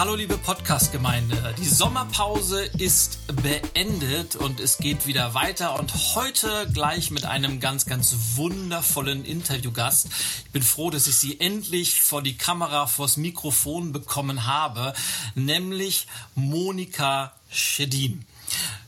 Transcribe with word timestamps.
Hallo 0.00 0.14
liebe 0.14 0.38
Podcast-Gemeinde, 0.38 1.54
die 1.58 1.66
Sommerpause 1.66 2.64
ist 2.78 3.18
beendet 3.42 4.34
und 4.34 4.58
es 4.58 4.78
geht 4.78 5.06
wieder 5.06 5.34
weiter 5.34 5.78
und 5.78 5.92
heute 6.14 6.66
gleich 6.72 7.10
mit 7.10 7.26
einem 7.26 7.60
ganz, 7.60 7.84
ganz 7.84 8.16
wundervollen 8.36 9.26
Interviewgast. 9.26 10.08
Ich 10.46 10.52
bin 10.52 10.62
froh, 10.62 10.88
dass 10.88 11.06
ich 11.06 11.16
sie 11.16 11.38
endlich 11.38 12.00
vor 12.00 12.22
die 12.22 12.38
Kamera, 12.38 12.86
vors 12.86 13.18
Mikrofon 13.18 13.92
bekommen 13.92 14.46
habe, 14.46 14.94
nämlich 15.34 16.06
Monika 16.34 17.34
Schedin. 17.50 18.24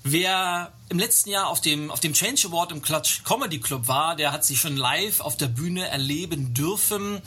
Wer 0.05 0.73
im 0.89 0.99
letzten 0.99 1.31
Jahr 1.31 1.47
auf 1.49 1.61
dem, 1.61 1.91
auf 1.91 2.01
dem 2.01 2.13
Change 2.13 2.49
Award 2.49 2.73
im 2.73 2.83
Clutch 2.83 3.23
Comedy 3.25 3.61
Club 3.61 3.87
war, 3.87 4.17
der 4.17 4.33
hat 4.33 4.45
sich 4.45 4.61
schon 4.61 4.77
live 4.77 5.21
auf 5.21 5.37
der 5.37 5.47
Bühne 5.47 5.87
erleben 5.87 6.55
dürfen. 6.55 7.23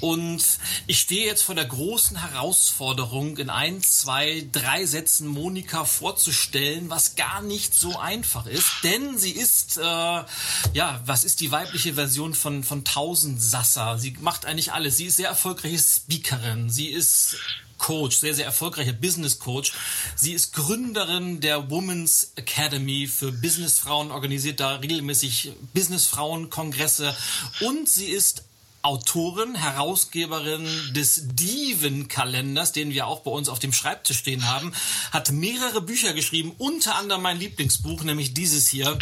Und 0.00 0.42
ich 0.86 1.00
stehe 1.00 1.26
jetzt 1.26 1.42
vor 1.42 1.56
der 1.56 1.64
großen 1.64 2.16
Herausforderung, 2.16 3.36
in 3.36 3.50
ein, 3.50 3.82
zwei, 3.82 4.46
drei 4.52 4.86
Sätzen 4.86 5.26
Monika 5.26 5.84
vorzustellen, 5.84 6.88
was 6.88 7.16
gar 7.16 7.42
nicht 7.42 7.74
so 7.74 7.98
einfach 7.98 8.46
ist. 8.46 8.70
Denn 8.84 9.18
sie 9.18 9.32
ist, 9.32 9.76
äh, 9.78 9.82
ja, 9.82 11.02
was 11.04 11.24
ist 11.24 11.40
die 11.40 11.50
weibliche 11.50 11.94
Version 11.94 12.34
von, 12.34 12.62
von 12.62 12.84
Tausend 12.84 13.42
Sasser? 13.42 13.98
Sie 13.98 14.16
macht 14.20 14.46
eigentlich 14.46 14.72
alles. 14.72 14.96
Sie 14.96 15.06
ist 15.06 15.16
sehr 15.16 15.28
erfolgreiche 15.28 15.78
Speakerin. 15.78 16.70
Sie 16.70 16.88
ist 16.88 17.36
Coach, 17.80 18.16
sehr, 18.16 18.34
sehr 18.34 18.44
erfolgreicher 18.44 18.92
Business 18.92 19.40
Coach. 19.40 19.72
Sie 20.14 20.32
ist 20.32 20.52
Gründerin 20.52 21.40
der 21.40 21.70
Women's 21.70 22.32
Academy 22.36 23.08
für 23.08 23.32
Businessfrauen, 23.32 24.12
organisiert 24.12 24.60
da 24.60 24.76
regelmäßig 24.76 25.52
Businessfrauenkongresse 25.74 27.16
und 27.60 27.88
sie 27.88 28.06
ist 28.06 28.44
Autorin, 28.82 29.54
Herausgeberin 29.56 30.66
des 30.94 31.22
Diven-Kalenders, 31.34 32.72
den 32.72 32.90
wir 32.90 33.06
auch 33.06 33.20
bei 33.20 33.30
uns 33.30 33.50
auf 33.50 33.58
dem 33.58 33.74
Schreibtisch 33.74 34.18
stehen 34.18 34.46
haben, 34.46 34.72
hat 35.10 35.32
mehrere 35.32 35.82
Bücher 35.82 36.14
geschrieben, 36.14 36.54
unter 36.56 36.94
anderem 36.94 37.22
mein 37.22 37.38
Lieblingsbuch, 37.38 38.04
nämlich 38.04 38.32
dieses 38.32 38.68
hier. 38.68 38.98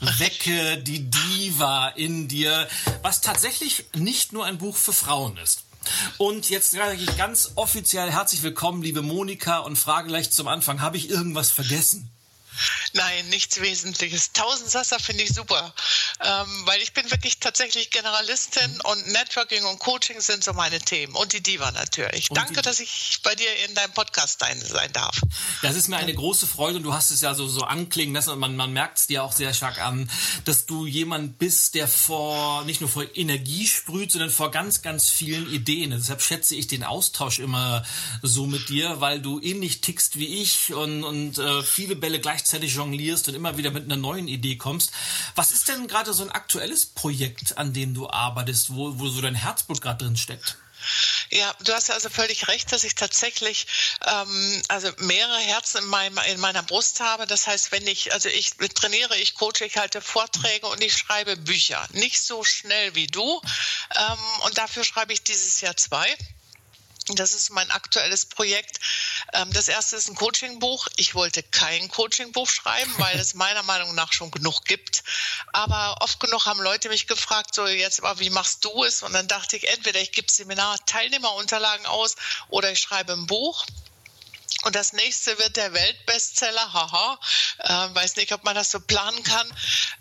Wecke 0.00 0.78
die 0.78 1.10
Diva 1.10 1.88
in 1.88 2.26
dir, 2.26 2.66
was 3.02 3.20
tatsächlich 3.20 3.84
nicht 3.94 4.32
nur 4.32 4.46
ein 4.46 4.56
Buch 4.56 4.76
für 4.76 4.94
Frauen 4.94 5.36
ist. 5.36 5.64
Und 6.18 6.50
jetzt 6.50 6.72
sage 6.72 6.96
ich 6.96 7.16
ganz 7.16 7.52
offiziell 7.54 8.10
herzlich 8.10 8.42
willkommen, 8.42 8.82
liebe 8.82 9.02
Monika, 9.02 9.58
und 9.58 9.76
frage 9.76 10.08
gleich 10.08 10.30
zum 10.30 10.48
Anfang, 10.48 10.80
habe 10.80 10.96
ich 10.96 11.10
irgendwas 11.10 11.50
vergessen? 11.50 12.10
Nein, 12.92 13.28
nichts 13.28 13.60
Wesentliches. 13.60 14.32
Tausend 14.32 14.70
Sasser 14.70 14.98
finde 14.98 15.24
ich 15.24 15.32
super, 15.32 15.74
ähm, 16.24 16.62
weil 16.66 16.80
ich 16.82 16.92
bin 16.92 17.10
wirklich 17.10 17.38
tatsächlich 17.38 17.90
Generalistin 17.90 18.80
und 18.82 19.06
Networking 19.08 19.64
und 19.64 19.78
Coaching 19.78 20.20
sind 20.20 20.44
so 20.44 20.52
meine 20.52 20.78
Themen 20.78 21.14
und 21.14 21.32
die 21.32 21.42
Diva 21.42 21.70
natürlich. 21.72 22.30
Und 22.30 22.36
Danke, 22.36 22.62
dass 22.62 22.80
ich 22.80 23.20
bei 23.22 23.34
dir 23.34 23.48
in 23.68 23.74
deinem 23.74 23.92
Podcast 23.92 24.40
sein 24.40 24.92
darf. 24.92 25.20
Das 25.62 25.76
ist 25.76 25.88
mir 25.88 25.96
eine 25.96 26.14
große 26.14 26.46
Freude 26.46 26.78
und 26.78 26.82
du 26.82 26.92
hast 26.92 27.10
es 27.10 27.20
ja 27.20 27.34
so, 27.34 27.48
so 27.48 27.62
anklingen 27.62 28.14
lassen 28.14 28.30
und 28.30 28.38
man, 28.38 28.56
man 28.56 28.72
merkt 28.72 28.98
es 28.98 29.06
dir 29.06 29.24
auch 29.24 29.32
sehr 29.32 29.54
stark 29.54 29.80
an, 29.80 30.10
dass 30.44 30.66
du 30.66 30.86
jemand 30.86 31.38
bist, 31.38 31.74
der 31.74 31.88
vor, 31.88 32.64
nicht 32.64 32.80
nur 32.80 32.90
vor 32.90 33.04
Energie 33.14 33.66
sprüht, 33.66 34.12
sondern 34.12 34.30
vor 34.30 34.50
ganz, 34.50 34.82
ganz 34.82 35.08
vielen 35.08 35.50
Ideen. 35.50 35.90
Deshalb 35.90 36.22
schätze 36.22 36.54
ich 36.54 36.66
den 36.66 36.84
Austausch 36.84 37.38
immer 37.38 37.84
so 38.22 38.46
mit 38.46 38.68
dir, 38.68 39.00
weil 39.00 39.20
du 39.20 39.40
ähnlich 39.40 39.80
tickst 39.80 40.18
wie 40.18 40.40
ich 40.42 40.72
und, 40.72 41.04
und 41.04 41.38
äh, 41.38 41.62
viele 41.62 41.96
Bälle 41.96 42.20
gleichzeitig 42.20 42.49
gleichzeitig 42.50 42.74
jonglierst 42.74 43.28
und 43.28 43.34
immer 43.34 43.56
wieder 43.56 43.70
mit 43.70 43.84
einer 43.84 43.96
neuen 43.96 44.26
Idee 44.26 44.56
kommst. 44.56 44.90
Was 45.36 45.52
ist 45.52 45.68
denn 45.68 45.86
gerade 45.86 46.12
so 46.12 46.24
ein 46.24 46.30
aktuelles 46.30 46.86
Projekt, 46.86 47.56
an 47.58 47.72
dem 47.72 47.94
du 47.94 48.10
arbeitest, 48.10 48.74
wo, 48.74 48.98
wo 48.98 49.08
so 49.08 49.20
dein 49.20 49.36
Herzblut 49.36 49.80
gerade 49.80 50.04
drin 50.04 50.16
steckt? 50.16 50.56
Ja, 51.28 51.54
du 51.60 51.72
hast 51.72 51.90
also 51.90 52.08
völlig 52.08 52.48
recht, 52.48 52.72
dass 52.72 52.82
ich 52.84 52.94
tatsächlich 52.94 53.66
ähm, 54.04 54.62
also 54.68 54.90
mehrere 54.98 55.38
Herzen 55.38 55.82
in, 55.82 55.86
meinem, 55.86 56.18
in 56.26 56.40
meiner 56.40 56.62
Brust 56.62 57.00
habe. 57.00 57.26
Das 57.26 57.46
heißt, 57.46 57.70
wenn 57.70 57.86
ich, 57.86 58.12
also 58.12 58.28
ich 58.28 58.56
trainiere, 58.74 59.16
ich 59.18 59.34
coache, 59.34 59.64
ich 59.64 59.76
halte 59.76 60.00
Vorträge 60.00 60.66
und 60.66 60.82
ich 60.82 60.96
schreibe 60.96 61.36
Bücher. 61.36 61.86
Nicht 61.92 62.20
so 62.20 62.42
schnell 62.42 62.94
wie 62.96 63.06
du. 63.06 63.40
Ähm, 63.94 64.18
und 64.46 64.58
dafür 64.58 64.82
schreibe 64.82 65.12
ich 65.12 65.22
dieses 65.22 65.60
Jahr 65.60 65.76
zwei. 65.76 66.16
Das 67.14 67.32
ist 67.32 67.50
mein 67.50 67.70
aktuelles 67.70 68.26
Projekt. 68.26 68.80
Ähm, 69.32 69.52
das 69.52 69.68
erste 69.68 69.96
ist 69.96 70.08
ein 70.08 70.14
Coachingbuch. 70.14 70.88
Ich 70.96 71.14
wollte 71.14 71.42
kein 71.42 71.88
Coachingbuch 71.88 72.48
schreiben, 72.48 72.92
weil 72.98 73.18
es 73.18 73.34
meiner 73.40 73.62
Meinung 73.62 73.94
nach 73.94 74.12
schon 74.12 74.30
genug 74.30 74.64
gibt. 74.64 75.02
Aber 75.52 75.96
oft 76.00 76.20
genug 76.20 76.46
haben 76.46 76.60
Leute 76.60 76.88
mich 76.88 77.06
gefragt, 77.06 77.54
so 77.54 77.66
jetzt, 77.66 78.02
aber 78.02 78.18
wie 78.20 78.30
machst 78.30 78.64
du 78.64 78.84
es? 78.84 79.02
Und 79.02 79.12
dann 79.12 79.28
dachte 79.28 79.56
ich, 79.56 79.68
entweder 79.68 80.00
ich 80.00 80.12
gebe 80.12 80.30
Seminar-Teilnehmerunterlagen 80.30 81.86
aus 81.86 82.16
oder 82.48 82.70
ich 82.72 82.80
schreibe 82.80 83.12
ein 83.12 83.26
Buch. 83.26 83.64
Und 84.62 84.74
das 84.76 84.92
nächste 84.92 85.38
wird 85.38 85.56
der 85.56 85.72
Weltbestseller, 85.72 86.72
haha, 86.72 87.18
äh, 87.60 87.94
weiß 87.94 88.16
nicht, 88.16 88.32
ob 88.32 88.44
man 88.44 88.54
das 88.54 88.70
so 88.70 88.80
planen 88.80 89.22
kann. 89.22 89.50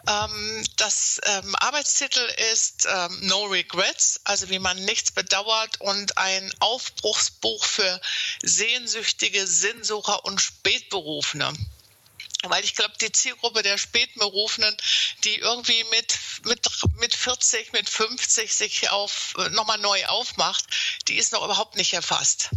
Ähm, 0.07 0.65
das 0.75 1.21
ähm, 1.23 1.55
Arbeitstitel 1.55 2.25
ist 2.51 2.85
ähm, 2.89 3.19
No 3.27 3.45
Regrets, 3.45 4.19
also 4.25 4.49
wie 4.49 4.59
man 4.59 4.83
nichts 4.83 5.11
bedauert 5.11 5.79
und 5.79 6.17
ein 6.17 6.53
Aufbruchsbuch 6.59 7.63
für 7.63 8.01
Sehnsüchtige, 8.43 9.47
Sinnsucher 9.47 10.25
und 10.25 10.41
Spätberufene 10.41 11.53
weil 12.43 12.63
ich 12.63 12.75
glaube, 12.75 12.93
die 13.01 13.11
Zielgruppe 13.11 13.63
der 13.63 13.77
Spätberufenen, 13.77 14.75
die 15.25 15.35
irgendwie 15.35 15.83
mit, 15.91 16.17
mit, 16.45 16.65
mit 16.95 17.13
40, 17.13 17.73
mit 17.73 17.89
50 17.89 18.55
sich 18.55 18.89
auf, 18.91 19.35
nochmal 19.51 19.77
neu 19.79 20.05
aufmacht, 20.05 20.65
die 21.09 21.17
ist 21.17 21.33
noch 21.33 21.43
überhaupt 21.43 21.75
nicht 21.75 21.93
erfasst. 21.93 22.49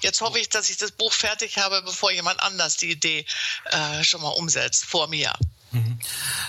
Jetzt 0.00 0.20
hoffe 0.20 0.38
ich, 0.38 0.48
dass 0.48 0.70
ich 0.70 0.76
das 0.76 0.92
Buch 0.92 1.12
fertig 1.12 1.58
habe, 1.58 1.82
bevor 1.82 2.10
jemand 2.10 2.40
anders 2.40 2.76
die 2.76 2.90
Idee 2.90 3.24
äh, 3.66 4.04
schon 4.04 4.22
mal 4.22 4.30
umsetzt 4.30 4.84
vor 4.84 5.08
mir. 5.08 5.32
Mhm. 5.72 5.98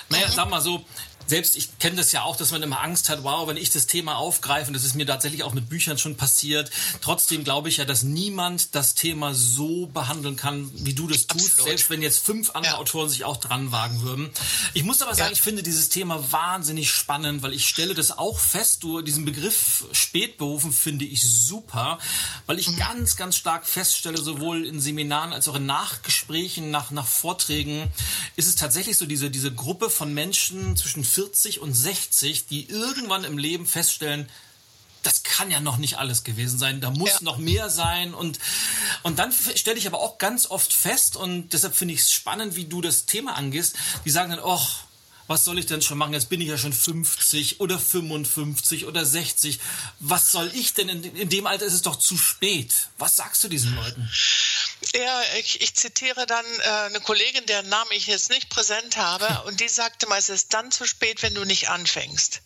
Naja, 0.10 0.28
mhm. 0.28 0.32
sag 0.32 0.50
mal 0.50 0.62
so, 0.62 0.86
selbst 1.28 1.56
ich 1.56 1.78
kenne 1.80 1.98
das 1.98 2.12
ja 2.12 2.24
auch, 2.24 2.36
dass 2.36 2.52
man 2.52 2.64
immer 2.64 2.82
Angst 2.82 3.10
hat, 3.10 3.24
wow, 3.24 3.48
wenn 3.48 3.58
ich 3.58 3.70
das 3.70 3.88
Thema 3.88 4.18
aufgreife, 4.18 4.68
und 4.68 4.74
das 4.74 4.84
ist 4.84 4.96
mir 4.96 5.06
tatsächlich 5.06 5.44
auch 5.44 5.54
mit 5.54 5.70
Büchern 5.70 5.98
schon 5.98 6.16
passiert, 6.16 6.72
trotzdem 7.02 7.44
glaube 7.44 7.70
ich 7.70 7.78
ja, 7.78 7.86
dass 7.86 8.04
niemand 8.04 8.76
das 8.76 8.96
Thema 8.96 9.34
so 9.34 9.88
behandeln 9.88 10.36
kann, 10.36 10.72
wie 10.74 10.94
du 10.94 11.08
das 11.08 11.28
tust, 11.28 11.46
Absolut. 11.46 11.68
selbst 11.68 11.90
wenn 11.90 12.02
jetzt 12.02 12.26
fünf 12.26 12.52
andere 12.52 12.74
ja. 12.74 12.80
Autoren 12.80 13.10
sich 13.10 13.26
auch 13.26 13.38
dran 13.38 13.72
wagen 13.72 14.02
würden. 14.02 14.30
Ich 14.74 14.84
muss 14.84 15.02
aber 15.02 15.16
sagen, 15.16 15.30
ja. 15.30 15.34
ich 15.34 15.42
finde 15.42 15.64
dieses 15.64 15.90
Thema 15.90 16.32
wahnsinnig 16.32 16.92
spannend, 16.92 17.44
weil 17.44 17.54
ich 17.54 17.68
stelle 17.68 17.94
das 17.94 18.18
auch 18.18 18.40
fest, 18.40 18.84
du, 18.84 19.02
diesen 19.02 19.26
Begriff 19.26 19.86
Spätberufen 19.92 20.72
finde 20.72 21.06
ich 21.06 21.22
super, 21.22 22.00
weil 22.46 22.60
ich 22.60 22.70
mhm. 22.70 22.78
ganz, 22.78 23.16
ganz 23.16 23.36
stark 23.36 23.66
feststelle, 23.66 24.18
sowohl 24.18 24.66
in 24.66 24.80
Seminaren 24.80 25.34
als 25.34 25.48
auch 25.48 25.56
in 25.56 25.66
Nachgesprächen, 25.66 26.72
nach, 26.72 26.92
nach 26.92 27.08
Vorträgen, 27.08 27.92
ist 28.36 28.48
es 28.48 28.56
tatsächlich 28.56 28.98
so 28.98 29.06
diese, 29.06 29.30
diese 29.30 29.54
Gruppe 29.54 29.90
von 29.90 30.14
Menschen 30.14 30.76
zwischen 30.76 31.04
40 31.13 31.59
und 31.59 31.74
60, 31.74 32.47
die 32.47 32.69
irgendwann 32.69 33.24
im 33.24 33.38
Leben 33.38 33.66
feststellen, 33.66 34.29
das 35.03 35.24
kann 35.24 35.51
ja 35.51 35.59
noch 35.59 35.78
nicht 35.78 35.97
alles 35.97 36.24
gewesen 36.24 36.57
sein, 36.57 36.81
da 36.81 36.90
muss 36.90 37.09
ja. 37.09 37.18
noch 37.22 37.38
mehr 37.38 37.69
sein 37.69 38.13
und 38.13 38.40
und 39.03 39.19
dann 39.19 39.31
stelle 39.31 39.78
ich 39.78 39.85
aber 39.85 40.00
auch 40.00 40.18
ganz 40.18 40.50
oft 40.50 40.72
fest 40.74 41.18
und 41.18 41.51
deshalb 41.51 41.75
finde 41.75 41.94
ich 41.94 42.01
es 42.01 42.12
spannend, 42.12 42.56
wie 42.56 42.66
du 42.66 42.81
das 42.81 43.06
Thema 43.06 43.35
angehst. 43.35 43.75
Die 44.06 44.09
sagen 44.09 44.31
dann, 44.31 44.40
oh, 44.41 44.62
was 45.28 45.46
soll 45.46 45.60
ich 45.60 45.66
denn 45.66 45.81
schon 45.81 45.98
machen? 45.98 46.14
Jetzt 46.14 46.30
bin 46.30 46.42
ich 46.42 46.48
ja 46.48 46.58
schon 46.58 46.74
50 46.74 47.60
oder 47.60 47.80
55 47.80 48.86
oder 48.86 49.06
60. 49.06 49.60
Was 50.00 50.31
soll 50.31 50.52
ich 50.54 50.74
denn? 50.74 50.90
In, 50.90 51.04
in 51.16 51.30
dem 51.30 51.48
Alter 51.48 51.66
ist 51.66 51.74
es 51.74 51.81
doch 51.81 51.96
zu 51.96 52.18
spät. 52.18 52.90
Was 52.98 53.16
sagst 53.16 53.44
du 53.44 53.48
diesen 53.48 53.75
Leuten? 53.75 54.10
Ja, 54.96 55.22
ich, 55.40 55.62
ich 55.62 55.75
zitiere 55.75 56.25
dann 56.25 56.46
äh, 56.46 56.70
eine 56.88 57.00
Kollegin, 57.00 57.46
deren 57.46 57.70
Namen 57.70 57.92
ich 57.94 58.08
jetzt 58.08 58.30
nicht 58.30 58.50
präsent 58.50 58.98
habe, 58.98 59.44
und 59.46 59.60
die 59.60 59.70
sagte 59.70 60.08
mal, 60.08 60.20
es 60.20 60.30
ist 60.30 60.54
dann 60.54 60.72
zu 60.72 60.86
spät, 60.86 61.24
wenn 61.24 61.34
du 61.34 61.46
nicht 61.46 61.69
anfängst. 61.69 62.42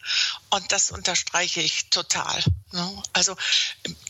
Und 0.50 0.71
das 0.71 0.91
unterstreiche 0.91 1.62
ich 1.62 1.89
total. 1.89 2.44
Ne? 2.71 3.03
Also 3.13 3.35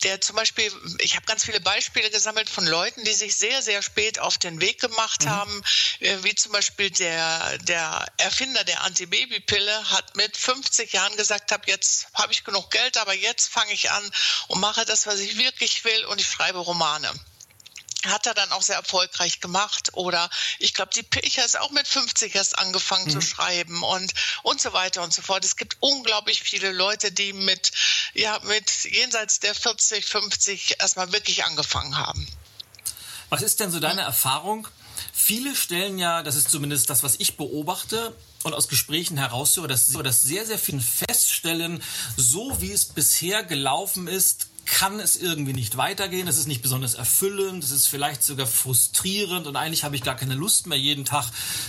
der 0.04 0.20
zum 0.22 0.36
Beispiel, 0.36 0.72
ich 1.00 1.16
habe 1.16 1.26
ganz 1.26 1.46
viele 1.46 1.60
Beispiele 1.60 2.10
gesammelt 2.10 2.50
von 2.50 2.66
Leuten, 2.66 3.04
die 3.04 3.14
sich 3.14 3.36
sehr, 3.36 3.62
sehr 3.62 3.82
spät 3.82 4.20
auf 4.20 4.38
den 4.38 4.62
Weg 4.62 4.82
gemacht 4.82 5.26
mhm. 5.26 5.30
haben, 5.30 5.64
äh, 6.00 6.18
wie 6.24 6.36
zum 6.36 6.52
Beispiel 6.52 6.90
der, 6.90 7.58
der 7.60 8.06
Erfinder 8.18 8.57
der 8.64 8.82
Antibabypille 8.82 9.92
hat 9.92 10.16
mit 10.16 10.36
50 10.36 10.94
Jahren 10.94 11.16
gesagt, 11.18 11.52
hab, 11.52 11.68
jetzt 11.68 12.08
habe 12.14 12.34
ich 12.34 12.44
genug 12.44 12.72
Geld, 12.72 12.98
aber 12.98 13.14
jetzt 13.14 13.50
fange 13.50 13.74
ich 13.74 13.92
an 13.92 14.12
und 14.48 14.60
mache 14.60 14.86
das, 14.86 15.08
was 15.08 15.20
ich 15.20 15.38
wirklich 15.38 15.84
will 15.84 16.06
und 16.06 16.20
ich 16.20 16.28
schreibe 16.28 16.60
Romane. 16.60 17.12
hat 18.06 18.26
er 18.26 18.34
dann 18.34 18.52
auch 18.52 18.62
sehr 18.62 18.76
erfolgreich 18.76 19.40
gemacht. 19.42 19.90
Oder 19.94 20.30
ich 20.60 20.74
glaube, 20.74 20.92
die 20.94 21.04
Pilcher 21.04 21.44
ist 21.44 21.60
auch 21.60 21.72
mit 21.72 21.88
50 21.88 22.36
erst 22.36 22.58
angefangen 22.58 23.06
mhm. 23.06 23.12
zu 23.12 23.22
schreiben 23.22 23.84
und, 23.84 24.14
und 24.44 24.62
so 24.62 24.72
weiter 24.74 25.02
und 25.04 25.14
so 25.14 25.22
fort. 25.22 25.44
Es 25.44 25.56
gibt 25.56 25.78
unglaublich 25.80 26.42
viele 26.42 26.72
Leute, 26.72 27.12
die 27.12 27.34
mit, 27.34 27.72
ja, 28.14 28.40
mit 28.44 28.84
jenseits 28.86 29.40
der 29.40 29.56
40, 29.56 30.06
50 30.06 30.80
erstmal 30.80 31.12
wirklich 31.12 31.44
angefangen 31.44 31.98
haben. 31.98 32.28
Was 33.30 33.42
ist 33.42 33.60
denn 33.60 33.72
so 33.72 33.80
deine 33.80 34.02
Erfahrung? 34.02 34.68
Viele 35.14 35.56
stellen 35.56 35.98
ja, 35.98 36.24
das 36.24 36.36
ist 36.36 36.50
zumindest 36.50 36.90
das, 36.90 37.04
was 37.04 37.16
ich 37.20 37.36
beobachte, 37.36 38.16
und 38.44 38.54
aus 38.54 38.68
Gesprächen 38.68 39.18
heraushöre, 39.18 39.68
dass, 39.68 39.92
dass 39.92 40.22
sehr, 40.22 40.46
sehr 40.46 40.60
viele 40.60 40.82
feststellen, 40.82 41.82
so 42.16 42.62
wie 42.62 42.72
es 42.72 42.86
bisher 42.86 43.44
gelaufen 43.44 44.08
ist, 44.08 44.48
kann 44.68 45.00
es 45.00 45.16
irgendwie 45.16 45.54
nicht 45.54 45.78
weitergehen. 45.78 46.28
Es 46.28 46.38
ist 46.38 46.46
nicht 46.46 46.62
besonders 46.62 46.94
erfüllend. 46.94 47.64
Es 47.64 47.72
ist 47.72 47.88
vielleicht 47.88 48.22
sogar 48.22 48.46
frustrierend 48.46 49.48
und 49.48 49.56
eigentlich 49.56 49.84
habe 49.84 49.96
ich 49.96 50.04
gar 50.04 50.16
keine 50.16 50.36
Lust 50.36 50.68
mehr, 50.68 50.78
jeden 50.78 51.06
Tag 51.06 51.26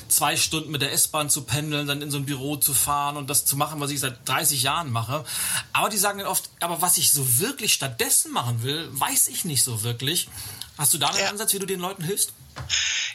zwei 0.09 0.37
Stunden 0.37 0.71
mit 0.71 0.83
der 0.83 0.93
S-Bahn 0.93 1.31
zu 1.31 1.43
pendeln, 1.43 1.87
dann 1.87 2.03
in 2.03 2.11
so 2.11 2.19
ein 2.19 2.27
Büro 2.27 2.57
zu 2.57 2.75
fahren 2.75 3.17
und 3.17 3.31
das 3.31 3.45
zu 3.45 3.57
machen, 3.57 3.81
was 3.81 3.93
ich 3.93 4.01
seit 4.01 4.29
30 4.29 4.63
Jahren 4.63 4.91
mache. 4.91 5.25
Aber 5.73 5.89
die 5.89 5.97
sagen 5.97 6.19
dann 6.19 6.29
oft, 6.29 6.51
aber 6.61 6.83
was 6.83 6.99
ich 6.99 7.11
so 7.11 7.39
wirklich 7.39 7.73
stattdessen 7.73 8.33
machen 8.33 8.63
will, 8.63 8.89
weiß 8.91 9.29
ich 9.29 9.45
nicht 9.45 9.63
so 9.63 9.85
wirklich. 9.85 10.29
Hast 10.77 10.93
du 10.93 10.99
da 10.99 11.09
einen 11.09 11.19
ja. 11.21 11.31
Ansatz, 11.31 11.53
wie 11.55 11.59
du 11.61 11.67
den 11.67 11.81
Leuten 11.81 12.03
hilfst? 12.03 12.33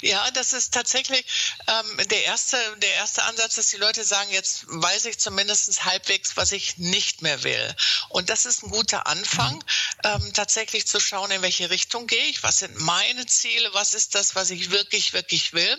Ja, 0.03 0.29
das 0.31 0.51
ist 0.51 0.73
tatsächlich 0.73 1.25
ähm, 1.65 2.07
der, 2.09 2.25
erste, 2.25 2.57
der 2.81 2.93
erste 2.95 3.23
Ansatz, 3.23 3.55
dass 3.55 3.69
die 3.69 3.77
Leute 3.77 4.03
sagen, 4.03 4.29
jetzt 4.31 4.65
weiß 4.67 5.05
ich 5.05 5.17
zumindest 5.17 5.85
halbwegs, 5.85 6.35
was 6.35 6.51
ich 6.51 6.77
nicht 6.77 7.21
mehr 7.21 7.41
will. 7.43 7.75
Und 8.09 8.29
das 8.29 8.45
ist 8.45 8.63
ein 8.63 8.69
guter 8.69 9.07
Anfang, 9.07 9.55
mhm. 9.55 9.61
ähm, 10.03 10.33
tatsächlich 10.33 10.85
zu 10.87 10.99
schauen, 10.99 11.31
in 11.31 11.41
welche 11.41 11.69
Richtung 11.69 12.05
gehe 12.05 12.25
ich, 12.25 12.43
was 12.43 12.59
sind 12.59 12.77
meine 12.81 13.25
Ziele, 13.27 13.73
was 13.73 13.93
ist 13.93 14.13
das, 14.13 14.35
was 14.35 14.51
ich 14.51 14.71
wirklich, 14.71 15.13
wirklich 15.13 15.53
will. 15.53 15.77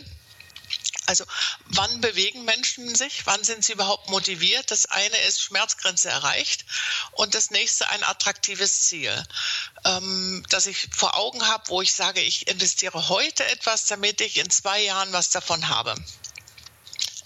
Also 1.06 1.24
wann 1.66 2.00
bewegen 2.00 2.44
Menschen 2.44 2.94
sich? 2.94 3.26
Wann 3.26 3.44
sind 3.44 3.64
sie 3.64 3.72
überhaupt 3.72 4.08
motiviert? 4.08 4.70
Das 4.70 4.86
eine 4.86 5.16
ist 5.28 5.40
Schmerzgrenze 5.40 6.08
erreicht 6.08 6.64
und 7.12 7.34
das 7.34 7.50
nächste 7.50 7.88
ein 7.90 8.02
attraktives 8.04 8.82
Ziel, 8.82 9.22
ähm, 9.84 10.44
das 10.48 10.66
ich 10.66 10.88
vor 10.92 11.16
Augen 11.16 11.46
habe, 11.46 11.68
wo 11.68 11.82
ich 11.82 11.92
sage, 11.92 12.20
ich 12.20 12.48
investiere 12.48 13.08
heute 13.08 13.44
etwas, 13.46 13.86
damit 13.86 14.20
ich 14.20 14.38
in 14.38 14.48
zwei 14.48 14.82
Jahren 14.82 15.12
was 15.12 15.30
davon 15.30 15.68
habe. 15.68 15.94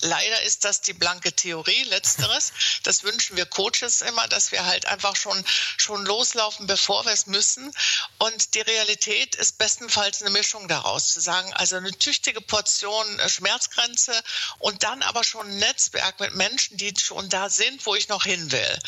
Leider 0.01 0.43
ist 0.43 0.65
das 0.65 0.81
die 0.81 0.93
blanke 0.93 1.33
Theorie, 1.33 1.83
letzteres. 1.85 2.53
Das 2.85 3.03
wünschen 3.03 3.37
wir 3.37 3.47
Coaches 3.47 4.03
immer, 4.03 4.29
dass 4.29 4.53
wir 4.53 4.65
halt 4.65 4.87
einfach 4.87 5.17
schon, 5.17 5.45
schon 5.77 6.05
loslaufen, 6.07 6.67
bevor 6.67 7.05
wir 7.05 7.13
es 7.13 7.27
müssen. 7.27 7.73
Und 8.19 8.55
die 8.55 8.61
Realität 8.61 9.35
ist 9.35 9.59
bestenfalls 9.59 10.23
eine 10.23 10.31
Mischung 10.31 10.69
daraus, 10.69 11.13
zu 11.13 11.21
sagen, 11.21 11.53
also 11.55 11.77
eine 11.77 11.91
tüchtige 11.91 12.41
Portion 12.41 13.19
äh, 13.19 13.29
Schmerzgrenze 13.29 14.13
und 14.59 14.83
dann 14.83 15.03
aber 15.03 15.25
schon 15.25 15.49
ein 15.49 15.59
Netzwerk 15.59 16.21
mit 16.21 16.35
Menschen, 16.35 16.77
die 16.77 16.95
schon 16.99 17.29
da 17.29 17.49
sind, 17.49 17.85
wo 17.85 17.95
ich 17.95 18.09
noch 18.09 18.25
hin 18.25 18.53
will. 18.53 18.79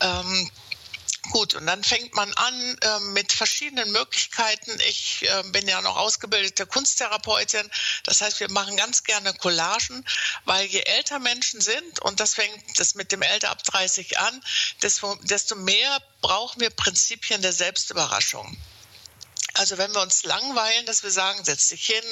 Ähm, 0.00 0.50
Gut, 1.28 1.54
und 1.54 1.66
dann 1.66 1.84
fängt 1.84 2.14
man 2.14 2.32
an 2.34 2.78
äh, 2.80 3.00
mit 3.00 3.32
verschiedenen 3.32 3.92
Möglichkeiten. 3.92 4.76
Ich 4.88 5.22
äh, 5.28 5.42
bin 5.50 5.68
ja 5.68 5.80
noch 5.82 5.96
ausgebildete 5.96 6.66
Kunsttherapeutin. 6.66 7.70
Das 8.04 8.20
heißt, 8.20 8.40
wir 8.40 8.50
machen 8.50 8.76
ganz 8.76 9.04
gerne 9.04 9.34
Collagen, 9.34 10.04
weil 10.44 10.66
je 10.66 10.80
älter 10.80 11.18
Menschen 11.18 11.60
sind, 11.60 12.00
und 12.00 12.20
das 12.20 12.34
fängt 12.34 12.78
das 12.78 12.94
mit 12.94 13.12
dem 13.12 13.22
Älter 13.22 13.50
ab 13.50 13.62
30 13.62 14.18
an, 14.18 14.42
desto, 14.82 15.14
desto 15.22 15.56
mehr 15.56 16.02
brauchen 16.20 16.60
wir 16.60 16.70
Prinzipien 16.70 17.42
der 17.42 17.52
Selbstüberraschung. 17.52 18.56
Also 19.54 19.78
wenn 19.78 19.92
wir 19.92 20.00
uns 20.00 20.24
langweilen, 20.24 20.86
dass 20.86 21.02
wir 21.02 21.10
sagen, 21.10 21.44
setz 21.44 21.68
dich 21.68 21.86
hin, 21.86 22.04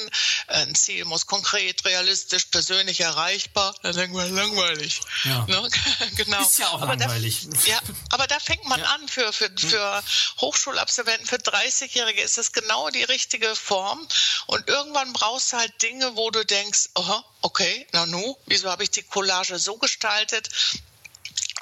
ein 0.47 0.75
Ziel 0.75 1.05
muss 1.05 1.25
konkret, 1.25 1.85
realistisch, 1.85 2.45
persönlich 2.45 3.01
erreichbar, 3.01 3.75
dann 3.81 3.95
denken 3.95 4.17
wir 4.17 4.25
langweilig. 4.27 5.01
Ja. 5.23 5.45
Ne? 5.47 5.69
genau. 6.15 6.41
Ist 6.41 6.59
ja 6.59 6.69
auch 6.69 6.81
aber 6.81 6.95
langweilig. 6.95 7.47
Da, 7.49 7.71
ja, 7.71 7.79
aber 8.11 8.27
da 8.27 8.39
fängt 8.39 8.65
man 8.65 8.79
ja. 8.79 8.85
an 8.87 9.07
für, 9.07 9.31
für, 9.33 9.49
für 9.57 10.03
Hochschulabsolventen, 10.39 11.25
für 11.25 11.37
30-Jährige 11.37 12.21
ist 12.21 12.37
das 12.37 12.51
genau 12.51 12.89
die 12.89 13.03
richtige 13.03 13.55
Form. 13.55 14.05
Und 14.47 14.67
irgendwann 14.67 15.13
brauchst 15.13 15.53
du 15.53 15.57
halt 15.57 15.81
Dinge, 15.81 16.15
wo 16.15 16.31
du 16.31 16.45
denkst, 16.45 16.89
oh, 16.95 17.21
okay, 17.41 17.87
na 17.91 18.05
nu, 18.05 18.37
wieso 18.45 18.69
habe 18.69 18.83
ich 18.83 18.91
die 18.91 19.03
Collage 19.03 19.59
so 19.59 19.77
gestaltet, 19.77 20.49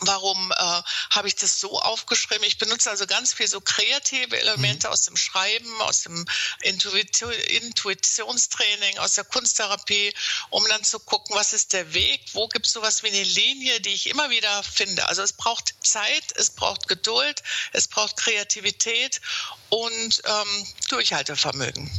Warum 0.02 0.52
äh, 0.52 0.56
habe 1.10 1.28
ich 1.28 1.36
das 1.36 1.60
so 1.60 1.80
aufgeschrieben? 1.80 2.44
Ich 2.44 2.58
benutze 2.58 2.90
also 2.90 3.08
ganz 3.08 3.34
viel 3.34 3.48
so 3.48 3.62
kreative 3.62 4.40
Elemente 4.40 4.88
mhm. 4.88 4.94
aus 4.94 5.02
dem 5.02 5.18
Schreiben, 5.18 5.82
aus 5.82 6.02
dem 6.02 6.26
Intuition, 6.62 7.32
Intuitionstraining, 7.32 9.00
aus 9.00 9.16
der 9.16 9.24
Kunsttherapie, 9.24 10.14
um 10.50 10.64
dann 10.68 10.84
zu 10.84 11.00
gucken, 11.00 11.36
was 11.36 11.54
ist 11.54 11.74
der 11.74 11.94
Weg, 11.94 12.22
wo 12.34 12.48
gibt 12.48 12.68
es 12.68 12.74
sowas 12.74 13.02
wie 13.04 13.08
eine 13.08 13.24
Linie, 13.24 13.82
die 13.82 13.94
ich 13.94 14.08
immer 14.08 14.30
wieder 14.30 14.64
finde. 14.64 15.08
Also 15.08 15.24
es 15.24 15.34
braucht 15.34 15.74
Zeit, 15.82 16.32
es 16.36 16.52
braucht 16.52 16.88
Geduld, 16.88 17.42
es 17.74 17.88
braucht 17.88 18.18
Kreativität 18.18 19.20
und 19.70 20.22
ähm, 20.26 20.68
Durchhaltevermögen. 20.90 21.90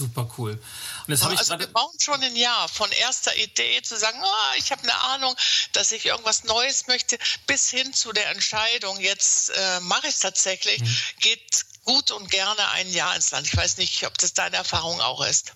Super 0.00 0.26
cool. 0.38 0.52
Und 0.52 0.60
das 1.08 1.22
habe 1.22 1.34
ich 1.34 1.40
also 1.40 1.58
wir 1.58 1.66
brauchen 1.66 2.00
schon 2.00 2.22
ein 2.22 2.34
Jahr 2.34 2.68
von 2.70 2.90
erster 2.90 3.36
Idee 3.36 3.82
zu 3.82 3.98
sagen, 3.98 4.18
oh, 4.22 4.54
ich 4.56 4.72
habe 4.72 4.82
eine 4.82 4.98
Ahnung, 4.98 5.36
dass 5.74 5.92
ich 5.92 6.06
irgendwas 6.06 6.44
Neues 6.44 6.86
möchte, 6.86 7.18
bis 7.46 7.68
hin 7.68 7.92
zu 7.92 8.10
der 8.12 8.30
Entscheidung, 8.30 8.98
jetzt 8.98 9.50
äh, 9.50 9.80
mache 9.80 10.06
ich 10.06 10.14
es 10.14 10.20
tatsächlich, 10.20 10.80
mhm. 10.80 10.96
geht 11.20 11.66
gut 11.84 12.12
und 12.12 12.30
gerne 12.30 12.66
ein 12.70 12.90
Jahr 12.90 13.14
ins 13.14 13.30
Land. 13.30 13.46
Ich 13.46 13.54
weiß 13.54 13.76
nicht, 13.76 14.06
ob 14.06 14.16
das 14.16 14.32
deine 14.32 14.56
Erfahrung 14.56 15.02
auch 15.02 15.22
ist. 15.22 15.52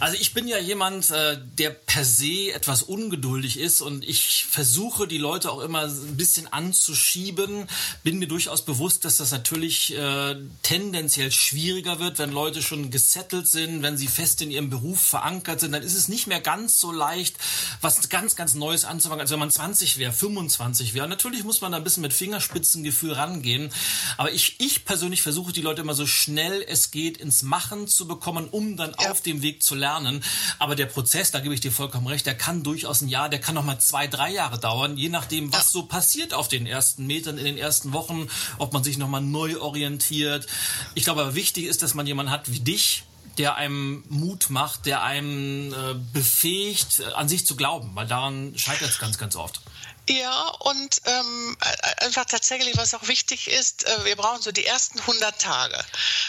Also 0.00 0.16
ich 0.20 0.34
bin 0.34 0.48
ja 0.48 0.58
jemand, 0.58 1.10
äh, 1.10 1.38
der 1.58 1.70
per 1.70 2.04
se 2.04 2.52
etwas 2.52 2.82
ungeduldig 2.82 3.58
ist 3.58 3.80
und 3.80 4.04
ich 4.04 4.46
versuche 4.48 5.06
die 5.06 5.18
Leute 5.18 5.50
auch 5.50 5.60
immer 5.60 5.82
ein 5.82 6.16
bisschen 6.16 6.52
anzuschieben. 6.52 7.68
Bin 8.02 8.18
mir 8.18 8.28
durchaus 8.28 8.64
bewusst, 8.64 9.04
dass 9.04 9.18
das 9.18 9.30
natürlich 9.30 9.96
äh, 9.96 10.36
tendenziell 10.62 11.30
schwieriger 11.30 11.98
wird, 11.98 12.18
wenn 12.18 12.32
Leute 12.32 12.62
schon 12.62 12.90
gesettelt 12.90 13.48
sind, 13.48 13.82
wenn 13.82 13.96
sie 13.96 14.08
fest 14.08 14.42
in 14.42 14.50
ihrem 14.50 14.70
Beruf 14.70 15.00
verankert 15.00 15.60
sind. 15.60 15.72
Dann 15.72 15.82
ist 15.82 15.94
es 15.94 16.08
nicht 16.08 16.26
mehr 16.26 16.40
ganz 16.40 16.80
so 16.80 16.92
leicht, 16.92 17.36
was 17.80 18.08
ganz, 18.08 18.36
ganz 18.36 18.54
Neues 18.54 18.84
anzufangen, 18.84 19.20
als 19.20 19.30
wenn 19.30 19.38
man 19.38 19.50
20 19.50 19.98
wäre, 19.98 20.12
25 20.12 20.94
wäre. 20.94 21.08
Natürlich 21.08 21.44
muss 21.44 21.60
man 21.60 21.72
da 21.72 21.78
ein 21.78 21.84
bisschen 21.84 22.02
mit 22.02 22.12
Fingerspitzengefühl 22.12 23.12
rangehen. 23.12 23.70
Aber 24.16 24.32
ich, 24.32 24.56
ich 24.58 24.84
persönlich 24.84 25.22
versuche 25.22 25.52
die 25.52 25.62
Leute 25.62 25.82
immer 25.82 25.94
so 25.94 26.06
schnell 26.06 26.64
es 26.66 26.90
geht 26.90 27.18
ins 27.18 27.42
Machen 27.42 27.86
zu 27.86 28.06
bekommen, 28.06 28.48
um 28.50 28.76
dann 28.76 28.94
ja. 29.00 29.10
auf 29.10 29.20
dem 29.20 29.42
Weg 29.42 29.53
zu 29.62 29.74
lernen. 29.74 30.22
Aber 30.58 30.74
der 30.74 30.86
Prozess, 30.86 31.30
da 31.30 31.40
gebe 31.40 31.54
ich 31.54 31.60
dir 31.60 31.72
vollkommen 31.72 32.06
recht, 32.06 32.26
der 32.26 32.36
kann 32.36 32.62
durchaus 32.62 33.00
ein 33.00 33.08
Jahr, 33.08 33.28
der 33.28 33.40
kann 33.40 33.54
noch 33.54 33.64
mal 33.64 33.78
zwei, 33.78 34.06
drei 34.06 34.32
Jahre 34.32 34.58
dauern, 34.58 34.96
je 34.96 35.08
nachdem, 35.08 35.52
was 35.52 35.72
so 35.72 35.84
passiert 35.84 36.34
auf 36.34 36.48
den 36.48 36.66
ersten 36.66 37.06
Metern, 37.06 37.38
in 37.38 37.44
den 37.44 37.58
ersten 37.58 37.92
Wochen, 37.92 38.28
ob 38.58 38.72
man 38.72 38.84
sich 38.84 38.98
noch 38.98 39.08
mal 39.08 39.20
neu 39.20 39.60
orientiert. 39.60 40.46
Ich 40.94 41.04
glaube, 41.04 41.22
aber 41.22 41.34
wichtig 41.34 41.66
ist, 41.66 41.82
dass 41.82 41.94
man 41.94 42.06
jemanden 42.06 42.32
hat 42.32 42.50
wie 42.50 42.60
dich, 42.60 43.04
der 43.38 43.56
einem 43.56 44.04
Mut 44.08 44.50
macht, 44.50 44.86
der 44.86 45.02
einem 45.02 45.72
äh, 45.72 45.94
befähigt, 46.12 47.02
an 47.14 47.28
sich 47.28 47.46
zu 47.46 47.56
glauben, 47.56 47.90
weil 47.94 48.06
daran 48.06 48.52
scheitert 48.56 48.90
es 48.90 48.98
ganz, 48.98 49.18
ganz 49.18 49.36
oft. 49.36 49.60
Ja, 50.06 50.48
und 50.60 51.00
ähm, 51.06 51.56
einfach 51.98 52.26
tatsächlich, 52.26 52.76
was 52.76 52.92
auch 52.94 53.08
wichtig 53.08 53.48
ist, 53.48 53.86
äh, 53.86 54.04
wir 54.04 54.16
brauchen 54.16 54.42
so 54.42 54.52
die 54.52 54.66
ersten 54.66 55.00
100 55.00 55.40
Tage. 55.40 55.82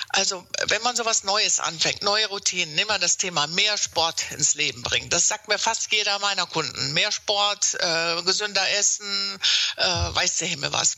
Also 0.10 0.48
wenn 0.68 0.82
man 0.82 0.96
sowas 0.96 1.26
Neues 1.26 1.60
anfängt, 1.60 2.02
neue 2.02 2.28
Routinen, 2.28 2.74
nehmen 2.76 2.90
wir 2.90 3.00
das 3.00 3.18
Thema 3.18 3.48
mehr 3.48 3.78
Sport 3.78 4.32
ins 4.32 4.54
Leben 4.54 4.82
bringen. 4.82 5.10
Das 5.10 5.28
sagt 5.28 5.50
mir 5.50 5.60
fast 5.60 5.92
jeder 5.92 6.20
meiner 6.20 6.46
Kunden. 6.46 6.94
Mehr 6.94 7.12
Sport, 7.12 7.76
äh, 7.80 8.22
gesünder 8.24 8.70
essen, 8.78 9.40
äh, 9.76 9.86
weiß 9.86 10.38
der 10.38 10.48
Himmel 10.48 10.72
was 10.72 10.96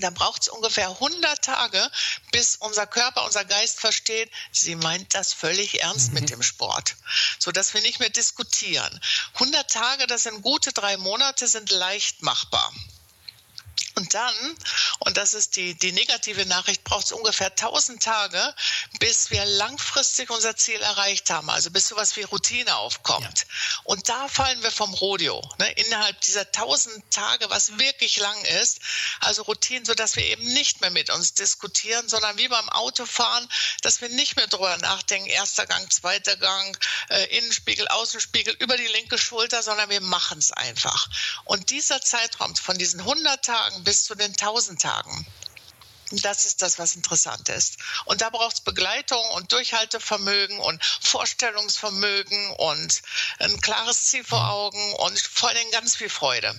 dann 0.00 0.14
braucht 0.14 0.42
es 0.42 0.48
ungefähr 0.48 0.88
100 0.88 1.42
Tage, 1.42 1.90
bis 2.30 2.56
unser 2.56 2.86
Körper, 2.86 3.24
unser 3.24 3.44
Geist 3.44 3.80
versteht, 3.80 4.30
sie 4.50 4.74
meint 4.74 5.14
das 5.14 5.32
völlig 5.32 5.82
ernst 5.82 6.08
mhm. 6.08 6.14
mit 6.14 6.30
dem 6.30 6.42
Sport, 6.42 6.96
so 7.38 7.52
dass 7.52 7.74
wir 7.74 7.82
nicht 7.82 8.00
mehr 8.00 8.10
diskutieren. 8.10 9.00
100 9.34 9.70
Tage, 9.70 10.06
das 10.06 10.24
sind 10.24 10.42
gute 10.42 10.72
drei 10.72 10.96
Monate, 10.96 11.46
sind 11.46 11.70
leicht 11.70 12.22
machbar. 12.22 12.72
Und 13.94 14.14
dann, 14.14 14.34
und 15.00 15.16
das 15.16 15.34
ist 15.34 15.56
die, 15.56 15.74
die 15.74 15.92
negative 15.92 16.46
Nachricht, 16.46 16.84
braucht 16.84 17.06
es 17.06 17.12
ungefähr 17.12 17.48
1000 17.48 18.02
Tage, 18.02 18.54
bis 18.98 19.30
wir 19.30 19.44
langfristig 19.44 20.30
unser 20.30 20.56
Ziel 20.56 20.80
erreicht 20.80 21.30
haben, 21.30 21.50
also 21.50 21.70
bis 21.70 21.88
sowas 21.88 22.16
wie 22.16 22.22
Routine 22.22 22.76
aufkommt. 22.76 23.40
Ja. 23.40 23.80
Und 23.84 24.08
da 24.08 24.28
fallen 24.28 24.62
wir 24.62 24.70
vom 24.70 24.92
Rodeo. 24.94 25.42
Ne? 25.58 25.70
Innerhalb 25.72 26.20
dieser 26.22 26.42
1000 26.42 27.10
Tage, 27.10 27.50
was 27.50 27.78
wirklich 27.78 28.16
lang 28.16 28.44
ist, 28.62 28.80
also 29.20 29.42
Routine, 29.42 29.84
sodass 29.84 30.16
wir 30.16 30.24
eben 30.24 30.44
nicht 30.52 30.80
mehr 30.80 30.90
mit 30.90 31.10
uns 31.10 31.34
diskutieren, 31.34 32.08
sondern 32.08 32.38
wie 32.38 32.48
beim 32.48 32.68
Autofahren, 32.70 33.48
dass 33.82 34.00
wir 34.00 34.08
nicht 34.08 34.36
mehr 34.36 34.46
drüber 34.46 34.76
nachdenken, 34.78 35.28
erster 35.28 35.66
Gang, 35.66 35.92
zweiter 35.92 36.36
Gang, 36.36 36.78
äh, 37.10 37.24
Innenspiegel, 37.38 37.88
Außenspiegel, 37.88 38.54
über 38.58 38.76
die 38.76 38.86
linke 38.86 39.18
Schulter, 39.18 39.62
sondern 39.62 39.90
wir 39.90 40.00
machen 40.00 40.38
es 40.38 40.52
einfach. 40.52 41.08
Und 41.44 41.70
dieser 41.70 42.00
Zeitraum 42.00 42.54
von 42.56 42.78
diesen 42.78 43.00
100 43.00 43.44
Tagen 43.44 43.81
bis 43.82 44.04
zu 44.04 44.14
den 44.14 44.30
1000 44.32 44.80
Tagen. 44.80 45.26
Das 46.20 46.44
ist 46.44 46.60
das, 46.60 46.78
was 46.78 46.94
interessant 46.94 47.48
ist. 47.48 47.78
Und 48.04 48.20
da 48.20 48.28
braucht 48.28 48.54
es 48.54 48.60
Begleitung 48.60 49.24
und 49.30 49.50
Durchhaltevermögen 49.52 50.58
und 50.60 50.84
Vorstellungsvermögen 51.00 52.50
und 52.56 53.02
ein 53.38 53.60
klares 53.62 54.08
Ziel 54.08 54.22
vor 54.22 54.50
Augen 54.50 54.94
und 54.94 55.18
vor 55.18 55.48
allem 55.48 55.70
ganz 55.70 55.96
viel 55.96 56.10
Freude. 56.10 56.54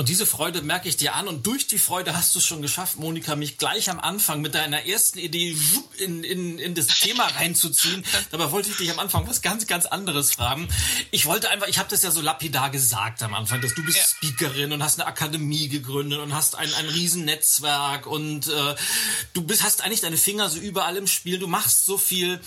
Und 0.00 0.08
diese 0.08 0.24
Freude 0.24 0.62
merke 0.62 0.88
ich 0.88 0.96
dir 0.96 1.14
an. 1.14 1.28
Und 1.28 1.46
durch 1.46 1.66
die 1.66 1.78
Freude 1.78 2.16
hast 2.16 2.34
du 2.34 2.38
es 2.38 2.46
schon 2.46 2.62
geschafft, 2.62 2.98
Monika, 2.98 3.36
mich 3.36 3.58
gleich 3.58 3.90
am 3.90 4.00
Anfang 4.00 4.40
mit 4.40 4.54
deiner 4.54 4.86
ersten 4.86 5.18
Idee 5.18 5.54
in, 5.98 6.24
in, 6.24 6.58
in 6.58 6.74
das 6.74 6.86
Thema 6.86 7.24
reinzuziehen. 7.24 8.02
Dabei 8.30 8.50
wollte 8.50 8.70
ich 8.70 8.78
dich 8.78 8.90
am 8.90 8.98
Anfang 8.98 9.28
was 9.28 9.42
ganz, 9.42 9.66
ganz 9.66 9.84
anderes 9.84 10.32
fragen. 10.32 10.70
Ich 11.10 11.26
wollte 11.26 11.50
einfach, 11.50 11.68
ich 11.68 11.78
habe 11.78 11.90
das 11.90 12.02
ja 12.02 12.10
so 12.12 12.22
lapidar 12.22 12.70
gesagt 12.70 13.22
am 13.22 13.34
Anfang, 13.34 13.60
dass 13.60 13.74
du 13.74 13.84
bist 13.84 13.98
ja. 13.98 14.04
Speakerin 14.04 14.72
und 14.72 14.82
hast 14.82 14.98
eine 14.98 15.06
Akademie 15.06 15.68
gegründet 15.68 16.20
und 16.20 16.32
hast 16.32 16.54
ein, 16.54 16.72
ein 16.72 16.88
Riesennetzwerk 16.88 18.06
und 18.06 18.46
äh, 18.46 18.76
du 19.34 19.42
bist, 19.42 19.62
hast 19.62 19.84
eigentlich 19.84 20.00
deine 20.00 20.16
Finger 20.16 20.48
so 20.48 20.60
überall 20.60 20.96
im 20.96 21.08
Spiel. 21.08 21.38
Du 21.38 21.46
machst 21.46 21.84
so 21.84 21.98
viel. 21.98 22.40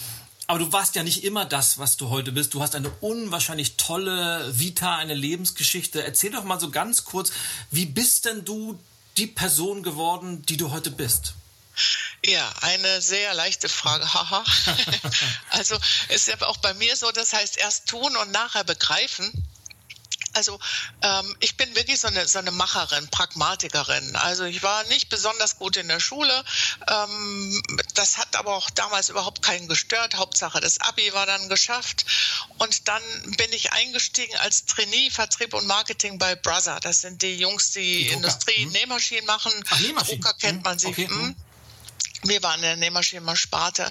Aber 0.53 0.63
du 0.63 0.72
warst 0.72 0.93
ja 0.93 1.01
nicht 1.01 1.24
immer 1.24 1.45
das, 1.45 1.79
was 1.79 1.98
du 1.98 2.12
heute 2.12 2.31
bist. 2.31 2.53
Du 2.53 2.62
hast 2.62 2.75
eine 2.75 2.91
unwahrscheinlich 3.01 3.75
tolle 3.75 4.48
Vita, 4.55 4.98
eine 4.98 5.15
Lebensgeschichte. 5.15 6.03
Erzähl 6.03 6.29
doch 6.29 6.43
mal 6.43 6.60
so 6.60 6.69
ganz 6.69 7.05
kurz, 7.05 7.31
wie 7.72 7.88
bist 7.88 8.25
denn 8.25 8.45
du 8.45 8.79
die 9.17 9.25
Person 9.25 9.81
geworden, 9.81 10.45
die 10.45 10.57
du 10.57 10.69
heute 10.69 10.91
bist? 10.91 11.33
Ja, 12.24 12.53
eine 12.62 13.01
sehr 13.01 13.33
leichte 13.33 13.67
Frage. 13.67 14.05
Haha. 14.13 14.43
also 15.50 15.75
ist 16.10 16.27
ja 16.27 16.39
auch 16.43 16.57
bei 16.57 16.75
mir 16.75 16.95
so, 16.98 17.12
das 17.12 17.33
heißt 17.33 17.57
erst 17.57 17.88
tun 17.88 18.15
und 18.15 18.29
nachher 18.29 18.63
begreifen. 18.63 19.31
Also 20.33 20.59
ähm, 21.01 21.35
ich 21.39 21.57
bin 21.57 21.75
wirklich 21.75 21.99
so 21.99 22.07
eine, 22.07 22.27
so 22.27 22.39
eine 22.39 22.51
Macherin, 22.51 23.07
Pragmatikerin. 23.09 24.15
Also 24.15 24.43
ich 24.43 24.63
war 24.63 24.83
nicht 24.85 25.09
besonders 25.09 25.57
gut 25.57 25.77
in 25.77 25.87
der 25.87 25.99
Schule. 25.99 26.43
Ähm, 26.89 27.61
das 27.93 28.17
hat 28.17 28.35
aber 28.35 28.55
auch 28.55 28.69
damals 28.71 29.09
überhaupt 29.09 29.41
keinen 29.41 29.67
gestört. 29.67 30.15
Hauptsache 30.15 30.59
das 30.59 30.79
Abi 30.79 31.13
war 31.13 31.25
dann 31.25 31.49
geschafft. 31.49 32.05
Und 32.57 32.87
dann 32.87 33.01
bin 33.37 33.51
ich 33.53 33.73
eingestiegen 33.73 34.35
als 34.37 34.65
Trainee 34.65 35.09
Vertrieb 35.09 35.53
und 35.53 35.67
Marketing 35.67 36.17
bei 36.17 36.35
Brother. 36.35 36.79
Das 36.81 37.01
sind 37.01 37.21
die 37.21 37.37
Jungs, 37.37 37.71
die, 37.71 38.05
die 38.05 38.07
Industrie 38.09 38.65
hm. 38.65 38.71
Nähmaschinen 38.71 39.25
machen. 39.25 39.51
Ach, 39.69 39.79
Nähmaschinen. 39.79 40.21
Drucker 40.21 40.37
kennt 40.39 40.57
hm. 40.57 40.63
man 40.63 40.79
sie. 40.79 40.87
Okay. 40.87 41.07
Hm. 41.07 41.35
Wir 42.24 42.42
waren 42.44 42.56
in 42.56 42.62
der 42.62 42.75
Nähmaschinensparte. 42.77 43.89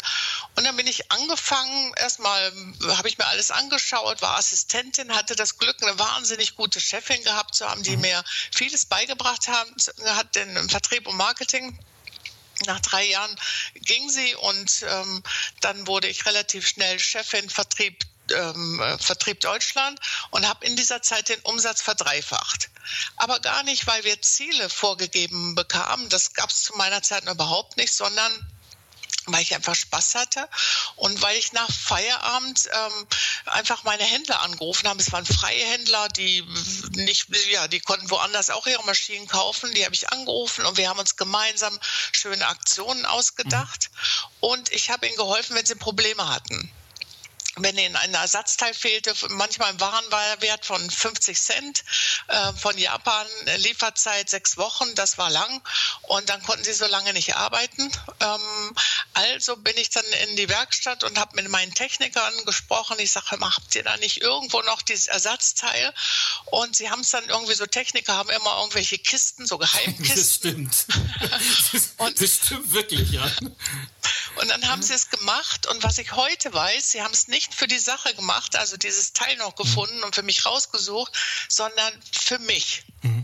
Und 0.56 0.64
dann 0.64 0.76
bin 0.76 0.86
ich 0.86 1.10
angefangen, 1.10 1.92
erstmal 1.96 2.52
habe 2.96 3.08
ich 3.08 3.18
mir 3.18 3.26
alles 3.26 3.50
angeschaut, 3.50 4.22
war 4.22 4.36
Assistentin, 4.36 5.14
hatte 5.14 5.36
das 5.36 5.58
Glück, 5.58 5.82
eine 5.82 5.98
wahnsinnig 5.98 6.56
gute 6.56 6.80
Chefin 6.80 7.22
gehabt 7.24 7.54
zu 7.54 7.68
haben, 7.68 7.82
die 7.82 7.96
mhm. 7.96 8.02
mir 8.02 8.24
vieles 8.52 8.86
beigebracht 8.86 9.48
haben, 9.48 9.74
hat 10.06 10.34
den 10.34 10.68
Vertrieb 10.68 11.06
und 11.06 11.16
Marketing. 11.16 11.78
Nach 12.66 12.80
drei 12.80 13.04
Jahren 13.06 13.34
ging 13.74 14.08
sie 14.08 14.34
und 14.36 14.84
ähm, 14.88 15.22
dann 15.60 15.86
wurde 15.86 16.06
ich 16.06 16.26
relativ 16.26 16.68
schnell 16.68 16.98
Chefin 16.98 17.50
Vertrieb 17.50 18.04
ähm, 18.30 18.80
Vertrieb 18.98 19.40
Deutschland 19.40 19.98
und 20.30 20.48
habe 20.48 20.64
in 20.64 20.76
dieser 20.76 21.02
Zeit 21.02 21.28
den 21.28 21.40
Umsatz 21.40 21.82
verdreifacht. 21.82 22.70
Aber 23.16 23.40
gar 23.40 23.62
nicht, 23.62 23.86
weil 23.86 24.04
wir 24.04 24.20
Ziele 24.20 24.68
vorgegeben 24.68 25.54
bekamen, 25.54 26.08
das 26.08 26.34
gab 26.34 26.50
es 26.50 26.62
zu 26.62 26.76
meiner 26.76 27.02
Zeit 27.02 27.28
überhaupt 27.28 27.76
nicht, 27.76 27.92
sondern 27.92 28.32
weil 29.26 29.42
ich 29.42 29.54
einfach 29.54 29.74
Spaß 29.74 30.16
hatte 30.16 30.48
und 30.96 31.22
weil 31.22 31.36
ich 31.36 31.52
nach 31.52 31.70
Feierabend 31.70 32.68
ähm, 32.72 33.06
einfach 33.46 33.84
meine 33.84 34.02
Händler 34.02 34.40
angerufen 34.40 34.88
habe. 34.88 35.00
Es 35.00 35.12
waren 35.12 35.24
freie 35.24 35.64
Händler, 35.64 36.08
die 36.08 36.42
nicht, 36.94 37.28
ja, 37.50 37.68
die 37.68 37.80
konnten 37.80 38.10
woanders 38.10 38.50
auch 38.50 38.66
ihre 38.66 38.84
Maschinen 38.84 39.28
kaufen. 39.28 39.72
Die 39.74 39.84
habe 39.84 39.94
ich 39.94 40.10
angerufen 40.10 40.66
und 40.66 40.76
wir 40.76 40.88
haben 40.88 40.98
uns 40.98 41.16
gemeinsam 41.16 41.78
schöne 42.10 42.46
Aktionen 42.46 43.06
ausgedacht. 43.06 43.90
Mhm. 43.92 44.36
Und 44.40 44.72
ich 44.72 44.90
habe 44.90 45.06
ihnen 45.06 45.16
geholfen, 45.16 45.54
wenn 45.54 45.66
sie 45.66 45.76
Probleme 45.76 46.28
hatten 46.28 46.72
wenn 47.56 47.76
ihnen 47.76 47.96
ein 47.96 48.14
Ersatzteil 48.14 48.72
fehlte, 48.72 49.14
manchmal 49.30 49.70
ein 49.70 49.80
Warenwert 49.80 50.64
von 50.64 50.90
50 50.90 51.38
Cent 51.38 51.84
äh, 52.28 52.52
von 52.54 52.78
Japan, 52.78 53.26
Lieferzeit 53.58 54.30
sechs 54.30 54.56
Wochen, 54.56 54.94
das 54.94 55.18
war 55.18 55.28
lang 55.28 55.62
und 56.02 56.28
dann 56.30 56.42
konnten 56.42 56.64
sie 56.64 56.72
so 56.72 56.86
lange 56.86 57.12
nicht 57.12 57.36
arbeiten. 57.36 57.90
Ähm, 58.20 58.74
also 59.12 59.56
bin 59.56 59.76
ich 59.76 59.90
dann 59.90 60.04
in 60.28 60.36
die 60.36 60.48
Werkstatt 60.48 61.04
und 61.04 61.18
habe 61.18 61.36
mit 61.36 61.48
meinen 61.48 61.74
Technikern 61.74 62.32
gesprochen. 62.46 62.96
Ich 62.98 63.12
sage, 63.12 63.38
habt 63.38 63.74
ihr 63.74 63.82
da 63.82 63.98
nicht 63.98 64.22
irgendwo 64.22 64.62
noch 64.62 64.80
dieses 64.80 65.08
Ersatzteil? 65.08 65.92
Und 66.46 66.74
sie 66.74 66.90
haben 66.90 67.00
es 67.00 67.10
dann 67.10 67.28
irgendwie 67.28 67.54
so, 67.54 67.66
Techniker 67.66 68.16
haben 68.16 68.30
immer 68.30 68.58
irgendwelche 68.60 68.98
Kisten, 68.98 69.46
so 69.46 69.58
Geheimkisten. 69.58 70.16
Das 70.16 70.34
stimmt. 70.34 70.86
und, 71.98 72.20
das 72.20 72.30
stimmt 72.30 72.72
wirklich, 72.72 73.10
ja. 73.10 73.30
Und 74.36 74.48
dann 74.48 74.66
haben 74.68 74.82
sie 74.82 74.94
es 74.94 75.10
gemacht 75.10 75.66
und 75.66 75.82
was 75.82 75.98
ich 75.98 76.12
heute 76.12 76.52
weiß, 76.52 76.92
sie 76.92 77.02
haben 77.02 77.12
es 77.12 77.28
nicht 77.28 77.41
nicht 77.42 77.54
für 77.54 77.66
die 77.66 77.78
Sache 77.78 78.14
gemacht, 78.14 78.56
also 78.56 78.76
dieses 78.76 79.12
Teil 79.12 79.36
noch 79.36 79.56
gefunden 79.56 80.02
und 80.04 80.14
für 80.14 80.22
mich 80.22 80.46
rausgesucht, 80.46 81.12
sondern 81.48 81.92
für 82.12 82.38
mich. 82.38 82.84
Mhm. 83.02 83.21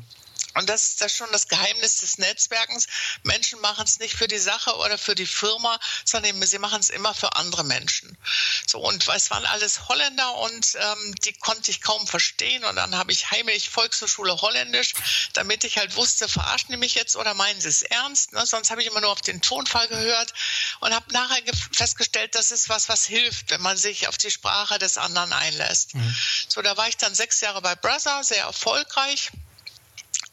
Und 0.58 0.68
das 0.68 0.88
ist 0.88 1.00
das 1.00 1.14
schon 1.14 1.30
das 1.30 1.46
Geheimnis 1.46 1.98
des 1.98 2.18
Netzwerkens. 2.18 2.88
Menschen 3.22 3.60
machen 3.60 3.84
es 3.84 4.00
nicht 4.00 4.16
für 4.16 4.26
die 4.26 4.38
Sache 4.38 4.74
oder 4.78 4.98
für 4.98 5.14
die 5.14 5.26
Firma, 5.26 5.78
sondern 6.04 6.42
sie 6.42 6.58
machen 6.58 6.80
es 6.80 6.88
immer 6.88 7.14
für 7.14 7.36
andere 7.36 7.62
Menschen. 7.62 8.18
So, 8.66 8.80
und 8.80 9.06
es 9.06 9.30
waren 9.30 9.46
alles 9.46 9.88
Holländer 9.88 10.34
und 10.38 10.76
ähm, 10.80 11.14
die 11.24 11.32
konnte 11.32 11.70
ich 11.70 11.80
kaum 11.80 12.04
verstehen. 12.08 12.64
Und 12.64 12.74
dann 12.74 12.96
habe 12.96 13.12
ich 13.12 13.30
heimlich 13.30 13.70
Volkshochschule 13.70 14.40
Holländisch, 14.40 14.94
damit 15.32 15.62
ich 15.62 15.78
halt 15.78 15.94
wusste, 15.94 16.28
verarschen 16.28 16.72
die 16.72 16.76
mich 16.76 16.96
jetzt 16.96 17.14
oder 17.14 17.34
meinen 17.34 17.60
sie 17.60 17.68
es 17.68 17.82
ernst? 17.82 18.32
Ne? 18.32 18.44
Sonst 18.44 18.72
habe 18.72 18.82
ich 18.82 18.88
immer 18.88 19.00
nur 19.00 19.10
auf 19.10 19.20
den 19.20 19.40
Tonfall 19.40 19.86
gehört 19.86 20.34
und 20.80 20.92
habe 20.92 21.12
nachher 21.12 21.40
festgestellt, 21.72 22.34
das 22.34 22.50
ist 22.50 22.68
was, 22.68 22.88
was 22.88 23.04
hilft, 23.04 23.50
wenn 23.50 23.62
man 23.62 23.76
sich 23.76 24.08
auf 24.08 24.18
die 24.18 24.32
Sprache 24.32 24.80
des 24.80 24.98
anderen 24.98 25.32
einlässt. 25.32 25.94
Mhm. 25.94 26.16
So, 26.48 26.62
da 26.62 26.76
war 26.76 26.88
ich 26.88 26.96
dann 26.96 27.14
sechs 27.14 27.40
Jahre 27.40 27.62
bei 27.62 27.76
Brother, 27.76 28.24
sehr 28.24 28.42
erfolgreich 28.42 29.30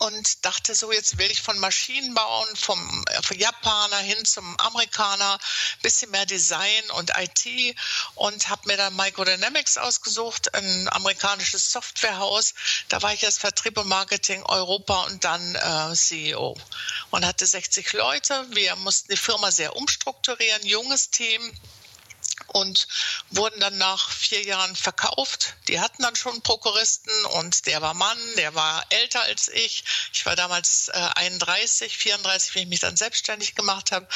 und 0.05 0.45
dachte 0.45 0.75
so, 0.75 0.91
jetzt 0.91 1.17
will 1.17 1.29
ich 1.31 1.41
von 1.41 1.57
Maschinenbauen, 1.59 2.55
vom, 2.55 3.03
äh, 3.09 3.21
vom 3.21 3.37
Japaner 3.37 3.97
hin 3.97 4.23
zum 4.25 4.57
Amerikaner, 4.59 5.39
bisschen 5.81 6.11
mehr 6.11 6.25
Design 6.25 6.83
und 6.95 7.11
IT 7.17 7.75
und 8.15 8.49
habe 8.49 8.67
mir 8.67 8.77
dann 8.77 8.95
Microdynamics 8.95 9.77
ausgesucht, 9.77 10.53
ein 10.53 10.87
amerikanisches 10.91 11.71
Softwarehaus. 11.71 12.53
Da 12.89 13.01
war 13.01 13.13
ich 13.13 13.25
als 13.25 13.37
Vertrieb 13.37 13.77
und 13.77 13.87
Marketing 13.87 14.43
Europa 14.43 15.03
und 15.03 15.23
dann 15.23 15.55
äh, 15.55 15.95
CEO 15.95 16.55
und 17.09 17.25
hatte 17.25 17.45
60 17.45 17.93
Leute. 17.93 18.45
Wir 18.51 18.75
mussten 18.77 19.11
die 19.11 19.17
Firma 19.17 19.51
sehr 19.51 19.75
umstrukturieren, 19.75 20.65
junges 20.65 21.09
Team 21.09 21.51
und 22.55 22.87
wurden 23.31 23.59
dann 23.59 23.77
nach 23.77 24.09
vier 24.09 24.41
Jahren 24.43 24.77
verkauft. 24.77 25.55
Die 25.67 25.81
hatten 25.81 26.01
dann 26.03 26.15
schon 26.15 26.41
Prokuristen 26.41 27.25
und 27.25 27.65
der 27.65 27.81
war 27.81 27.93
Mann, 27.93 28.17
der 28.37 28.55
war 28.55 28.85
älter 28.91 29.21
als 29.23 29.49
ich. 29.49 29.83
Ich 30.13 30.25
war 30.25 30.37
damals 30.37 30.87
äh, 30.87 30.93
31, 30.93 31.97
34, 31.97 32.55
wenn 32.55 32.63
ich 32.63 32.69
mich 32.69 32.79
dann 32.79 32.95
selbstständig 32.95 33.55
gemacht 33.55 33.91
habe. 33.91 34.07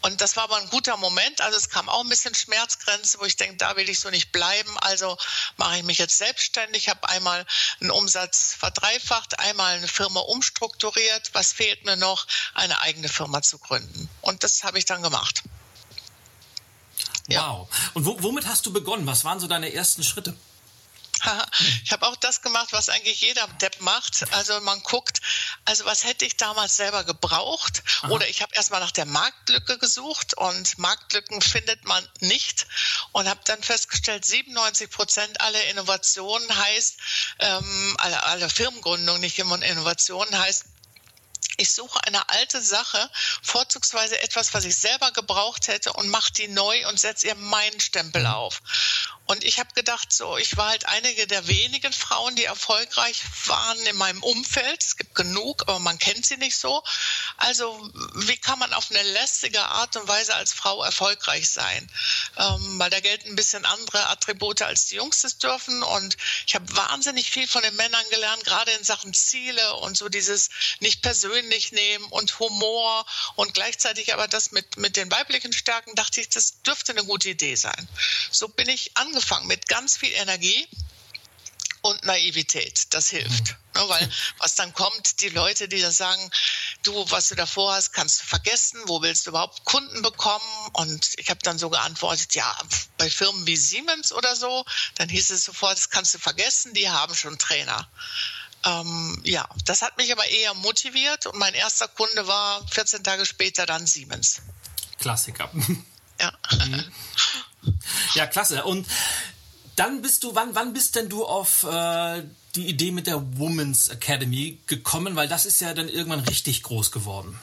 Und 0.00 0.20
das 0.20 0.34
war 0.34 0.44
aber 0.44 0.56
ein 0.56 0.70
guter 0.70 0.96
Moment. 0.96 1.40
Also 1.40 1.56
es 1.56 1.70
kam 1.70 1.88
auch 1.88 2.00
ein 2.00 2.08
bisschen 2.08 2.34
Schmerzgrenze, 2.34 3.20
wo 3.20 3.26
ich 3.26 3.36
denke, 3.36 3.58
da 3.58 3.76
will 3.76 3.88
ich 3.88 4.00
so 4.00 4.10
nicht 4.10 4.32
bleiben. 4.32 4.76
Also 4.80 5.16
mache 5.56 5.76
ich 5.76 5.84
mich 5.84 5.98
jetzt 5.98 6.18
selbstständig, 6.18 6.88
habe 6.88 7.08
einmal 7.08 7.46
einen 7.80 7.92
Umsatz 7.92 8.56
verdreifacht, 8.58 9.38
einmal 9.38 9.76
eine 9.76 9.86
Firma 9.86 10.18
umstrukturiert. 10.18 11.30
Was 11.32 11.52
fehlt 11.52 11.84
mir 11.84 11.96
noch? 11.96 12.26
Eine 12.54 12.80
eigene 12.80 13.08
Firma 13.08 13.40
zu 13.40 13.58
gründen. 13.58 14.10
Und 14.20 14.42
das 14.42 14.64
habe 14.64 14.80
ich 14.80 14.84
dann 14.84 15.02
gemacht. 15.02 15.44
Ja. 17.28 17.50
Wow. 17.50 17.68
Und 17.94 18.04
wo, 18.06 18.22
womit 18.22 18.46
hast 18.46 18.66
du 18.66 18.72
begonnen? 18.72 19.06
Was 19.06 19.24
waren 19.24 19.40
so 19.40 19.46
deine 19.46 19.72
ersten 19.72 20.02
Schritte? 20.02 20.34
Ich 21.84 21.92
habe 21.92 22.06
auch 22.06 22.16
das 22.16 22.42
gemacht, 22.42 22.68
was 22.72 22.88
eigentlich 22.88 23.20
jeder 23.20 23.46
Depp 23.60 23.80
macht. 23.80 24.32
Also 24.32 24.60
man 24.60 24.82
guckt, 24.82 25.20
also 25.64 25.84
was 25.84 26.04
hätte 26.04 26.24
ich 26.24 26.36
damals 26.36 26.76
selber 26.76 27.04
gebraucht? 27.04 27.82
Aha. 28.02 28.10
Oder 28.10 28.28
ich 28.28 28.42
habe 28.42 28.54
erstmal 28.54 28.80
nach 28.80 28.90
der 28.90 29.06
Marktlücke 29.06 29.78
gesucht 29.78 30.34
und 30.34 30.78
Marktlücken 30.78 31.40
findet 31.40 31.84
man 31.84 32.06
nicht 32.20 32.66
und 33.12 33.28
habe 33.28 33.40
dann 33.44 33.62
festgestellt, 33.62 34.24
97 34.24 34.90
Prozent 34.90 35.40
aller 35.40 35.64
Innovationen 35.68 36.56
heißt, 36.56 36.96
ähm, 37.40 37.96
alle, 37.98 38.22
alle 38.24 38.50
Firmengründungen, 38.50 39.20
nicht 39.20 39.38
immer 39.38 39.60
Innovationen 39.62 40.38
heißt, 40.38 40.64
ich 41.56 41.72
suche 41.72 42.02
eine 42.04 42.28
alte 42.28 42.60
Sache, 42.60 43.10
vorzugsweise 43.42 44.20
etwas, 44.20 44.54
was 44.54 44.64
ich 44.64 44.76
selber 44.76 45.10
gebraucht 45.12 45.68
hätte 45.68 45.92
und 45.92 46.08
mache 46.08 46.32
die 46.32 46.48
neu 46.48 46.88
und 46.88 46.98
setze 46.98 47.28
ihr 47.28 47.34
meinen 47.34 47.80
Stempel 47.80 48.22
mhm. 48.22 48.28
auf. 48.28 48.62
Und 49.26 49.42
ich 49.42 49.58
habe 49.58 49.72
gedacht, 49.74 50.12
so, 50.12 50.36
ich 50.36 50.56
war 50.56 50.70
halt 50.70 50.86
einige 50.86 51.26
der 51.26 51.46
wenigen 51.48 51.92
Frauen, 51.92 52.36
die 52.36 52.44
erfolgreich 52.44 53.22
waren 53.46 53.86
in 53.86 53.96
meinem 53.96 54.22
Umfeld. 54.22 54.82
Es 54.82 54.96
gibt 54.96 55.14
genug, 55.14 55.62
aber 55.62 55.78
man 55.78 55.98
kennt 55.98 56.26
sie 56.26 56.36
nicht 56.36 56.56
so. 56.56 56.82
Also 57.38 57.90
wie 58.14 58.36
kann 58.36 58.58
man 58.58 58.72
auf 58.74 58.90
eine 58.90 59.02
lästige 59.02 59.64
Art 59.64 59.96
und 59.96 60.06
Weise 60.08 60.34
als 60.34 60.52
Frau 60.52 60.82
erfolgreich 60.82 61.48
sein? 61.48 61.90
Ähm, 62.36 62.78
weil 62.78 62.90
da 62.90 63.00
gelten 63.00 63.30
ein 63.30 63.36
bisschen 63.36 63.64
andere 63.64 64.08
Attribute, 64.08 64.60
als 64.62 64.86
die 64.86 64.96
Jungs 64.96 65.24
es 65.24 65.38
dürfen. 65.38 65.82
Und 65.82 66.16
ich 66.46 66.54
habe 66.54 66.76
wahnsinnig 66.76 67.30
viel 67.30 67.48
von 67.48 67.62
den 67.62 67.76
Männern 67.76 68.04
gelernt, 68.10 68.44
gerade 68.44 68.72
in 68.72 68.84
Sachen 68.84 69.14
Ziele 69.14 69.74
und 69.76 69.96
so 69.96 70.08
dieses 70.08 70.50
nicht 70.80 71.00
persönlich 71.00 71.72
nehmen 71.72 72.04
und 72.06 72.38
Humor 72.38 73.06
und 73.36 73.54
gleichzeitig 73.54 74.12
aber 74.12 74.28
das 74.28 74.52
mit, 74.52 74.76
mit 74.76 74.96
den 74.96 75.10
weiblichen 75.10 75.52
Stärken, 75.52 75.94
dachte 75.94 76.20
ich, 76.20 76.28
das 76.28 76.60
dürfte 76.62 76.92
eine 76.92 77.04
gute 77.04 77.30
Idee 77.30 77.54
sein. 77.54 77.88
So 78.30 78.48
bin 78.48 78.68
ich 78.68 78.96
angefangen 79.14 79.46
mit 79.46 79.68
ganz 79.68 79.96
viel 79.96 80.12
Energie 80.12 80.68
und 81.82 82.04
Naivität. 82.04 82.86
Das 82.90 83.10
hilft. 83.10 83.56
Ne, 83.74 83.88
weil 83.88 84.10
was 84.38 84.54
dann 84.54 84.72
kommt, 84.72 85.20
die 85.20 85.28
Leute, 85.28 85.68
die 85.68 85.80
dann 85.80 85.92
sagen, 85.92 86.30
du, 86.82 87.10
was 87.10 87.28
du 87.28 87.34
davor 87.34 87.74
hast, 87.74 87.92
kannst 87.92 88.22
du 88.22 88.24
vergessen, 88.24 88.80
wo 88.86 89.02
willst 89.02 89.26
du 89.26 89.30
überhaupt 89.30 89.64
Kunden 89.64 90.02
bekommen? 90.02 90.70
Und 90.72 91.12
ich 91.18 91.30
habe 91.30 91.40
dann 91.42 91.58
so 91.58 91.70
geantwortet, 91.70 92.34
ja, 92.34 92.56
bei 92.96 93.08
Firmen 93.08 93.46
wie 93.46 93.56
Siemens 93.56 94.12
oder 94.12 94.34
so, 94.34 94.64
dann 94.96 95.08
hieß 95.08 95.30
es 95.30 95.44
sofort, 95.44 95.76
das 95.76 95.90
kannst 95.90 96.14
du 96.14 96.18
vergessen, 96.18 96.74
die 96.74 96.88
haben 96.88 97.14
schon 97.14 97.38
Trainer. 97.38 97.88
Ähm, 98.64 99.20
ja, 99.24 99.46
das 99.66 99.82
hat 99.82 99.96
mich 99.98 100.10
aber 100.10 100.26
eher 100.26 100.54
motiviert 100.54 101.26
und 101.26 101.38
mein 101.38 101.54
erster 101.54 101.86
Kunde 101.86 102.26
war 102.26 102.66
14 102.68 103.04
Tage 103.04 103.26
später 103.26 103.66
dann 103.66 103.86
Siemens. 103.86 104.40
Klassiker. 104.98 105.50
Ja. 106.20 106.32
Mhm. 106.64 106.92
Ja, 108.14 108.26
klasse. 108.26 108.64
Und 108.64 108.86
dann 109.76 110.02
bist 110.02 110.24
du, 110.24 110.34
wann, 110.34 110.54
wann 110.54 110.72
bist 110.72 110.96
denn 110.96 111.08
du 111.08 111.24
auf 111.24 111.64
äh, 111.64 112.22
die 112.54 112.68
Idee 112.68 112.92
mit 112.92 113.06
der 113.06 113.38
Women's 113.38 113.88
Academy 113.88 114.60
gekommen? 114.66 115.16
Weil 115.16 115.28
das 115.28 115.46
ist 115.46 115.60
ja 115.60 115.74
dann 115.74 115.88
irgendwann 115.88 116.20
richtig 116.20 116.62
groß 116.62 116.92
geworden. 116.92 117.38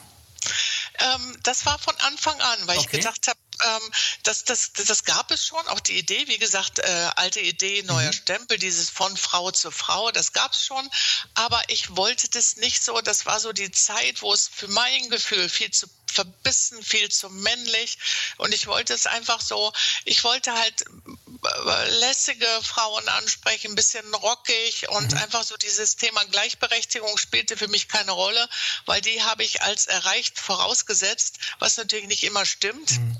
Ähm, 0.98 1.38
das 1.42 1.66
war 1.66 1.78
von 1.78 1.94
Anfang 2.06 2.40
an, 2.40 2.58
weil 2.66 2.78
okay. 2.78 2.86
ich 2.86 3.00
gedacht 3.00 3.28
habe, 3.28 3.38
ähm, 3.64 3.92
das, 4.22 4.44
das, 4.44 4.72
das 4.72 5.04
gab 5.04 5.30
es 5.30 5.46
schon, 5.46 5.66
auch 5.68 5.80
die 5.80 5.98
Idee, 5.98 6.26
wie 6.28 6.38
gesagt, 6.38 6.78
äh, 6.78 7.10
alte 7.16 7.40
Idee, 7.40 7.82
neuer 7.82 8.08
mhm. 8.08 8.12
Stempel, 8.12 8.58
dieses 8.58 8.90
von 8.90 9.16
Frau 9.16 9.50
zu 9.50 9.70
Frau, 9.70 10.10
das 10.10 10.32
gab 10.32 10.52
es 10.52 10.64
schon, 10.64 10.88
aber 11.34 11.62
ich 11.68 11.96
wollte 11.96 12.28
das 12.30 12.56
nicht 12.56 12.82
so, 12.82 13.00
das 13.00 13.26
war 13.26 13.40
so 13.40 13.52
die 13.52 13.70
Zeit, 13.70 14.22
wo 14.22 14.32
es 14.32 14.48
für 14.48 14.68
mein 14.68 15.10
Gefühl 15.10 15.48
viel 15.48 15.70
zu 15.70 15.86
verbissen, 16.12 16.82
viel 16.82 17.10
zu 17.10 17.30
männlich 17.30 17.98
und 18.36 18.52
ich 18.54 18.66
wollte 18.66 18.92
es 18.92 19.06
einfach 19.06 19.40
so, 19.40 19.72
ich 20.04 20.22
wollte 20.24 20.52
halt 20.52 20.84
äh, 20.84 21.90
lässige 22.00 22.46
Frauen 22.62 23.08
ansprechen, 23.08 23.72
ein 23.72 23.74
bisschen 23.74 24.14
rockig 24.14 24.88
und 24.90 25.12
mhm. 25.12 25.18
einfach 25.18 25.42
so 25.42 25.56
dieses 25.56 25.96
Thema 25.96 26.24
Gleichberechtigung 26.26 27.16
spielte 27.18 27.56
für 27.56 27.68
mich 27.68 27.88
keine 27.88 28.12
Rolle, 28.12 28.48
weil 28.86 29.00
die 29.00 29.22
habe 29.22 29.42
ich 29.42 29.62
als 29.62 29.86
erreicht 29.86 30.38
vorausgesetzt, 30.38 31.38
was 31.58 31.76
natürlich 31.78 32.06
nicht 32.06 32.24
immer 32.24 32.44
stimmt. 32.44 32.92
Mhm. 32.92 33.16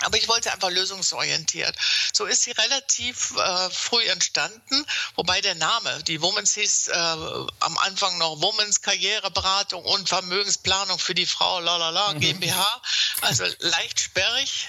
Aber 0.00 0.18
ich 0.18 0.28
wollte 0.28 0.52
einfach 0.52 0.70
lösungsorientiert. 0.70 1.74
So 2.12 2.26
ist 2.26 2.42
sie 2.42 2.50
relativ 2.52 3.34
äh, 3.36 3.70
früh 3.70 4.04
entstanden, 4.08 4.86
wobei 5.14 5.40
der 5.40 5.54
Name, 5.54 6.02
die 6.04 6.20
Womans 6.20 6.54
hieß 6.54 6.88
äh, 6.88 6.92
am 6.94 7.78
Anfang 7.78 8.18
noch 8.18 8.40
Womans 8.42 8.82
Karriereberatung 8.82 9.84
und 9.84 10.08
Vermögensplanung 10.08 10.98
für 10.98 11.14
die 11.14 11.26
Frau, 11.26 11.60
lalala, 11.60 12.12
mhm. 12.12 12.20
GmbH, 12.20 12.82
also 13.22 13.44
leicht 13.60 14.00
sperrig. 14.00 14.68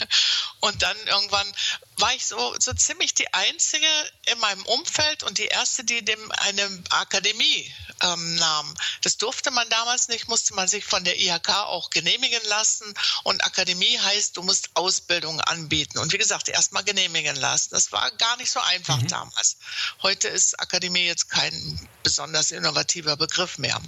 und 0.60 0.82
dann 0.82 0.96
irgendwann 1.06 1.52
war 2.00 2.14
ich 2.14 2.26
so, 2.26 2.54
so 2.58 2.72
ziemlich 2.72 3.14
die 3.14 3.32
Einzige 3.32 3.86
in 4.26 4.38
meinem 4.38 4.64
Umfeld 4.66 5.22
und 5.22 5.38
die 5.38 5.46
erste, 5.46 5.84
die 5.84 6.04
dem 6.04 6.32
eine 6.32 6.82
Akademie 6.90 7.72
ähm, 8.02 8.34
nahm. 8.36 8.74
Das 9.02 9.16
durfte 9.16 9.50
man 9.50 9.68
damals 9.68 10.08
nicht, 10.08 10.28
musste 10.28 10.54
man 10.54 10.68
sich 10.68 10.84
von 10.84 11.04
der 11.04 11.18
IHK 11.18 11.48
auch 11.48 11.90
genehmigen 11.90 12.42
lassen. 12.44 12.92
Und 13.24 13.44
Akademie 13.44 13.98
heißt, 13.98 14.36
du 14.36 14.42
musst 14.42 14.70
Ausbildung 14.74 15.40
anbieten. 15.40 15.98
Und 15.98 16.12
wie 16.12 16.18
gesagt, 16.18 16.48
erstmal 16.48 16.84
genehmigen 16.84 17.36
lassen. 17.36 17.70
Das 17.72 17.92
war 17.92 18.10
gar 18.12 18.36
nicht 18.36 18.50
so 18.50 18.60
einfach 18.60 18.98
mhm. 18.98 19.08
damals. 19.08 19.56
Heute 20.02 20.28
ist 20.28 20.60
Akademie 20.60 21.06
jetzt 21.06 21.28
kein 21.28 21.88
besonders 22.02 22.50
innovativer 22.50 23.16
Begriff 23.16 23.58
mehr. 23.58 23.80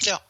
Ja. 0.00 0.20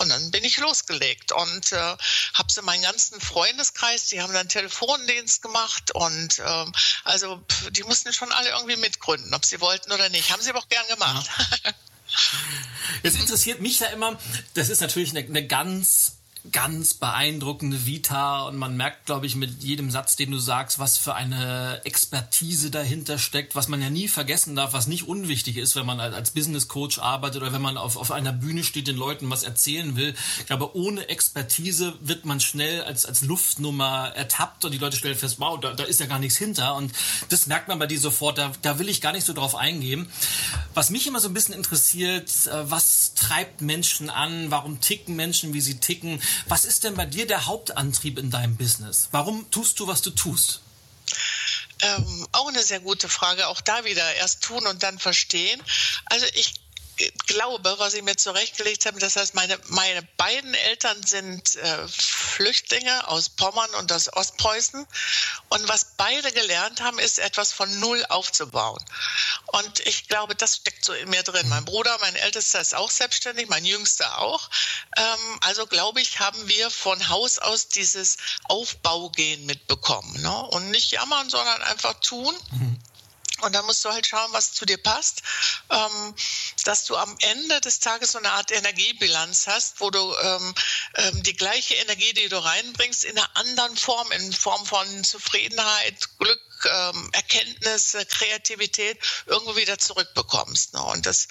Und 0.00 0.08
dann 0.08 0.30
bin 0.30 0.44
ich 0.44 0.56
losgelegt 0.56 1.30
und 1.32 1.72
äh, 1.72 1.76
habe 1.76 2.50
so 2.50 2.62
meinen 2.62 2.82
ganzen 2.82 3.20
Freundeskreis, 3.20 4.06
die 4.06 4.22
haben 4.22 4.32
dann 4.32 4.48
Telefondienst 4.48 5.42
gemacht 5.42 5.94
und 5.94 6.38
äh, 6.38 6.64
also 7.04 7.44
die 7.72 7.82
mussten 7.82 8.10
schon 8.14 8.32
alle 8.32 8.48
irgendwie 8.48 8.76
mitgründen, 8.76 9.34
ob 9.34 9.44
sie 9.44 9.60
wollten 9.60 9.92
oder 9.92 10.08
nicht. 10.08 10.30
Haben 10.30 10.40
sie 10.40 10.48
aber 10.48 10.60
auch 10.60 10.68
gern 10.70 10.86
gemacht. 10.88 11.28
Ja. 11.64 11.72
Jetzt 13.02 13.18
interessiert 13.18 13.60
mich 13.60 13.76
da 13.76 13.86
immer, 13.86 14.18
das 14.54 14.70
ist 14.70 14.80
natürlich 14.80 15.10
eine, 15.10 15.20
eine 15.20 15.46
ganz 15.46 16.19
ganz 16.52 16.94
beeindruckende 16.94 17.86
Vita 17.86 18.42
und 18.42 18.56
man 18.56 18.76
merkt, 18.76 19.06
glaube 19.06 19.26
ich, 19.26 19.36
mit 19.36 19.62
jedem 19.62 19.90
Satz, 19.90 20.16
den 20.16 20.30
du 20.30 20.38
sagst, 20.38 20.78
was 20.78 20.96
für 20.96 21.14
eine 21.14 21.80
Expertise 21.84 22.70
dahinter 22.70 23.18
steckt, 23.18 23.54
was 23.54 23.68
man 23.68 23.82
ja 23.82 23.90
nie 23.90 24.08
vergessen 24.08 24.56
darf, 24.56 24.72
was 24.72 24.86
nicht 24.86 25.06
unwichtig 25.06 25.58
ist, 25.58 25.76
wenn 25.76 25.86
man 25.86 26.00
als 26.00 26.30
Business 26.30 26.68
Coach 26.68 26.98
arbeitet 26.98 27.42
oder 27.42 27.52
wenn 27.52 27.62
man 27.62 27.76
auf, 27.76 27.96
auf 27.96 28.10
einer 28.10 28.32
Bühne 28.32 28.64
steht, 28.64 28.86
den 28.86 28.96
Leuten 28.96 29.28
was 29.28 29.42
erzählen 29.42 29.96
will. 29.96 30.14
Ich 30.38 30.46
glaube, 30.46 30.74
ohne 30.76 31.08
Expertise 31.08 31.94
wird 32.00 32.24
man 32.24 32.40
schnell 32.40 32.82
als, 32.82 33.04
als 33.04 33.20
Luftnummer 33.22 34.12
ertappt 34.14 34.64
und 34.64 34.72
die 34.72 34.78
Leute 34.78 34.96
stellen 34.96 35.16
fest, 35.16 35.36
wow, 35.38 35.60
da, 35.60 35.74
da 35.74 35.84
ist 35.84 36.00
ja 36.00 36.06
gar 36.06 36.18
nichts 36.18 36.38
hinter 36.38 36.74
und 36.74 36.92
das 37.28 37.46
merkt 37.46 37.68
man 37.68 37.78
bei 37.78 37.86
dir 37.86 38.00
sofort, 38.00 38.38
da, 38.38 38.52
da 38.62 38.78
will 38.78 38.88
ich 38.88 39.00
gar 39.00 39.12
nicht 39.12 39.24
so 39.24 39.34
drauf 39.34 39.54
eingehen. 39.54 40.08
Was 40.74 40.90
mich 40.90 41.06
immer 41.06 41.20
so 41.20 41.28
ein 41.28 41.34
bisschen 41.34 41.54
interessiert, 41.54 42.30
äh, 42.46 42.70
was 42.70 43.14
treibt 43.14 43.60
Menschen 43.60 44.08
an, 44.08 44.50
warum 44.50 44.80
ticken 44.80 45.16
Menschen, 45.16 45.52
wie 45.52 45.60
sie 45.60 45.78
ticken, 45.78 46.20
was 46.46 46.64
ist 46.64 46.84
denn 46.84 46.94
bei 46.94 47.06
dir 47.06 47.26
der 47.26 47.46
Hauptantrieb 47.46 48.18
in 48.18 48.30
deinem 48.30 48.56
Business? 48.56 49.08
Warum 49.12 49.50
tust 49.50 49.80
du, 49.80 49.86
was 49.86 50.02
du 50.02 50.10
tust? 50.10 50.60
Ähm, 51.82 52.26
auch 52.32 52.48
eine 52.48 52.62
sehr 52.62 52.80
gute 52.80 53.08
Frage. 53.08 53.48
Auch 53.48 53.60
da 53.60 53.84
wieder 53.84 54.14
erst 54.14 54.42
tun 54.42 54.66
und 54.66 54.82
dann 54.82 54.98
verstehen. 54.98 55.62
Also 56.06 56.26
ich 56.34 56.54
glaube, 57.26 57.78
was 57.78 57.94
ich 57.94 58.02
mir 58.02 58.16
zurechtgelegt 58.16 58.86
habe, 58.86 58.98
das 58.98 59.16
heißt, 59.16 59.34
meine, 59.34 59.58
meine 59.68 60.02
beiden 60.16 60.54
Eltern 60.54 61.02
sind 61.02 61.56
äh, 61.56 61.88
Flüchtlinge 61.88 63.08
aus 63.08 63.28
Pommern 63.30 63.70
und 63.78 63.92
aus 63.92 64.12
Ostpreußen. 64.12 64.86
Und 65.48 65.68
was 65.68 65.96
beide 65.96 66.32
gelernt 66.32 66.80
haben, 66.80 66.98
ist 66.98 67.18
etwas 67.18 67.52
von 67.52 67.80
Null 67.80 68.04
aufzubauen. 68.08 68.82
Und 69.46 69.80
ich 69.86 70.08
glaube, 70.08 70.34
das 70.34 70.56
steckt 70.56 70.84
so 70.84 70.92
in 70.92 71.08
mir 71.10 71.22
drin. 71.22 71.48
Mein 71.48 71.64
Bruder, 71.64 71.96
mein 72.00 72.16
Ältester 72.16 72.60
ist 72.60 72.74
auch 72.74 72.90
selbstständig, 72.90 73.48
mein 73.48 73.64
Jüngster 73.64 74.18
auch. 74.18 74.48
Ähm, 74.96 75.40
also 75.42 75.66
glaube 75.66 76.00
ich, 76.00 76.20
haben 76.20 76.48
wir 76.48 76.70
von 76.70 77.08
Haus 77.08 77.38
aus 77.38 77.68
dieses 77.68 78.18
Aufbaugehen 78.44 79.46
mitbekommen. 79.46 80.20
Ne? 80.22 80.42
Und 80.48 80.70
nicht 80.70 80.90
jammern, 80.92 81.30
sondern 81.30 81.62
einfach 81.62 81.94
tun. 82.00 82.34
Mhm. 82.52 82.78
Und 83.42 83.54
dann 83.54 83.64
musst 83.66 83.84
du 83.84 83.90
halt 83.90 84.06
schauen, 84.06 84.32
was 84.32 84.52
zu 84.52 84.66
dir 84.66 84.78
passt, 84.78 85.22
ähm, 85.70 86.14
dass 86.64 86.84
du 86.84 86.96
am 86.96 87.16
Ende 87.20 87.60
des 87.60 87.80
Tages 87.80 88.12
so 88.12 88.18
eine 88.18 88.32
Art 88.32 88.50
Energiebilanz 88.50 89.46
hast, 89.46 89.80
wo 89.80 89.90
du 89.90 90.14
ähm, 90.22 90.54
ähm, 90.96 91.22
die 91.22 91.34
gleiche 91.34 91.74
Energie, 91.74 92.12
die 92.12 92.28
du 92.28 92.42
reinbringst, 92.42 93.04
in 93.04 93.18
einer 93.18 93.36
anderen 93.36 93.76
Form, 93.76 94.10
in 94.12 94.32
Form 94.32 94.64
von 94.66 95.04
Zufriedenheit, 95.04 96.08
Glück, 96.18 96.40
ähm, 96.70 97.10
Erkenntnis, 97.12 97.96
Kreativität 98.08 98.98
irgendwo 99.26 99.56
wieder 99.56 99.78
zurückbekommst. 99.78 100.74
Ne? 100.74 100.82
Und 100.82 101.06
das, 101.06 101.28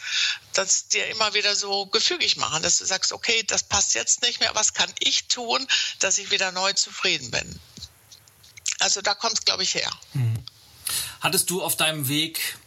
das 0.54 0.88
dir 0.88 1.08
immer 1.08 1.34
wieder 1.34 1.56
so 1.56 1.86
gefügig 1.88 2.38
machen, 2.38 2.64
dass 2.64 2.78
du 2.78 2.86
sagst, 2.86 3.12
okay, 3.12 3.44
das 3.44 3.64
passt 3.64 3.94
jetzt 3.94 4.22
nicht 4.22 4.40
mehr, 4.40 4.56
was 4.56 4.74
kann 4.74 4.92
ich 5.00 5.28
tun, 5.28 5.66
dass 6.00 6.18
ich 6.18 6.32
wieder 6.32 6.52
neu 6.52 6.74
zufrieden 6.74 7.32
bin? 7.32 7.60
Also 8.80 9.02
da 9.02 9.14
kommt 9.14 9.40
es, 9.40 9.46
glaube 9.46 9.64
ich, 9.64 9.76
her. 9.76 9.92
Mhm. 10.14 10.44
Hattest 11.22 11.50
du 11.50 11.62
auf 11.62 11.76
deinem 11.76 12.08
Weg 12.08 12.58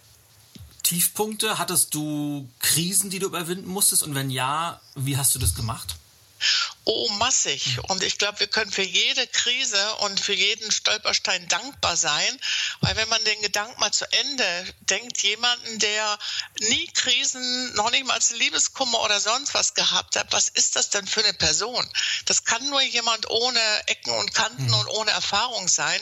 Tiefpunkte? 0.82 1.58
Hattest 1.58 1.94
du 1.94 2.48
Krisen, 2.58 3.10
die 3.10 3.18
du 3.18 3.26
überwinden 3.26 3.68
musstest? 3.68 4.02
Und 4.02 4.14
wenn 4.14 4.30
ja, 4.30 4.80
wie 4.94 5.16
hast 5.16 5.34
du 5.34 5.38
das 5.38 5.54
gemacht? 5.54 5.96
Oh, 6.84 7.08
massig. 7.10 7.78
Und 7.84 8.02
ich 8.02 8.18
glaube, 8.18 8.40
wir 8.40 8.48
können 8.48 8.72
für 8.72 8.82
jede 8.82 9.26
Krise 9.28 9.94
und 9.96 10.18
für 10.18 10.32
jeden 10.34 10.70
Stolperstein 10.72 11.46
dankbar 11.46 11.96
sein, 11.96 12.40
weil 12.80 12.96
wenn 12.96 13.08
man 13.08 13.22
den 13.24 13.40
Gedanken 13.40 13.78
mal 13.78 13.92
zu 13.92 14.10
Ende 14.12 14.74
denkt, 14.80 15.22
jemanden, 15.22 15.78
der 15.78 16.18
nie 16.58 16.86
Krisen, 16.94 17.72
noch 17.74 17.92
nicht 17.92 18.04
mal 18.04 18.18
Liebeskummer 18.36 19.00
oder 19.02 19.20
sonst 19.20 19.54
was 19.54 19.74
gehabt 19.74 20.16
hat, 20.16 20.32
was 20.32 20.48
ist 20.48 20.74
das 20.74 20.90
denn 20.90 21.06
für 21.06 21.22
eine 21.22 21.34
Person? 21.34 21.88
Das 22.24 22.44
kann 22.44 22.68
nur 22.68 22.82
jemand 22.82 23.30
ohne 23.30 23.60
Ecken 23.86 24.12
und 24.12 24.34
Kanten 24.34 24.66
mhm. 24.66 24.74
und 24.74 24.88
ohne 24.88 25.12
Erfahrung 25.12 25.68
sein. 25.68 26.00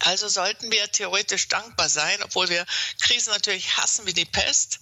Also 0.00 0.28
sollten 0.28 0.70
wir 0.70 0.90
theoretisch 0.90 1.48
dankbar 1.48 1.88
sein, 1.88 2.22
obwohl 2.22 2.48
wir 2.48 2.64
Krisen 3.00 3.32
natürlich 3.32 3.76
hassen 3.76 4.06
wie 4.06 4.12
die 4.12 4.24
Pest. 4.24 4.80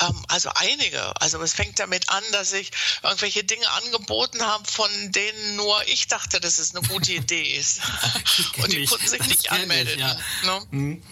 Ähm, 0.00 0.24
also 0.28 0.50
einige. 0.54 1.20
Also 1.20 1.40
es 1.42 1.52
fängt 1.52 1.78
damit 1.78 2.08
an, 2.10 2.22
dass 2.32 2.52
ich 2.52 2.70
irgendwelche 3.02 3.44
Dinge 3.44 3.68
angeboten 3.70 4.42
habe, 4.42 4.64
von 4.70 4.90
denen 5.12 5.56
nur 5.56 5.86
ich 5.88 6.08
dachte, 6.08 6.40
dass 6.40 6.58
es 6.58 6.74
eine 6.74 6.86
gute 6.88 7.12
Idee 7.12 7.54
ist. 7.56 7.80
Und 8.58 8.72
die 8.72 8.84
konnten 8.86 9.08
sich 9.08 9.26
nicht 9.26 9.50
anmelden. 9.50 9.98
Ja. 9.98 10.16
Ne? 10.44 10.66
Mhm. 10.70 11.02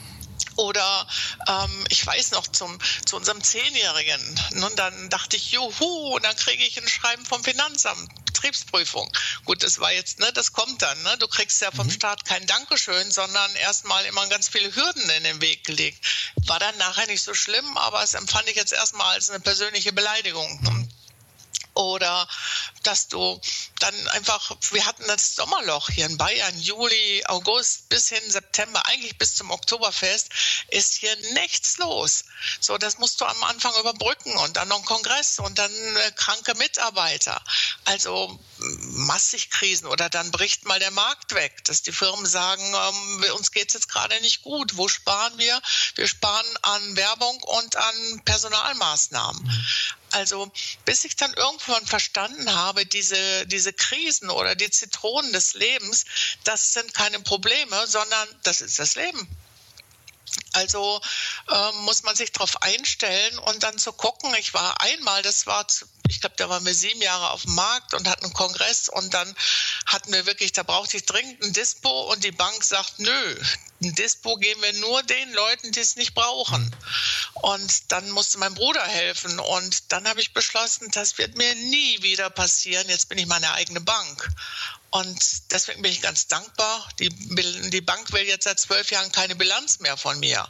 Oder 0.56 1.06
ähm, 1.48 1.84
ich 1.88 2.06
weiß 2.06 2.32
noch 2.32 2.46
zum, 2.46 2.78
zu 3.06 3.16
unserem 3.16 3.42
Zehnjährigen. 3.42 4.40
Nun, 4.52 4.74
dann 4.76 5.10
dachte 5.10 5.36
ich, 5.36 5.52
juhu, 5.52 6.14
und 6.14 6.24
dann 6.24 6.36
kriege 6.36 6.64
ich 6.64 6.80
ein 6.80 6.88
Schreiben 6.88 7.24
vom 7.24 7.42
Finanzamt, 7.42 8.08
Betriebsprüfung. 8.26 9.10
Gut, 9.44 9.62
das 9.62 9.78
war 9.80 9.92
jetzt, 9.92 10.20
ne, 10.20 10.30
das 10.32 10.52
kommt 10.52 10.82
dann. 10.82 11.02
Ne? 11.02 11.16
Du 11.18 11.28
kriegst 11.28 11.60
ja 11.60 11.70
vom 11.70 11.86
mhm. 11.86 11.92
Staat 11.92 12.24
kein 12.24 12.46
Dankeschön, 12.46 13.10
sondern 13.10 13.54
erstmal 13.56 14.04
immer 14.06 14.26
ganz 14.28 14.48
viele 14.48 14.74
Hürden 14.74 15.10
in 15.10 15.24
den 15.24 15.40
Weg 15.40 15.64
gelegt. 15.64 16.04
War 16.46 16.58
dann 16.58 16.76
nachher 16.78 17.06
nicht 17.06 17.22
so 17.22 17.34
schlimm, 17.34 17.76
aber 17.76 18.02
es 18.02 18.14
empfand 18.14 18.48
ich 18.48 18.56
jetzt 18.56 18.72
erstmal 18.72 19.14
als 19.14 19.30
eine 19.30 19.40
persönliche 19.40 19.92
Beleidigung. 19.92 20.60
Mhm 20.62 20.88
oder 21.80 22.28
dass 22.82 23.08
du 23.08 23.40
dann 23.78 24.08
einfach, 24.08 24.56
wir 24.70 24.86
hatten 24.86 25.04
das 25.06 25.34
Sommerloch 25.34 25.88
hier 25.90 26.06
in 26.06 26.16
Bayern, 26.16 26.58
Juli, 26.60 27.24
August 27.26 27.88
bis 27.88 28.08
hin 28.08 28.30
September, 28.30 28.84
eigentlich 28.86 29.18
bis 29.18 29.34
zum 29.34 29.50
Oktoberfest, 29.50 30.30
ist 30.68 30.94
hier 30.94 31.14
nichts 31.34 31.78
los. 31.78 32.24
So, 32.60 32.78
das 32.78 32.98
musst 32.98 33.20
du 33.20 33.24
am 33.24 33.42
Anfang 33.44 33.74
überbrücken 33.80 34.36
und 34.36 34.56
dann 34.56 34.68
noch 34.68 34.78
ein 34.78 34.84
Kongress 34.84 35.38
und 35.38 35.58
dann 35.58 35.72
äh, 35.72 36.12
kranke 36.12 36.54
Mitarbeiter. 36.54 37.42
Also 37.84 38.38
massig 38.58 39.50
Krisen 39.50 39.86
oder 39.86 40.08
dann 40.08 40.30
bricht 40.30 40.64
mal 40.64 40.78
der 40.78 40.90
Markt 40.90 41.34
weg, 41.34 41.64
dass 41.64 41.82
die 41.82 41.92
Firmen 41.92 42.26
sagen, 42.26 42.62
ähm, 42.62 43.24
uns 43.34 43.52
geht's 43.52 43.74
jetzt 43.74 43.88
gerade 43.88 44.20
nicht 44.20 44.42
gut. 44.42 44.76
Wo 44.76 44.88
sparen 44.88 45.36
wir? 45.38 45.60
Wir 45.94 46.08
sparen 46.08 46.46
an 46.62 46.96
Werbung 46.96 47.42
und 47.42 47.76
an 47.76 48.22
Personalmaßnahmen. 48.24 49.42
Mhm. 49.42 49.66
Also 50.12 50.50
bis 50.84 51.04
ich 51.04 51.16
dann 51.16 51.32
irgendwann 51.34 51.86
verstanden 51.86 52.52
habe, 52.54 52.86
diese, 52.86 53.46
diese 53.46 53.72
Krisen 53.72 54.30
oder 54.30 54.54
die 54.54 54.70
Zitronen 54.70 55.32
des 55.32 55.54
Lebens, 55.54 56.04
das 56.44 56.72
sind 56.72 56.92
keine 56.94 57.20
Probleme, 57.20 57.86
sondern 57.86 58.28
das 58.42 58.60
ist 58.60 58.78
das 58.78 58.94
Leben. 58.94 59.28
Also 60.52 61.00
äh, 61.48 61.72
muss 61.82 62.02
man 62.02 62.16
sich 62.16 62.32
darauf 62.32 62.62
einstellen 62.62 63.38
und 63.38 63.62
dann 63.62 63.78
zu 63.78 63.92
gucken. 63.92 64.34
Ich 64.34 64.52
war 64.52 64.80
einmal, 64.80 65.22
das 65.22 65.46
war, 65.46 65.66
ich 66.08 66.20
glaube, 66.20 66.36
da 66.36 66.48
waren 66.48 66.64
wir 66.66 66.74
sieben 66.74 67.00
Jahre 67.02 67.30
auf 67.30 67.42
dem 67.42 67.54
Markt 67.54 67.94
und 67.94 68.08
hatten 68.08 68.24
einen 68.24 68.34
Kongress 68.34 68.88
und 68.88 69.14
dann 69.14 69.34
hatten 69.86 70.12
wir 70.12 70.26
wirklich, 70.26 70.52
da 70.52 70.62
brauchte 70.62 70.96
ich 70.96 71.06
dringend 71.06 71.42
ein 71.42 71.52
Dispo 71.52 72.12
und 72.12 72.24
die 72.24 72.32
Bank 72.32 72.64
sagt, 72.64 72.98
nö, 72.98 73.36
ein 73.82 73.94
Dispo 73.94 74.36
geben 74.36 74.60
wir 74.62 74.72
nur 74.74 75.02
den 75.04 75.32
Leuten, 75.32 75.72
die 75.72 75.80
es 75.80 75.96
nicht 75.96 76.14
brauchen. 76.14 76.74
Und 77.34 77.92
dann 77.92 78.10
musste 78.10 78.38
mein 78.38 78.54
Bruder 78.54 78.84
helfen 78.84 79.38
und 79.38 79.92
dann 79.92 80.06
habe 80.08 80.20
ich 80.20 80.34
beschlossen, 80.34 80.90
das 80.90 81.16
wird 81.16 81.36
mir 81.36 81.54
nie 81.54 82.02
wieder 82.02 82.28
passieren. 82.28 82.88
Jetzt 82.88 83.08
bin 83.08 83.18
ich 83.18 83.26
meine 83.26 83.52
eigene 83.52 83.80
Bank. 83.80 84.28
Und 84.90 85.52
deswegen 85.52 85.82
bin 85.82 85.92
ich 85.92 86.02
ganz 86.02 86.26
dankbar. 86.26 86.88
Die, 86.98 87.08
die 87.70 87.80
Bank 87.80 88.12
will 88.12 88.22
jetzt 88.22 88.44
seit 88.44 88.58
zwölf 88.58 88.90
Jahren 88.90 89.12
keine 89.12 89.36
Bilanz 89.36 89.78
mehr 89.78 89.96
von 89.96 90.18
mir. 90.18 90.48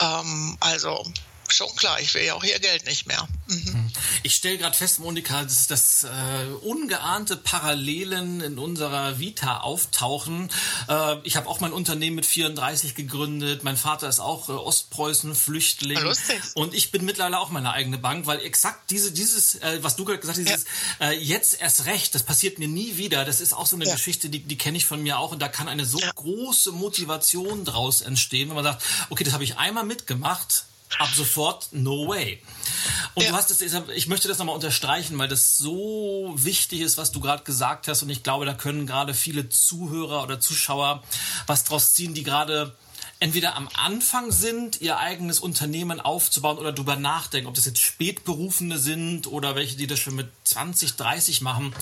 Ähm, 0.00 0.56
also 0.60 1.04
schon 1.52 1.74
klar, 1.76 2.00
ich 2.00 2.14
will 2.14 2.24
ja 2.24 2.34
auch 2.34 2.44
ihr 2.44 2.58
Geld 2.58 2.86
nicht 2.86 3.06
mehr. 3.06 3.26
Mhm. 3.46 3.90
Ich 4.22 4.34
stelle 4.34 4.58
gerade 4.58 4.76
fest, 4.76 5.00
Monika, 5.00 5.42
dass, 5.42 5.66
dass 5.66 6.04
äh, 6.04 6.08
ungeahnte 6.62 7.36
Parallelen 7.36 8.40
in 8.40 8.58
unserer 8.58 9.18
Vita 9.18 9.58
auftauchen. 9.58 10.50
Äh, 10.88 11.16
ich 11.24 11.36
habe 11.36 11.48
auch 11.48 11.60
mein 11.60 11.72
Unternehmen 11.72 12.16
mit 12.16 12.26
34 12.26 12.94
gegründet. 12.94 13.64
Mein 13.64 13.76
Vater 13.76 14.08
ist 14.08 14.20
auch 14.20 14.48
äh, 14.48 14.52
Ostpreußen-Flüchtling. 14.52 15.98
Lustig. 16.00 16.40
Und 16.54 16.74
ich 16.74 16.90
bin 16.90 17.04
mittlerweile 17.04 17.38
auch 17.38 17.50
meine 17.50 17.72
eigene 17.72 17.98
Bank, 17.98 18.26
weil 18.26 18.40
exakt 18.40 18.90
diese, 18.90 19.12
dieses, 19.12 19.56
äh, 19.56 19.78
was 19.82 19.96
du 19.96 20.04
gerade 20.04 20.20
gesagt 20.20 20.38
hast, 20.38 20.46
dieses 20.46 20.64
ja. 21.00 21.10
äh, 21.10 21.18
jetzt 21.18 21.60
erst 21.60 21.86
recht, 21.86 22.14
das 22.14 22.22
passiert 22.22 22.58
mir 22.58 22.68
nie 22.68 22.96
wieder. 22.96 23.24
Das 23.24 23.40
ist 23.40 23.52
auch 23.52 23.66
so 23.66 23.76
eine 23.76 23.86
ja. 23.86 23.92
Geschichte, 23.92 24.28
die, 24.28 24.40
die 24.40 24.58
kenne 24.58 24.78
ich 24.78 24.86
von 24.86 25.02
mir 25.02 25.18
auch. 25.18 25.32
Und 25.32 25.40
da 25.40 25.48
kann 25.48 25.68
eine 25.68 25.84
so 25.84 25.98
ja. 25.98 26.10
große 26.14 26.72
Motivation 26.72 27.64
draus 27.64 28.00
entstehen, 28.00 28.48
wenn 28.48 28.56
man 28.56 28.64
sagt, 28.64 28.82
okay, 29.10 29.24
das 29.24 29.34
habe 29.34 29.44
ich 29.44 29.56
einmal 29.58 29.84
mitgemacht 29.84 30.64
ab 30.98 31.08
sofort 31.14 31.68
no 31.72 32.08
way. 32.08 32.40
Und 33.14 33.24
ja. 33.24 33.30
du 33.30 33.36
hast 33.36 33.50
es, 33.50 33.60
ich 33.60 34.06
möchte 34.08 34.28
das 34.28 34.38
nochmal 34.38 34.54
unterstreichen, 34.54 35.18
weil 35.18 35.28
das 35.28 35.56
so 35.56 36.32
wichtig 36.36 36.80
ist, 36.80 36.98
was 36.98 37.12
du 37.12 37.20
gerade 37.20 37.42
gesagt 37.44 37.88
hast. 37.88 38.02
Und 38.02 38.10
ich 38.10 38.22
glaube, 38.22 38.46
da 38.46 38.54
können 38.54 38.86
gerade 38.86 39.14
viele 39.14 39.48
Zuhörer 39.48 40.22
oder 40.22 40.40
Zuschauer 40.40 41.02
was 41.46 41.64
draus 41.64 41.94
ziehen, 41.94 42.14
die 42.14 42.22
gerade 42.22 42.74
entweder 43.22 43.54
am 43.54 43.68
Anfang 43.74 44.32
sind, 44.32 44.80
ihr 44.80 44.98
eigenes 44.98 45.38
Unternehmen 45.38 46.00
aufzubauen 46.00 46.58
oder 46.58 46.72
darüber 46.72 46.96
nachdenken, 46.96 47.46
ob 47.46 47.54
das 47.54 47.66
jetzt 47.66 47.80
Spätberufene 47.80 48.78
sind 48.78 49.28
oder 49.28 49.54
welche, 49.54 49.76
die 49.76 49.86
das 49.86 50.00
schon 50.00 50.16
mit 50.16 50.26
20, 50.42 50.96
30 50.96 51.40
machen. 51.40 51.72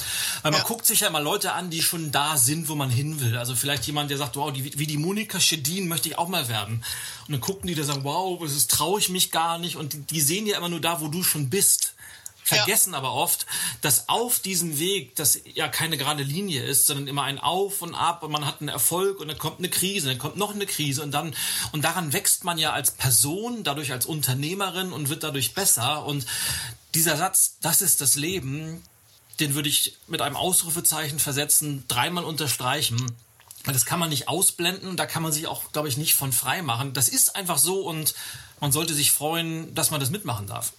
Weil 0.42 0.52
man 0.52 0.60
ja. 0.60 0.66
guckt 0.66 0.84
sich 0.84 1.00
ja 1.00 1.08
immer 1.08 1.22
Leute 1.22 1.54
an, 1.54 1.70
die 1.70 1.80
schon 1.80 2.12
da 2.12 2.36
sind, 2.36 2.68
wo 2.68 2.74
man 2.74 2.90
hin 2.90 3.20
will. 3.22 3.38
Also 3.38 3.56
vielleicht 3.56 3.86
jemand, 3.86 4.10
der 4.10 4.18
sagt, 4.18 4.36
wow, 4.36 4.52
die, 4.52 4.78
wie 4.78 4.86
die 4.86 4.98
Monika 4.98 5.40
Schedin 5.40 5.88
möchte 5.88 6.10
ich 6.10 6.18
auch 6.18 6.28
mal 6.28 6.48
werden. 6.48 6.84
Und 7.26 7.32
dann 7.32 7.40
gucken 7.40 7.68
die, 7.68 7.74
der 7.74 7.84
sagen, 7.84 8.04
wow, 8.04 8.38
das 8.38 8.66
traue 8.66 9.00
ich 9.00 9.08
mich 9.08 9.30
gar 9.30 9.58
nicht. 9.58 9.76
Und 9.76 9.94
die, 9.94 10.00
die 10.02 10.20
sehen 10.20 10.46
ja 10.46 10.58
immer 10.58 10.68
nur 10.68 10.82
da, 10.82 11.00
wo 11.00 11.08
du 11.08 11.22
schon 11.22 11.48
bist 11.48 11.94
vergessen 12.50 12.92
ja. 12.92 12.98
aber 12.98 13.12
oft, 13.12 13.46
dass 13.80 14.08
auf 14.08 14.40
diesem 14.40 14.78
Weg 14.78 15.16
das 15.16 15.40
ja 15.54 15.68
keine 15.68 15.96
gerade 15.96 16.22
Linie 16.22 16.62
ist, 16.62 16.86
sondern 16.86 17.06
immer 17.06 17.22
ein 17.22 17.38
Auf 17.38 17.82
und 17.82 17.94
Ab 17.94 18.22
und 18.22 18.32
man 18.32 18.46
hat 18.46 18.60
einen 18.60 18.68
Erfolg 18.68 19.20
und 19.20 19.28
dann 19.28 19.38
kommt 19.38 19.58
eine 19.58 19.68
Krise, 19.68 20.08
dann 20.08 20.18
kommt 20.18 20.36
noch 20.36 20.54
eine 20.54 20.66
Krise 20.66 21.02
und 21.02 21.12
dann 21.12 21.34
und 21.72 21.82
daran 21.82 22.12
wächst 22.12 22.44
man 22.44 22.58
ja 22.58 22.72
als 22.72 22.90
Person, 22.90 23.64
dadurch 23.64 23.92
als 23.92 24.06
Unternehmerin 24.06 24.92
und 24.92 25.08
wird 25.08 25.22
dadurch 25.22 25.54
besser 25.54 26.04
und 26.04 26.26
dieser 26.94 27.16
Satz, 27.16 27.56
das 27.60 27.82
ist 27.82 28.00
das 28.00 28.16
Leben, 28.16 28.82
den 29.38 29.54
würde 29.54 29.68
ich 29.68 29.96
mit 30.06 30.20
einem 30.20 30.36
Ausrufezeichen 30.36 31.18
versetzen, 31.18 31.84
dreimal 31.88 32.24
unterstreichen. 32.24 33.12
Das 33.64 33.84
kann 33.84 34.00
man 34.00 34.08
nicht 34.08 34.28
ausblenden, 34.28 34.96
da 34.96 35.06
kann 35.06 35.22
man 35.22 35.32
sich 35.32 35.46
auch, 35.46 35.70
glaube 35.72 35.88
ich, 35.88 35.96
nicht 35.96 36.14
von 36.14 36.32
frei 36.32 36.62
machen. 36.62 36.92
Das 36.94 37.08
ist 37.08 37.36
einfach 37.36 37.58
so 37.58 37.86
und 37.86 38.14
man 38.60 38.72
sollte 38.72 38.94
sich 38.94 39.12
freuen, 39.12 39.74
dass 39.74 39.90
man 39.90 40.00
das 40.00 40.10
mitmachen 40.10 40.46
darf. 40.46 40.72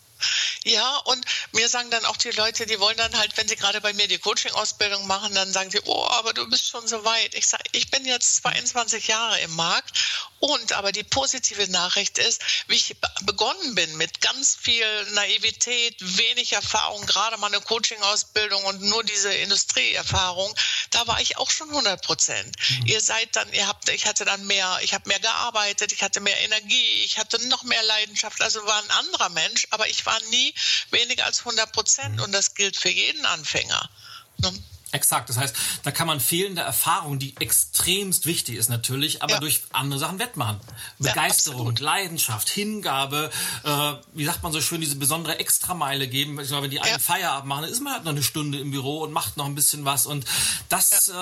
Ja, 0.64 0.98
und 0.98 1.24
mir 1.52 1.68
sagen 1.70 1.90
dann 1.92 2.06
auch 2.06 2.18
die 2.18 2.32
Leute, 2.32 2.66
die 2.66 2.80
wollen 2.80 2.98
dann 2.98 3.18
halt, 3.18 3.36
wenn 3.38 3.48
sie 3.48 3.56
gerade 3.56 3.82
bei 3.82 3.94
mir 3.94 4.08
die 4.08 4.20
Coaching-Ausbildung 4.20 5.08
machen, 5.08 5.34
dann 5.34 5.52
sagen 5.52 5.72
sie, 5.72 5.82
oh, 5.86 6.06
aber 6.06 6.34
du 6.34 6.50
bist 6.50 6.70
schon 6.70 6.88
so 6.88 7.04
weit. 7.04 7.36
Ich 7.36 7.48
sage, 7.48 7.64
ich 7.72 7.90
bin 7.90 8.06
jetzt 8.06 8.36
22 8.36 9.08
Jahre 9.08 9.40
im 9.42 9.56
Markt 9.56 9.92
und 10.40 10.74
aber 10.74 10.92
die 10.92 11.04
positive 11.04 11.70
Nachricht 11.72 12.18
ist, 12.18 12.42
wie 12.68 12.76
ich 12.76 12.96
begonnen 13.22 13.76
bin 13.76 13.96
mit 13.98 14.22
ganz 14.22 14.56
viel 14.56 14.86
Naivität, 15.12 15.96
wenig 16.00 16.54
Erfahrung, 16.54 17.06
gerade 17.06 17.38
mal 17.38 17.48
eine 17.48 17.62
Coaching-Ausbildung 17.62 18.64
und 18.66 18.82
nur 18.82 19.04
diese 19.04 19.34
Industrieerfahrung, 19.34 20.54
da 20.90 21.06
war 21.08 21.22
ich 21.22 21.38
auch 21.38 21.50
schon 21.50 21.70
100 21.70 22.04
Prozent. 22.04 22.56
Mhm. 22.70 22.86
Ihr 22.88 23.02
seid 23.02 23.36
dann, 23.36 23.52
ihr 23.54 23.68
habt, 23.68 23.90
ich 23.90 24.08
hatte 24.08 24.26
dann 24.26 24.46
mehr, 24.48 24.80
ich 24.82 24.94
habe 24.94 25.08
mehr 25.08 25.20
gearbeitet, 25.20 25.92
ich 25.92 26.02
hatte 26.02 26.20
mehr 26.20 26.40
Energie, 26.42 27.04
ich 27.06 27.20
hatte 27.20 27.40
noch 27.48 27.64
mehr 27.64 27.84
Leidenschaft, 27.84 28.42
also 28.42 28.66
war 28.66 28.82
ein 28.82 28.92
anderer 28.92 29.30
Mensch, 29.30 29.68
aber 29.70 29.88
ich 29.88 30.06
war 30.06 30.11
nie 30.30 30.54
weniger 30.91 31.26
als 31.26 31.39
100 31.39 31.71
Prozent 31.71 32.21
und 32.21 32.32
das 32.32 32.56
gilt 32.56 32.78
für 32.78 32.89
jeden 32.89 33.26
Anfänger. 33.26 33.89
Ne? 34.38 34.54
Exakt, 34.93 35.30
das 35.30 35.38
heißt, 35.38 35.56
da 35.84 35.91
kann 35.91 36.06
man 36.06 36.19
fehlende 36.19 36.62
Erfahrung, 36.62 37.17
die 37.17 37.34
extremst 37.39 38.26
wichtig 38.26 38.58
ist 38.58 38.69
natürlich, 38.69 39.24
aber 39.24 39.34
ja. 39.34 39.39
durch 39.39 39.62
andere 39.71 40.00
Sachen 40.00 40.19
wettmachen. 40.19 40.60
Begeisterung, 41.00 41.74
ja, 41.78 41.84
Leidenschaft, 41.84 42.50
Hingabe, 42.50 43.32
äh, 43.63 43.93
wie 44.13 44.26
sagt 44.26 44.43
man 44.43 44.52
so 44.52 44.60
schön, 44.60 44.82
diese 44.82 44.97
besondere 44.97 45.39
Extrameile 45.39 46.10
geben. 46.10 46.38
Ich 46.41 46.50
glaube, 46.50 46.63
wenn 46.63 46.71
die 46.71 46.82
einen 46.82 46.91
ja. 46.91 47.00
Feierabend 47.00 47.47
machen, 47.47 47.62
dann 47.62 47.71
ist 47.71 47.80
man 47.80 47.93
halt 47.93 48.04
noch 48.04 48.12
eine 48.12 48.24
Stunde 48.24 48.60
im 48.60 48.71
Büro 48.71 49.02
und 49.02 49.13
macht 49.13 49.38
noch 49.38 49.45
ein 49.45 49.56
bisschen 49.56 49.86
was. 49.86 50.06
Und 50.06 50.26
das 50.67 51.08
äh, 51.08 51.13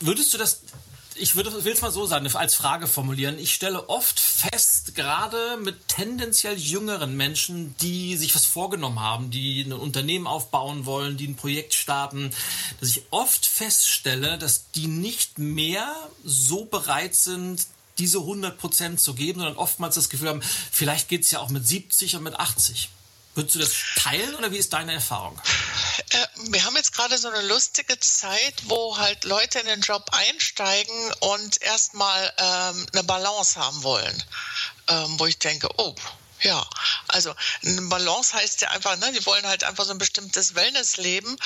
würdest 0.00 0.34
du 0.34 0.38
das 0.38 0.62
ich 1.18 1.36
würde 1.36 1.64
will 1.64 1.72
es 1.72 1.80
mal 1.80 1.90
so 1.90 2.06
sagen, 2.06 2.26
als 2.34 2.54
Frage 2.54 2.86
formulieren. 2.86 3.38
Ich 3.38 3.54
stelle 3.54 3.88
oft 3.88 4.18
fest, 4.18 4.94
gerade 4.94 5.56
mit 5.58 5.88
tendenziell 5.88 6.56
jüngeren 6.56 7.16
Menschen, 7.16 7.74
die 7.80 8.16
sich 8.16 8.34
was 8.34 8.44
vorgenommen 8.44 9.00
haben, 9.00 9.30
die 9.30 9.62
ein 9.62 9.72
Unternehmen 9.72 10.26
aufbauen 10.26 10.86
wollen, 10.86 11.16
die 11.16 11.28
ein 11.28 11.36
Projekt 11.36 11.74
starten, 11.74 12.30
dass 12.80 12.90
ich 12.90 13.02
oft 13.10 13.46
feststelle, 13.46 14.38
dass 14.38 14.70
die 14.72 14.86
nicht 14.86 15.38
mehr 15.38 15.94
so 16.24 16.64
bereit 16.64 17.14
sind, 17.14 17.66
diese 17.98 18.18
100 18.18 18.58
Prozent 18.58 19.00
zu 19.00 19.14
geben, 19.14 19.40
sondern 19.40 19.56
oftmals 19.56 19.94
das 19.94 20.10
Gefühl 20.10 20.28
haben, 20.28 20.42
vielleicht 20.70 21.08
geht 21.08 21.22
es 21.22 21.30
ja 21.30 21.40
auch 21.40 21.48
mit 21.48 21.66
70 21.66 22.16
und 22.16 22.22
mit 22.24 22.34
80. 22.34 22.90
Würdest 23.36 23.54
du 23.54 23.58
das 23.58 23.72
teilen 23.96 24.34
oder 24.34 24.50
wie 24.50 24.56
ist 24.56 24.72
deine 24.72 24.94
Erfahrung? 24.94 25.38
Äh, 26.10 26.26
wir 26.50 26.64
haben 26.64 26.74
jetzt 26.74 26.94
gerade 26.94 27.18
so 27.18 27.28
eine 27.28 27.46
lustige 27.46 28.00
Zeit, 28.00 28.54
wo 28.64 28.96
halt 28.96 29.24
Leute 29.24 29.58
in 29.58 29.66
den 29.66 29.82
Job 29.82 30.08
einsteigen 30.12 31.12
und 31.20 31.60
erstmal 31.60 32.32
ähm, 32.38 32.86
eine 32.94 33.04
Balance 33.04 33.60
haben 33.60 33.82
wollen. 33.82 34.22
Ähm, 34.88 35.18
wo 35.20 35.26
ich 35.26 35.38
denke, 35.38 35.68
oh, 35.76 35.94
ja, 36.42 36.66
also 37.08 37.34
eine 37.64 37.82
Balance 37.82 38.34
heißt 38.34 38.60
ja 38.60 38.70
einfach, 38.70 38.96
ne, 38.98 39.12
die 39.12 39.24
wollen 39.26 39.46
halt 39.46 39.64
einfach 39.64 39.84
so 39.84 39.92
ein 39.92 39.98
bestimmtes 39.98 40.54
Wellnessleben. 40.54 41.36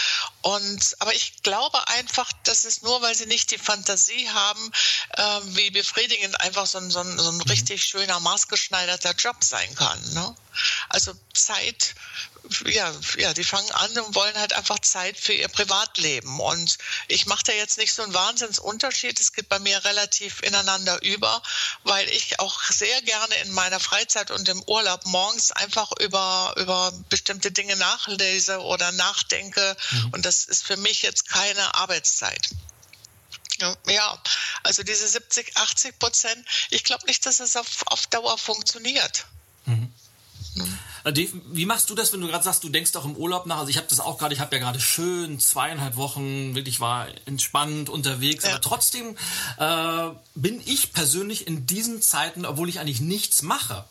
Und 0.43 0.97
aber 0.99 1.15
ich 1.15 1.43
glaube 1.43 1.87
einfach, 1.89 2.31
dass 2.45 2.65
es 2.65 2.83
nur, 2.83 3.01
weil 3.03 3.15
sie 3.15 3.27
nicht 3.27 3.51
die 3.51 3.59
Fantasie 3.59 4.29
haben, 4.31 4.73
äh, 5.11 5.41
wie 5.45 5.71
befriedigend 5.71 6.41
einfach 6.41 6.67
so 6.67 6.79
ein, 6.79 6.91
so 6.91 7.01
ein, 7.01 7.19
so 7.19 7.29
ein 7.29 7.37
mhm. 7.37 7.43
richtig 7.43 7.85
schöner, 7.85 8.21
maßgeschneiderter 8.21 9.13
Job 9.13 9.37
sein 9.43 9.75
kann. 9.75 10.01
Ne? 10.15 10.35
also 10.89 11.13
Zeit, 11.33 11.95
ja, 12.67 12.93
ja, 13.19 13.35
die 13.35 13.45
fangen 13.45 13.71
an 13.73 13.99
und 13.99 14.15
wollen 14.15 14.39
halt 14.39 14.53
einfach 14.53 14.79
Zeit 14.81 15.17
für 15.19 15.33
ihr 15.33 15.49
Privatleben. 15.49 16.41
Und 16.41 16.79
ich 17.09 17.27
mache 17.27 17.45
da 17.45 17.53
jetzt 17.53 17.79
nicht 17.79 17.93
so 17.93 18.03
einen 18.03 18.15
Wahnsinnsunterschied. 18.15 19.19
Es 19.21 19.33
geht 19.33 19.49
bei 19.49 19.59
mir 19.59 19.85
relativ 19.85 20.43
ineinander 20.43 21.03
über, 21.03 21.43
weil 21.85 22.09
ich 22.09 22.41
auch 22.41 22.63
sehr 22.63 23.03
gerne 23.03 23.35
in 23.37 23.53
meiner 23.53 23.81
Freizeit 23.81 24.31
und 24.31 24.49
im 24.49 24.63
Urlaub 24.65 25.05
morgens 25.07 25.53
einfach 25.53 25.93
über, 26.01 26.55
über 26.57 26.93
bestimmte 27.09 27.53
Dinge 27.53 27.77
nachlese 27.77 28.61
oder 28.61 28.93
nachdenke. 28.93 29.77
Mhm. 29.91 30.11
Und 30.13 30.27
das 30.27 30.45
ist 30.45 30.65
für 30.65 30.77
mich 30.77 31.03
jetzt 31.03 31.29
keine 31.29 31.75
Arbeitszeit. 31.75 32.49
Ja, 33.87 34.23
also 34.63 34.83
diese 34.83 35.07
70, 35.07 35.57
80 35.57 35.99
Prozent, 35.99 36.49
ich 36.71 36.85
glaube 36.85 37.07
nicht, 37.07 37.27
dass 37.27 37.41
es 37.41 37.57
auf, 37.57 37.87
auf 37.87 38.07
Dauer 38.07 38.39
funktioniert. 38.39 39.27
Dave, 41.05 41.31
wie 41.53 41.67
machst 41.67 41.91
du 41.91 41.95
das, 41.95 42.13
wenn 42.13 42.21
du 42.21 42.29
gerade 42.29 42.45
sagst, 42.45 42.63
du 42.65 42.69
denkst 42.69 42.95
auch 42.97 43.05
im 43.05 43.17
Urlaub 43.17 43.47
nach? 43.47 43.59
Also 43.59 43.71
ich 43.71 43.77
habe 43.77 43.87
das 43.89 44.01
auch 44.01 44.19
gerade, 44.19 44.35
ich 44.35 44.41
habe 44.41 44.55
ja 44.57 44.63
gerade 44.63 44.81
schön 44.81 45.41
zweieinhalb 45.41 45.97
Wochen, 45.97 46.55
wirklich 46.55 46.81
war 46.81 47.07
entspannt 47.27 47.89
unterwegs, 47.89 48.45
ja. 48.45 48.51
aber 48.51 48.61
trotzdem 48.61 49.17
äh, 49.59 50.09
bin 50.35 50.61
ich 50.65 50.93
persönlich 50.93 51.47
in 51.47 51.67
diesen 51.67 52.03
Zeiten, 52.03 52.45
obwohl 52.45 52.69
ich 52.69 52.81
eigentlich 52.81 53.01
nichts 53.01 53.43
mache, 53.43 53.85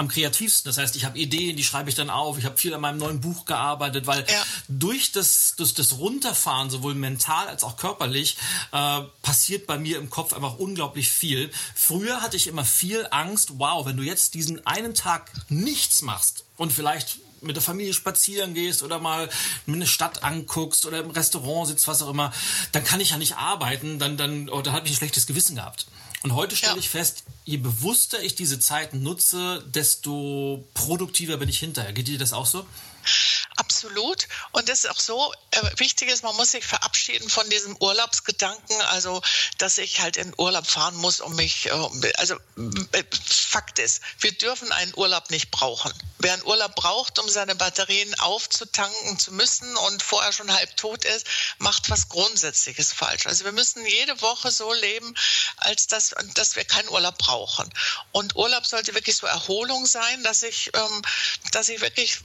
am 0.00 0.08
kreativsten. 0.08 0.70
Das 0.70 0.78
heißt, 0.78 0.96
ich 0.96 1.04
habe 1.04 1.18
Ideen, 1.18 1.56
die 1.56 1.62
schreibe 1.62 1.90
ich 1.90 1.94
dann 1.94 2.08
auf. 2.08 2.38
Ich 2.38 2.46
habe 2.46 2.56
viel 2.56 2.72
an 2.72 2.80
meinem 2.80 2.98
neuen 2.98 3.20
Buch 3.20 3.44
gearbeitet, 3.44 4.06
weil 4.06 4.20
ja. 4.20 4.42
durch, 4.66 5.12
das, 5.12 5.54
durch 5.56 5.74
das 5.74 5.98
Runterfahren, 5.98 6.70
sowohl 6.70 6.94
mental 6.94 7.46
als 7.48 7.62
auch 7.62 7.76
körperlich, 7.76 8.38
äh, 8.72 9.02
passiert 9.20 9.66
bei 9.66 9.78
mir 9.78 9.98
im 9.98 10.08
Kopf 10.08 10.32
einfach 10.32 10.58
unglaublich 10.58 11.10
viel. 11.10 11.50
Früher 11.74 12.22
hatte 12.22 12.38
ich 12.38 12.46
immer 12.46 12.64
viel 12.64 13.06
Angst, 13.10 13.58
wow, 13.58 13.84
wenn 13.84 13.98
du 13.98 14.02
jetzt 14.02 14.32
diesen 14.32 14.66
einen 14.66 14.94
Tag 14.94 15.30
nichts 15.50 16.00
machst 16.00 16.44
und 16.56 16.72
vielleicht 16.72 17.18
mit 17.42 17.56
der 17.56 17.62
Familie 17.62 17.92
spazieren 17.92 18.54
gehst 18.54 18.82
oder 18.82 18.98
mal 18.98 19.28
eine 19.66 19.86
Stadt 19.86 20.24
anguckst 20.24 20.86
oder 20.86 21.00
im 21.00 21.10
Restaurant 21.10 21.68
sitzt, 21.68 21.88
was 21.88 22.02
auch 22.02 22.10
immer, 22.10 22.32
dann 22.72 22.84
kann 22.84 23.00
ich 23.00 23.10
ja 23.10 23.18
nicht 23.18 23.36
arbeiten, 23.36 23.98
dann, 23.98 24.16
dann, 24.16 24.48
oder 24.48 24.70
oh, 24.70 24.74
habe 24.74 24.86
ich 24.86 24.94
ein 24.94 24.96
schlechtes 24.96 25.26
Gewissen 25.26 25.56
gehabt. 25.56 25.86
Und 26.22 26.34
heute 26.34 26.54
stelle 26.54 26.74
ja. 26.74 26.78
ich 26.78 26.90
fest, 26.90 27.24
je 27.44 27.56
bewusster 27.56 28.22
ich 28.22 28.34
diese 28.34 28.58
Zeiten 28.58 29.02
nutze, 29.02 29.64
desto 29.66 30.64
produktiver 30.74 31.38
bin 31.38 31.48
ich 31.48 31.58
hinterher. 31.58 31.92
Geht 31.92 32.08
dir 32.08 32.18
das 32.18 32.32
auch 32.32 32.46
so? 32.46 32.66
Absolut. 33.60 34.26
Und 34.52 34.70
das 34.70 34.84
ist 34.84 34.90
auch 34.90 34.98
so, 34.98 35.34
äh, 35.50 35.60
wichtig 35.76 36.08
ist, 36.08 36.22
man 36.22 36.34
muss 36.36 36.52
sich 36.52 36.64
verabschieden 36.64 37.28
von 37.28 37.48
diesem 37.50 37.76
Urlaubsgedanken, 37.76 38.80
also 38.82 39.20
dass 39.58 39.76
ich 39.76 40.00
halt 40.00 40.16
in 40.16 40.32
Urlaub 40.38 40.66
fahren 40.66 40.96
muss, 40.96 41.20
um 41.20 41.36
mich, 41.36 41.66
äh, 41.66 42.12
also 42.16 42.36
äh, 42.92 43.04
Fakt 43.22 43.78
ist, 43.78 44.00
wir 44.20 44.32
dürfen 44.32 44.72
einen 44.72 44.94
Urlaub 44.96 45.28
nicht 45.28 45.50
brauchen. 45.50 45.92
Wer 46.20 46.34
einen 46.34 46.44
Urlaub 46.44 46.74
braucht, 46.74 47.18
um 47.18 47.28
seine 47.28 47.54
Batterien 47.54 48.18
aufzutanken 48.20 49.18
zu 49.18 49.32
müssen 49.32 49.76
und 49.76 50.02
vorher 50.02 50.32
schon 50.32 50.50
halb 50.50 50.74
tot 50.78 51.04
ist, 51.04 51.26
macht 51.58 51.90
was 51.90 52.08
Grundsätzliches 52.08 52.94
falsch. 52.94 53.26
Also 53.26 53.44
wir 53.44 53.52
müssen 53.52 53.84
jede 53.84 54.22
Woche 54.22 54.50
so 54.50 54.72
leben, 54.72 55.14
als 55.58 55.86
dass, 55.86 56.14
dass 56.34 56.56
wir 56.56 56.64
keinen 56.64 56.88
Urlaub 56.88 57.18
brauchen. 57.18 57.68
Und 58.12 58.36
Urlaub 58.36 58.64
sollte 58.64 58.94
wirklich 58.94 59.16
so 59.16 59.26
Erholung 59.26 59.84
sein, 59.84 60.22
dass 60.22 60.42
ich, 60.42 60.70
ähm, 60.74 61.02
dass 61.52 61.68
ich 61.68 61.82
wirklich 61.82 62.20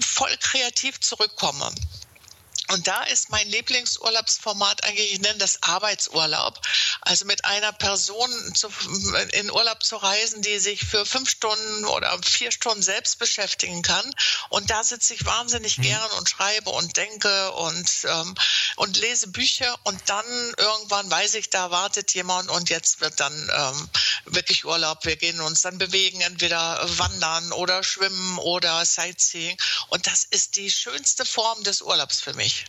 voll 0.00 0.34
kreativ 0.38 0.61
zurückkomme. 1.04 1.70
Und 2.70 2.86
da 2.86 3.02
ist 3.02 3.28
mein 3.30 3.48
Lieblingsurlaubsformat 3.48 4.84
eigentlich, 4.84 5.12
ich 5.12 5.20
nenne 5.20 5.38
das 5.38 5.62
Arbeitsurlaub. 5.62 6.60
Also 7.02 7.24
mit 7.24 7.44
einer 7.44 7.72
Person 7.72 8.30
zu, 8.54 8.68
in 9.32 9.50
Urlaub 9.50 9.82
zu 9.82 9.96
reisen, 9.96 10.42
die 10.42 10.58
sich 10.58 10.84
für 10.84 11.04
fünf 11.04 11.28
Stunden 11.28 11.84
oder 11.86 12.16
vier 12.24 12.52
Stunden 12.52 12.82
selbst 12.82 13.18
beschäftigen 13.18 13.82
kann. 13.82 14.08
Und 14.48 14.70
da 14.70 14.84
sitze 14.84 15.12
ich 15.12 15.26
wahnsinnig 15.26 15.78
mhm. 15.78 15.82
gern 15.82 16.10
und 16.18 16.28
schreibe 16.30 16.70
und 16.70 16.96
denke 16.96 17.52
und, 17.52 17.90
ähm, 18.04 18.34
und 18.76 18.96
lese 18.96 19.26
Bücher. 19.26 19.76
Und 19.82 20.00
dann 20.06 20.54
irgendwann 20.56 21.10
weiß 21.10 21.34
ich, 21.34 21.50
da 21.50 21.70
wartet 21.70 22.14
jemand 22.14 22.48
und 22.48 22.70
jetzt 22.70 23.00
wird 23.00 23.18
dann 23.18 23.50
ähm, 23.54 23.88
wirklich 24.26 24.64
Urlaub. 24.64 25.04
Wir 25.04 25.16
gehen 25.16 25.40
uns 25.40 25.62
dann 25.62 25.78
bewegen, 25.78 26.20
entweder 26.20 26.80
wandern 26.98 27.52
oder 27.52 27.82
schwimmen 27.82 28.38
oder 28.38 28.84
Sightseeing. 28.84 29.58
Und 29.88 30.06
das 30.06 30.24
ist 30.24 30.56
die 30.56 30.70
schönste 30.70 31.26
Form 31.26 31.62
des 31.64 31.82
Urlaubs 31.82 32.20
für 32.20 32.34
mich. 32.34 32.61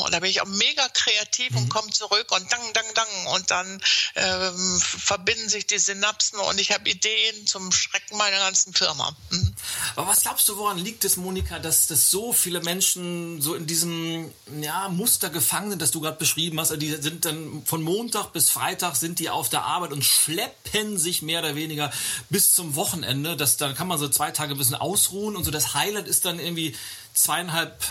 Und 0.00 0.12
da 0.12 0.20
bin 0.20 0.30
ich 0.30 0.40
auch 0.40 0.46
mega 0.46 0.88
kreativ 0.88 1.50
mhm. 1.50 1.56
und 1.58 1.68
komme 1.68 1.90
zurück 1.90 2.30
und 2.32 2.50
dang, 2.50 2.72
dang, 2.72 2.84
dang. 2.94 3.26
Und 3.34 3.50
dann 3.50 3.82
ähm, 4.14 4.80
verbinden 4.80 5.48
sich 5.48 5.66
die 5.66 5.78
Synapsen 5.78 6.38
und 6.38 6.60
ich 6.60 6.72
habe 6.72 6.88
Ideen 6.88 7.46
zum 7.46 7.72
Schrecken 7.72 8.16
meiner 8.16 8.38
ganzen 8.38 8.74
Firma. 8.74 9.14
Mhm. 9.30 9.54
Aber 9.96 10.08
was 10.08 10.22
glaubst 10.22 10.48
du, 10.48 10.56
woran 10.56 10.78
liegt 10.78 11.04
es, 11.04 11.16
Monika, 11.16 11.58
dass, 11.58 11.86
dass 11.86 12.10
so 12.10 12.32
viele 12.32 12.60
Menschen 12.60 13.40
so 13.40 13.54
in 13.54 13.66
diesem 13.66 14.32
ja, 14.60 14.88
Muster 14.88 15.30
gefangen 15.30 15.70
sind, 15.70 15.82
das 15.82 15.90
du 15.90 16.00
gerade 16.00 16.18
beschrieben 16.18 16.58
hast? 16.60 16.70
Also 16.70 16.80
die 16.80 16.90
sind 16.90 17.24
dann 17.24 17.64
von 17.64 17.82
Montag 17.82 18.32
bis 18.32 18.50
Freitag 18.50 18.96
sind 18.96 19.18
die 19.18 19.30
auf 19.30 19.48
der 19.48 19.64
Arbeit 19.64 19.92
und 19.92 20.04
schleppen 20.04 20.98
sich 20.98 21.22
mehr 21.22 21.40
oder 21.40 21.54
weniger 21.54 21.92
bis 22.30 22.52
zum 22.52 22.74
Wochenende. 22.74 23.36
Das, 23.36 23.56
dann 23.56 23.74
kann 23.74 23.88
man 23.88 23.98
so 23.98 24.08
zwei 24.08 24.30
Tage 24.30 24.54
ein 24.54 24.58
bisschen 24.58 24.74
ausruhen 24.74 25.36
und 25.36 25.44
so 25.44 25.50
das 25.50 25.74
Highlight 25.74 26.06
ist 26.06 26.24
dann 26.24 26.38
irgendwie 26.38 26.76
zweieinhalb 27.14 27.82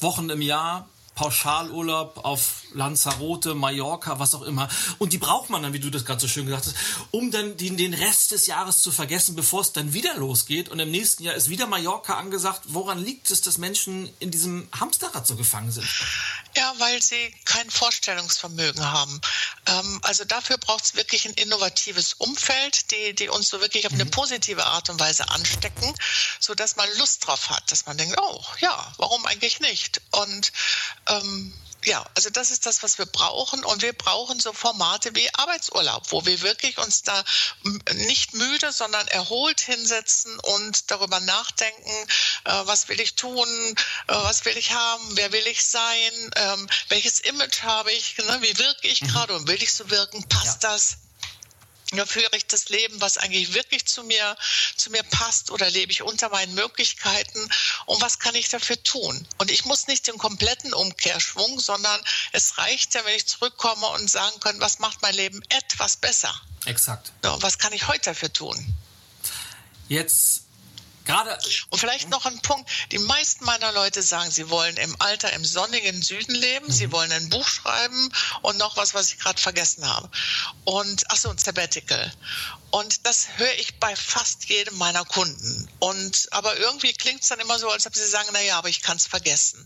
Wochen 0.00 0.30
im 0.30 0.42
Jahr 0.42 0.88
Pauschalurlaub 1.14 2.24
auf 2.24 2.62
Lanzarote, 2.72 3.54
Mallorca, 3.54 4.18
was 4.18 4.34
auch 4.34 4.42
immer. 4.42 4.68
Und 4.98 5.12
die 5.12 5.18
braucht 5.18 5.48
man 5.48 5.62
dann, 5.62 5.72
wie 5.72 5.80
du 5.80 5.90
das 5.90 6.04
gerade 6.04 6.20
so 6.20 6.28
schön 6.28 6.46
gesagt 6.46 6.66
hast, 6.66 6.76
um 7.12 7.30
dann 7.30 7.56
den, 7.56 7.76
den 7.76 7.94
Rest 7.94 8.32
des 8.32 8.46
Jahres 8.46 8.82
zu 8.82 8.90
vergessen, 8.90 9.36
bevor 9.36 9.60
es 9.60 9.72
dann 9.72 9.92
wieder 9.92 10.16
losgeht. 10.16 10.68
Und 10.68 10.80
im 10.80 10.90
nächsten 10.90 11.22
Jahr 11.22 11.34
ist 11.34 11.48
wieder 11.48 11.66
Mallorca 11.66 12.14
angesagt. 12.14 12.62
Woran 12.66 13.02
liegt 13.02 13.30
es, 13.30 13.42
dass 13.42 13.58
Menschen 13.58 14.12
in 14.18 14.30
diesem 14.30 14.68
Hamsterrad 14.78 15.26
so 15.26 15.36
gefangen 15.36 15.70
sind? 15.70 15.86
Ja, 16.56 16.72
weil 16.78 17.02
sie 17.02 17.34
kein 17.44 17.68
Vorstellungsvermögen 17.70 18.84
haben. 18.84 19.20
Ähm, 19.66 20.00
also 20.02 20.24
dafür 20.24 20.58
braucht 20.58 20.84
es 20.84 20.94
wirklich 20.94 21.26
ein 21.26 21.34
innovatives 21.34 22.14
Umfeld, 22.14 22.90
die, 22.90 23.14
die 23.14 23.28
uns 23.28 23.48
so 23.48 23.60
wirklich 23.60 23.86
auf 23.86 23.92
eine 23.92 24.04
mhm. 24.04 24.10
positive 24.10 24.64
Art 24.64 24.90
und 24.90 25.00
Weise 25.00 25.28
anstecken, 25.30 25.92
sodass 26.40 26.76
man 26.76 26.88
Lust 26.98 27.26
drauf 27.26 27.50
hat, 27.50 27.70
dass 27.70 27.86
man 27.86 27.98
denkt, 27.98 28.16
oh 28.20 28.44
ja, 28.58 28.92
warum 28.98 29.24
eigentlich 29.26 29.60
nicht? 29.60 30.00
Und 30.12 30.52
ähm, 31.08 31.52
ja, 31.84 32.04
also 32.14 32.30
das 32.30 32.50
ist 32.50 32.66
das, 32.66 32.82
was 32.82 32.98
wir 32.98 33.06
brauchen. 33.06 33.64
Und 33.64 33.82
wir 33.82 33.92
brauchen 33.92 34.40
so 34.40 34.52
Formate 34.52 35.14
wie 35.14 35.28
Arbeitsurlaub, 35.34 36.10
wo 36.10 36.24
wir 36.24 36.40
wirklich 36.42 36.78
uns 36.78 37.02
da 37.02 37.22
nicht 37.94 38.34
müde, 38.34 38.72
sondern 38.72 39.06
erholt 39.08 39.60
hinsetzen 39.60 40.38
und 40.40 40.90
darüber 40.90 41.20
nachdenken, 41.20 42.08
äh, 42.44 42.52
was 42.64 42.88
will 42.88 43.00
ich 43.00 43.14
tun, 43.14 43.48
äh, 44.08 44.14
was 44.14 44.44
will 44.44 44.56
ich 44.56 44.72
haben, 44.72 45.04
wer 45.16 45.32
will 45.32 45.46
ich 45.46 45.64
sein, 45.64 46.30
ähm, 46.36 46.68
welches 46.88 47.20
Image 47.20 47.62
habe 47.62 47.92
ich, 47.92 48.16
ne, 48.18 48.38
wie 48.40 48.58
wirke 48.58 48.88
ich 48.88 49.02
mhm. 49.02 49.08
gerade 49.08 49.34
und 49.34 49.48
will 49.48 49.62
ich 49.62 49.72
so 49.72 49.90
wirken, 49.90 50.26
passt 50.28 50.62
ja. 50.62 50.70
das? 50.70 50.96
Ja, 51.92 52.06
führe 52.06 52.36
ich 52.36 52.46
das 52.46 52.70
Leben, 52.70 53.00
was 53.00 53.18
eigentlich 53.18 53.54
wirklich 53.54 53.86
zu 53.86 54.02
mir, 54.04 54.36
zu 54.76 54.90
mir 54.90 55.02
passt 55.02 55.50
oder 55.50 55.70
lebe 55.70 55.92
ich 55.92 56.02
unter 56.02 56.30
meinen 56.30 56.54
Möglichkeiten 56.54 57.48
und 57.86 58.00
was 58.00 58.18
kann 58.18 58.34
ich 58.34 58.48
dafür 58.48 58.82
tun? 58.82 59.26
Und 59.38 59.50
ich 59.50 59.64
muss 59.64 59.86
nicht 59.86 60.06
den 60.06 60.18
kompletten 60.18 60.72
Umkehrschwung, 60.72 61.60
sondern 61.60 62.00
es 62.32 62.58
reicht 62.58 62.94
ja, 62.94 63.04
wenn 63.04 63.14
ich 63.14 63.26
zurückkomme 63.26 63.86
und 63.88 64.10
sagen 64.10 64.40
kann, 64.40 64.58
was 64.60 64.78
macht 64.78 65.02
mein 65.02 65.14
Leben 65.14 65.42
etwas 65.50 65.96
besser? 65.96 66.34
Exakt. 66.64 67.12
Ja, 67.22 67.40
was 67.42 67.58
kann 67.58 67.72
ich 67.72 67.86
heute 67.86 68.06
dafür 68.06 68.32
tun? 68.32 68.74
Jetzt 69.88 70.43
Gerade 71.04 71.38
und 71.70 71.78
vielleicht 71.78 72.08
noch 72.08 72.24
ein 72.24 72.40
Punkt. 72.40 72.70
Die 72.90 72.98
meisten 72.98 73.44
meiner 73.44 73.72
Leute 73.72 74.02
sagen, 74.02 74.30
sie 74.30 74.48
wollen 74.48 74.76
im 74.78 74.96
Alter 75.00 75.32
im 75.34 75.44
sonnigen 75.44 76.00
Süden 76.00 76.34
leben, 76.34 76.66
mhm. 76.66 76.72
sie 76.72 76.92
wollen 76.92 77.12
ein 77.12 77.28
Buch 77.28 77.46
schreiben 77.46 78.10
und 78.42 78.56
noch 78.56 78.76
was, 78.76 78.94
was 78.94 79.10
ich 79.10 79.18
gerade 79.18 79.40
vergessen 79.40 79.86
habe. 79.86 80.08
Und 80.64 81.04
ach 81.10 81.16
so, 81.16 81.28
ein 81.28 81.38
Sabbatical. 81.38 82.12
Und 82.70 83.06
das 83.06 83.28
höre 83.36 83.54
ich 83.54 83.78
bei 83.78 83.94
fast 83.94 84.46
jedem 84.46 84.76
meiner 84.78 85.04
Kunden. 85.04 85.68
Und 85.78 86.26
aber 86.32 86.56
irgendwie 86.56 86.92
klingt 86.92 87.22
es 87.22 87.28
dann 87.28 87.38
immer 87.38 87.58
so, 87.58 87.70
als 87.70 87.86
ob 87.86 87.94
sie 87.94 88.06
sagen, 88.06 88.30
na 88.32 88.40
ja, 88.40 88.58
aber 88.58 88.68
ich 88.68 88.82
kann 88.82 88.96
es 88.96 89.06
vergessen. 89.06 89.64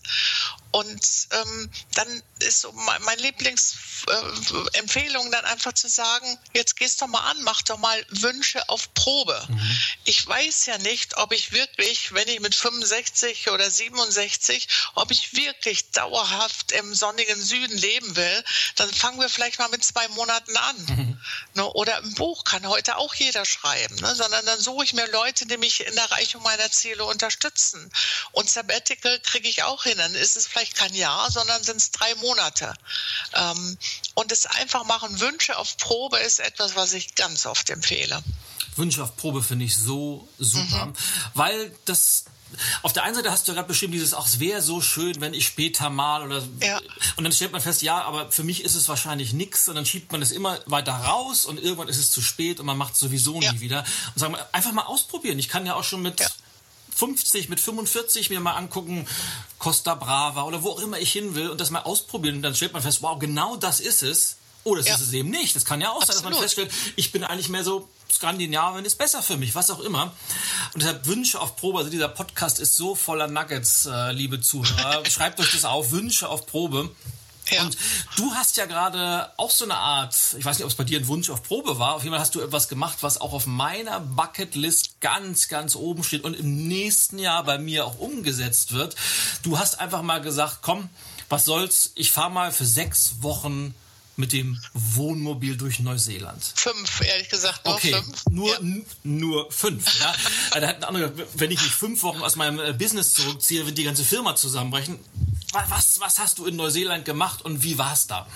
Und 0.70 1.28
ähm, 1.32 1.70
dann 1.94 2.22
ist 2.40 2.60
so 2.60 2.70
mein 2.72 3.18
Lieblingsempfehlung 3.18 5.26
äh, 5.26 5.30
dann 5.30 5.46
einfach 5.46 5.72
zu 5.72 5.88
sagen, 5.88 6.38
jetzt 6.54 6.76
gehst 6.76 7.00
doch 7.00 7.06
mal 7.06 7.30
an, 7.30 7.42
mach 7.42 7.62
doch 7.62 7.78
mal 7.78 8.04
Wünsche 8.10 8.68
auf 8.68 8.92
Probe. 8.92 9.42
Mhm. 9.48 9.78
Ich 10.04 10.26
weiß 10.26 10.66
ja 10.66 10.76
nicht, 10.78 11.16
ob 11.16 11.32
ich 11.32 11.52
wirklich, 11.52 12.12
wenn 12.12 12.28
ich 12.28 12.40
mit 12.40 12.54
65 12.54 13.48
oder 13.50 13.70
67, 13.70 14.68
ob 14.94 15.10
ich 15.10 15.34
wirklich 15.34 15.90
dauerhaft 15.92 16.72
im 16.72 16.94
sonnigen 16.94 17.42
Süden 17.42 17.78
leben 17.78 18.16
will, 18.16 18.44
dann 18.76 18.92
fangen 18.92 19.20
wir 19.20 19.30
vielleicht 19.30 19.58
mal 19.58 19.70
mit 19.70 19.82
zwei 19.82 20.06
Monaten 20.08 20.54
an. 20.56 20.76
Mhm. 20.88 21.18
Ne, 21.54 21.64
oder 21.72 21.98
im 21.98 22.14
Buch 22.14 22.44
kann 22.44 22.68
heute 22.68 22.98
auch 22.98 23.14
jeder 23.14 23.44
schreiben, 23.44 23.96
ne? 23.96 24.14
sondern 24.14 24.46
dann 24.46 24.60
suche 24.60 24.84
ich 24.84 24.92
mir 24.92 25.10
Leute, 25.10 25.46
die 25.46 25.56
mich 25.56 25.84
in 25.86 25.94
der 25.94 26.04
Erreichung 26.04 26.42
meiner 26.42 26.70
Ziele 26.70 27.04
unterstützen. 27.04 27.90
Und 28.32 28.50
Sabbatical 28.50 29.18
kriege 29.20 29.48
ich 29.48 29.62
auch 29.62 29.84
hin. 29.84 29.98
Dann 29.98 30.14
ist 30.14 30.36
es 30.36 30.46
vielleicht 30.46 30.57
kein 30.64 30.94
Jahr, 30.94 31.30
sondern 31.30 31.62
sind 31.62 31.76
es 31.76 31.90
drei 31.90 32.14
Monate. 32.16 32.74
Ähm, 33.34 33.78
und 34.14 34.32
es 34.32 34.46
einfach 34.46 34.84
machen, 34.84 35.20
Wünsche 35.20 35.56
auf 35.56 35.76
Probe 35.76 36.18
ist 36.18 36.40
etwas, 36.40 36.76
was 36.76 36.92
ich 36.92 37.14
ganz 37.14 37.46
oft 37.46 37.70
empfehle. 37.70 38.22
Wünsche 38.76 39.02
auf 39.02 39.16
Probe 39.16 39.42
finde 39.42 39.64
ich 39.64 39.76
so 39.76 40.28
super, 40.38 40.86
mhm. 40.86 40.92
weil 41.34 41.74
das 41.84 42.24
auf 42.82 42.92
der 42.92 43.02
einen 43.02 43.14
Seite 43.14 43.30
hast 43.30 43.46
du 43.46 43.52
ja 43.52 43.56
gerade 43.56 43.68
beschrieben, 43.68 43.92
dieses, 43.92 44.14
ach, 44.14 44.26
es 44.26 44.40
wäre 44.40 44.62
so 44.62 44.80
schön, 44.80 45.20
wenn 45.20 45.34
ich 45.34 45.46
später 45.46 45.90
mal 45.90 46.22
oder 46.24 46.42
ja. 46.62 46.80
und 47.16 47.24
dann 47.24 47.32
stellt 47.32 47.52
man 47.52 47.60
fest, 47.60 47.82
ja, 47.82 48.02
aber 48.02 48.30
für 48.32 48.44
mich 48.44 48.64
ist 48.64 48.74
es 48.74 48.88
wahrscheinlich 48.88 49.32
nichts 49.32 49.68
und 49.68 49.74
dann 49.74 49.84
schiebt 49.84 50.12
man 50.12 50.22
es 50.22 50.30
immer 50.30 50.58
weiter 50.66 50.92
raus 50.92 51.44
und 51.44 51.60
irgendwann 51.60 51.88
ist 51.88 51.98
es 51.98 52.10
zu 52.10 52.22
spät 52.22 52.60
und 52.60 52.66
man 52.66 52.78
macht 52.78 52.94
es 52.94 53.00
sowieso 53.00 53.40
ja. 53.40 53.52
nie 53.52 53.60
wieder. 53.60 53.84
Und 54.14 54.18
sagen 54.18 54.34
wir, 54.34 54.54
einfach 54.54 54.72
mal 54.72 54.84
ausprobieren. 54.84 55.38
Ich 55.38 55.48
kann 55.48 55.66
ja 55.66 55.74
auch 55.74 55.84
schon 55.84 56.00
mit 56.00 56.20
ja. 56.20 56.28
50, 56.98 57.48
mit 57.48 57.60
45 57.60 58.28
mir 58.30 58.40
mal 58.40 58.54
angucken, 58.54 59.06
Costa 59.58 59.94
Brava 59.94 60.42
oder 60.42 60.64
wo 60.64 60.70
auch 60.70 60.80
immer 60.80 60.98
ich 60.98 61.12
hin 61.12 61.36
will 61.36 61.48
und 61.48 61.60
das 61.60 61.70
mal 61.70 61.82
ausprobieren 61.82 62.36
und 62.36 62.42
dann 62.42 62.56
stellt 62.56 62.72
man 62.72 62.82
fest, 62.82 63.02
wow, 63.02 63.16
genau 63.16 63.56
das 63.56 63.78
ist 63.78 64.02
es. 64.02 64.36
Oh, 64.64 64.74
das 64.74 64.88
ist 64.88 65.00
es 65.00 65.12
eben 65.12 65.30
nicht. 65.30 65.54
Das 65.54 65.64
kann 65.64 65.80
ja 65.80 65.90
auch 65.90 66.02
Absolut. 66.02 66.14
sein, 66.16 66.24
dass 66.24 66.32
man 66.32 66.42
feststellt, 66.42 66.72
ich 66.96 67.12
bin 67.12 67.22
eigentlich 67.22 67.48
mehr 67.48 67.62
so 67.62 67.88
Skandinavien 68.12 68.84
ist 68.84 68.96
besser 68.96 69.22
für 69.22 69.36
mich, 69.36 69.54
was 69.54 69.70
auch 69.70 69.78
immer. 69.78 70.12
Und 70.74 70.82
deshalb 70.82 71.06
Wünsche 71.06 71.40
auf 71.40 71.56
Probe. 71.56 71.78
Also 71.78 71.90
dieser 71.90 72.08
Podcast 72.08 72.58
ist 72.58 72.74
so 72.74 72.96
voller 72.96 73.28
Nuggets, 73.28 73.86
äh, 73.86 74.12
liebe 74.12 74.40
Zuhörer. 74.40 75.04
Schreibt 75.08 75.38
euch 75.38 75.52
das 75.52 75.64
auf, 75.64 75.92
Wünsche 75.92 76.28
auf 76.28 76.46
Probe. 76.46 76.90
Ja. 77.50 77.62
Und 77.62 77.76
du 78.16 78.32
hast 78.34 78.56
ja 78.56 78.66
gerade 78.66 79.30
auch 79.36 79.50
so 79.50 79.64
eine 79.64 79.76
Art, 79.76 80.14
ich 80.36 80.44
weiß 80.44 80.58
nicht, 80.58 80.64
ob 80.64 80.70
es 80.70 80.76
bei 80.76 80.84
dir 80.84 80.98
ein 80.98 81.08
Wunsch 81.08 81.30
auf 81.30 81.42
Probe 81.42 81.78
war, 81.78 81.94
auf 81.94 82.02
jeden 82.02 82.12
Fall 82.12 82.20
hast 82.20 82.34
du 82.34 82.40
etwas 82.40 82.68
gemacht, 82.68 82.98
was 83.00 83.20
auch 83.20 83.32
auf 83.32 83.46
meiner 83.46 84.00
Bucketlist 84.00 85.00
ganz, 85.00 85.48
ganz 85.48 85.76
oben 85.76 86.04
steht 86.04 86.24
und 86.24 86.34
im 86.34 86.68
nächsten 86.68 87.18
Jahr 87.18 87.44
bei 87.44 87.58
mir 87.58 87.86
auch 87.86 87.98
umgesetzt 87.98 88.72
wird. 88.72 88.96
Du 89.42 89.58
hast 89.58 89.80
einfach 89.80 90.02
mal 90.02 90.20
gesagt, 90.20 90.58
komm, 90.62 90.88
was 91.28 91.44
soll's, 91.44 91.92
ich 91.94 92.10
fahre 92.10 92.30
mal 92.30 92.52
für 92.52 92.66
sechs 92.66 93.22
Wochen 93.22 93.74
mit 94.18 94.32
dem 94.32 94.60
Wohnmobil 94.74 95.56
durch 95.56 95.80
Neuseeland? 95.80 96.52
Fünf, 96.54 97.00
ehrlich 97.00 97.28
gesagt, 97.28 97.64
nur 97.64 97.74
okay, 97.74 97.92
fünf. 97.92 98.22
Nur, 98.30 98.50
ja. 98.50 98.82
nur 99.04 99.50
fünf. 99.50 100.00
Ja? 100.00 100.14
Also, 100.50 100.60
da 100.60 100.66
hätten 100.66 100.84
andere, 100.84 101.12
wenn 101.34 101.50
ich 101.50 101.62
mich 101.62 101.72
fünf 101.72 102.02
Wochen 102.02 102.22
aus 102.22 102.36
meinem 102.36 102.58
äh, 102.58 102.72
Business 102.72 103.12
zurückziehe, 103.14 103.66
wird 103.66 103.76
die 103.76 103.84
ganze 103.84 104.04
Firma 104.04 104.34
zusammenbrechen. 104.34 104.98
Was, 105.52 106.00
was 106.00 106.18
hast 106.18 106.38
du 106.38 106.46
in 106.46 106.56
Neuseeland 106.56 107.04
gemacht 107.04 107.42
und 107.42 107.62
wie 107.62 107.78
war 107.78 107.92
es 107.92 108.06
da? 108.06 108.26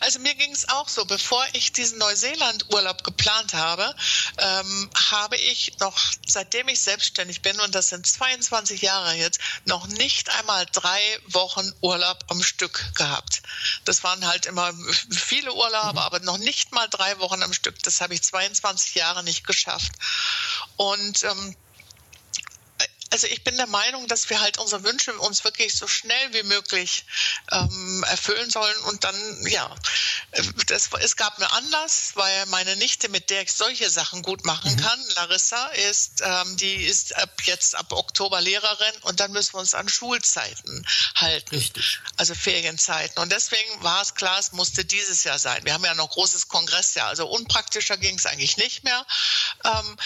Also 0.00 0.18
mir 0.20 0.34
ging 0.34 0.52
es 0.52 0.68
auch 0.68 0.88
so, 0.88 1.04
bevor 1.04 1.44
ich 1.52 1.72
diesen 1.72 1.98
Neuseeland-Urlaub 1.98 3.04
geplant 3.04 3.54
habe, 3.54 3.94
ähm, 4.38 4.90
habe 5.10 5.36
ich 5.36 5.78
noch, 5.80 5.98
seitdem 6.26 6.68
ich 6.68 6.80
selbstständig 6.80 7.42
bin, 7.42 7.58
und 7.60 7.74
das 7.74 7.88
sind 7.88 8.06
22 8.06 8.82
Jahre 8.82 9.14
jetzt, 9.14 9.40
noch 9.64 9.86
nicht 9.86 10.28
einmal 10.38 10.66
drei 10.72 11.00
Wochen 11.28 11.72
Urlaub 11.80 12.24
am 12.28 12.42
Stück 12.42 12.94
gehabt. 12.94 13.42
Das 13.84 14.04
waren 14.04 14.26
halt 14.26 14.46
immer 14.46 14.72
viele 15.10 15.52
Urlaube, 15.52 16.00
mhm. 16.00 16.06
aber 16.06 16.20
noch 16.20 16.38
nicht 16.38 16.72
mal 16.72 16.88
drei 16.88 17.18
Wochen 17.18 17.42
am 17.42 17.52
Stück. 17.52 17.82
Das 17.82 18.00
habe 18.00 18.14
ich 18.14 18.22
22 18.22 18.94
Jahre 18.94 19.22
nicht 19.24 19.46
geschafft. 19.46 19.92
Und 20.76 21.24
ähm, 21.24 21.56
also 23.12 23.26
ich 23.28 23.44
bin 23.44 23.56
der 23.56 23.66
Meinung, 23.66 24.08
dass 24.08 24.28
wir 24.30 24.40
halt 24.40 24.58
unsere 24.58 24.82
Wünsche 24.84 25.12
uns 25.18 25.44
wirklich 25.44 25.74
so 25.74 25.86
schnell 25.86 26.32
wie 26.32 26.42
möglich 26.42 27.04
ähm, 27.52 28.04
erfüllen 28.08 28.50
sollen. 28.50 28.76
Und 28.84 29.04
dann, 29.04 29.46
ja, 29.46 29.74
das, 30.66 30.90
es 31.00 31.16
gab 31.16 31.36
einen 31.36 31.50
Anlass, 31.50 32.12
weil 32.14 32.46
meine 32.46 32.76
Nichte, 32.76 33.08
mit 33.08 33.30
der 33.30 33.42
ich 33.42 33.52
solche 33.52 33.90
Sachen 33.90 34.22
gut 34.22 34.44
machen 34.44 34.72
mhm. 34.72 34.80
kann, 34.80 35.04
Larissa, 35.16 35.66
ist, 35.88 36.22
ähm, 36.22 36.56
die 36.56 36.84
ist 36.84 37.16
ab 37.16 37.42
jetzt 37.44 37.74
ab 37.74 37.92
Oktober 37.92 38.40
Lehrerin 38.40 38.94
und 39.02 39.20
dann 39.20 39.32
müssen 39.32 39.54
wir 39.54 39.60
uns 39.60 39.74
an 39.74 39.88
Schulzeiten 39.88 40.86
halten. 41.14 41.54
Richtig. 41.54 42.00
Also 42.16 42.34
Ferienzeiten. 42.34 43.22
Und 43.22 43.30
deswegen 43.30 43.82
war 43.82 44.02
es 44.02 44.14
klar, 44.14 44.38
es 44.38 44.52
musste 44.52 44.84
dieses 44.84 45.24
Jahr 45.24 45.38
sein. 45.38 45.64
Wir 45.64 45.74
haben 45.74 45.84
ja 45.84 45.94
noch 45.94 46.10
großes 46.10 46.48
Kongressjahr, 46.48 47.08
also 47.08 47.26
unpraktischer 47.26 47.96
ging 47.96 48.16
es 48.16 48.26
eigentlich 48.26 48.56
nicht 48.56 48.84
mehr. 48.84 49.06
Ähm, 49.64 49.96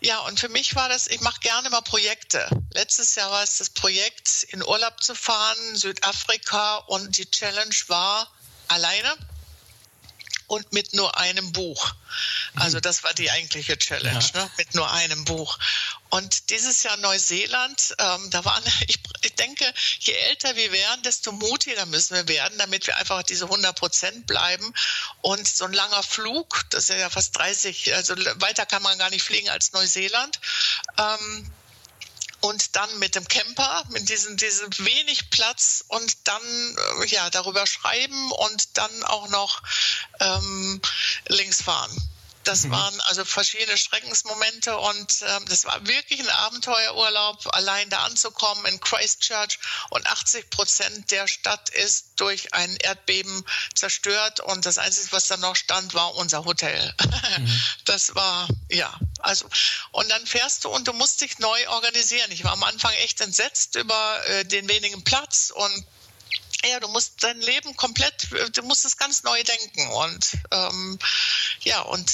ja, 0.00 0.18
und 0.20 0.38
für 0.38 0.48
mich 0.48 0.74
war 0.74 0.88
das, 0.88 1.06
ich 1.06 1.20
mache 1.20 1.40
gerne 1.40 1.70
mal 1.70 1.80
Projekte. 1.82 2.43
Letztes 2.72 3.14
Jahr 3.14 3.30
war 3.30 3.42
es 3.42 3.58
das 3.58 3.70
Projekt, 3.70 4.44
in 4.50 4.62
Urlaub 4.62 5.02
zu 5.02 5.14
fahren, 5.14 5.76
Südafrika 5.76 6.76
und 6.76 7.16
die 7.16 7.30
Challenge 7.30 7.74
war 7.88 8.30
alleine 8.68 9.16
und 10.46 10.72
mit 10.72 10.94
nur 10.94 11.16
einem 11.18 11.52
Buch. 11.52 11.94
Also 12.56 12.78
das 12.78 13.02
war 13.02 13.12
die 13.14 13.30
eigentliche 13.30 13.76
Challenge, 13.78 14.24
ja. 14.34 14.44
ne? 14.44 14.50
mit 14.56 14.74
nur 14.74 14.90
einem 14.90 15.24
Buch. 15.24 15.58
Und 16.10 16.50
dieses 16.50 16.82
Jahr 16.82 16.96
Neuseeland, 16.98 17.94
ähm, 17.98 18.30
da 18.30 18.44
waren, 18.44 18.62
ich, 18.86 19.00
ich 19.22 19.34
denke, 19.34 19.72
je 20.00 20.12
älter 20.12 20.54
wir 20.54 20.70
werden, 20.70 21.02
desto 21.02 21.32
mutiger 21.32 21.86
müssen 21.86 22.14
wir 22.14 22.28
werden, 22.28 22.56
damit 22.58 22.86
wir 22.86 22.96
einfach 22.96 23.22
diese 23.22 23.46
100 23.46 23.76
Prozent 23.76 24.26
bleiben. 24.26 24.72
Und 25.22 25.48
so 25.48 25.64
ein 25.64 25.72
langer 25.72 26.02
Flug, 26.02 26.64
das 26.70 26.88
ist 26.88 26.98
ja 26.98 27.10
fast 27.10 27.36
30, 27.36 27.94
also 27.94 28.14
weiter 28.36 28.66
kann 28.66 28.82
man 28.82 28.98
gar 28.98 29.10
nicht 29.10 29.22
fliegen 29.22 29.48
als 29.48 29.72
Neuseeland. 29.72 30.38
Ähm, 30.98 31.52
und 32.44 32.76
dann 32.76 32.98
mit 32.98 33.14
dem 33.14 33.26
Camper, 33.26 33.84
mit 33.88 34.10
diesem, 34.10 34.36
diesem 34.36 34.68
wenig 34.84 35.30
Platz 35.30 35.82
und 35.88 36.28
dann 36.28 36.42
äh, 37.00 37.06
ja 37.06 37.30
darüber 37.30 37.66
schreiben 37.66 38.32
und 38.32 38.76
dann 38.76 39.02
auch 39.04 39.28
noch 39.30 39.62
ähm, 40.20 40.82
links 41.28 41.62
fahren. 41.62 41.90
Das 42.44 42.64
mhm. 42.64 42.72
waren 42.72 43.00
also 43.02 43.24
verschiedene 43.24 43.76
Schreckensmomente 43.76 44.76
und 44.76 45.22
ähm, 45.26 45.44
das 45.48 45.64
war 45.64 45.86
wirklich 45.86 46.20
ein 46.20 46.28
Abenteuerurlaub, 46.28 47.54
allein 47.54 47.88
da 47.90 48.04
anzukommen 48.04 48.64
in 48.66 48.80
Christchurch 48.80 49.58
und 49.90 50.06
80 50.06 50.50
Prozent 50.50 51.10
der 51.10 51.26
Stadt 51.26 51.70
ist 51.70 52.12
durch 52.16 52.52
ein 52.54 52.76
Erdbeben 52.76 53.44
zerstört 53.74 54.40
und 54.40 54.66
das 54.66 54.78
Einzige, 54.78 55.12
was 55.12 55.26
da 55.26 55.36
noch 55.38 55.56
stand, 55.56 55.94
war 55.94 56.14
unser 56.16 56.44
Hotel. 56.44 56.94
Mhm. 57.38 57.60
Das 57.86 58.14
war, 58.14 58.48
ja, 58.70 58.92
also 59.20 59.46
und 59.92 60.10
dann 60.10 60.26
fährst 60.26 60.64
du 60.64 60.68
und 60.70 60.88
du 60.88 60.92
musst 60.92 61.20
dich 61.20 61.38
neu 61.38 61.68
organisieren. 61.68 62.30
Ich 62.32 62.44
war 62.44 62.52
am 62.52 62.62
Anfang 62.62 62.92
echt 62.94 63.20
entsetzt 63.20 63.76
über 63.76 64.26
äh, 64.26 64.44
den 64.44 64.68
wenigen 64.68 65.04
Platz 65.04 65.52
und 65.54 65.86
ja, 66.64 66.80
du 66.80 66.88
musst 66.88 67.22
dein 67.22 67.40
Leben 67.40 67.76
komplett, 67.76 68.28
du 68.56 68.62
musst 68.62 68.84
es 68.84 68.96
ganz 68.96 69.22
neu 69.22 69.42
denken. 69.42 69.88
Und 69.88 70.32
ähm, 70.50 70.98
ja, 71.60 71.80
und 71.82 72.12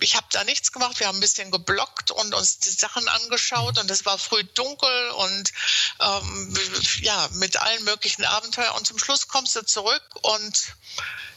ich 0.00 0.16
habe 0.16 0.26
da 0.32 0.44
nichts 0.44 0.72
gemacht. 0.72 0.98
Wir 1.00 1.08
haben 1.08 1.18
ein 1.18 1.20
bisschen 1.20 1.50
geblockt 1.50 2.10
und 2.10 2.34
uns 2.34 2.58
die 2.58 2.70
Sachen 2.70 3.06
angeschaut 3.08 3.78
und 3.78 3.90
es 3.90 4.04
war 4.04 4.18
früh 4.18 4.44
dunkel 4.54 5.10
und 5.10 5.52
ähm, 6.00 6.58
ja, 7.00 7.28
mit 7.32 7.56
allen 7.56 7.84
möglichen 7.84 8.24
Abenteuern. 8.24 8.76
Und 8.76 8.86
zum 8.86 8.98
Schluss 8.98 9.28
kommst 9.28 9.56
du 9.56 9.64
zurück 9.64 10.02
und 10.22 10.74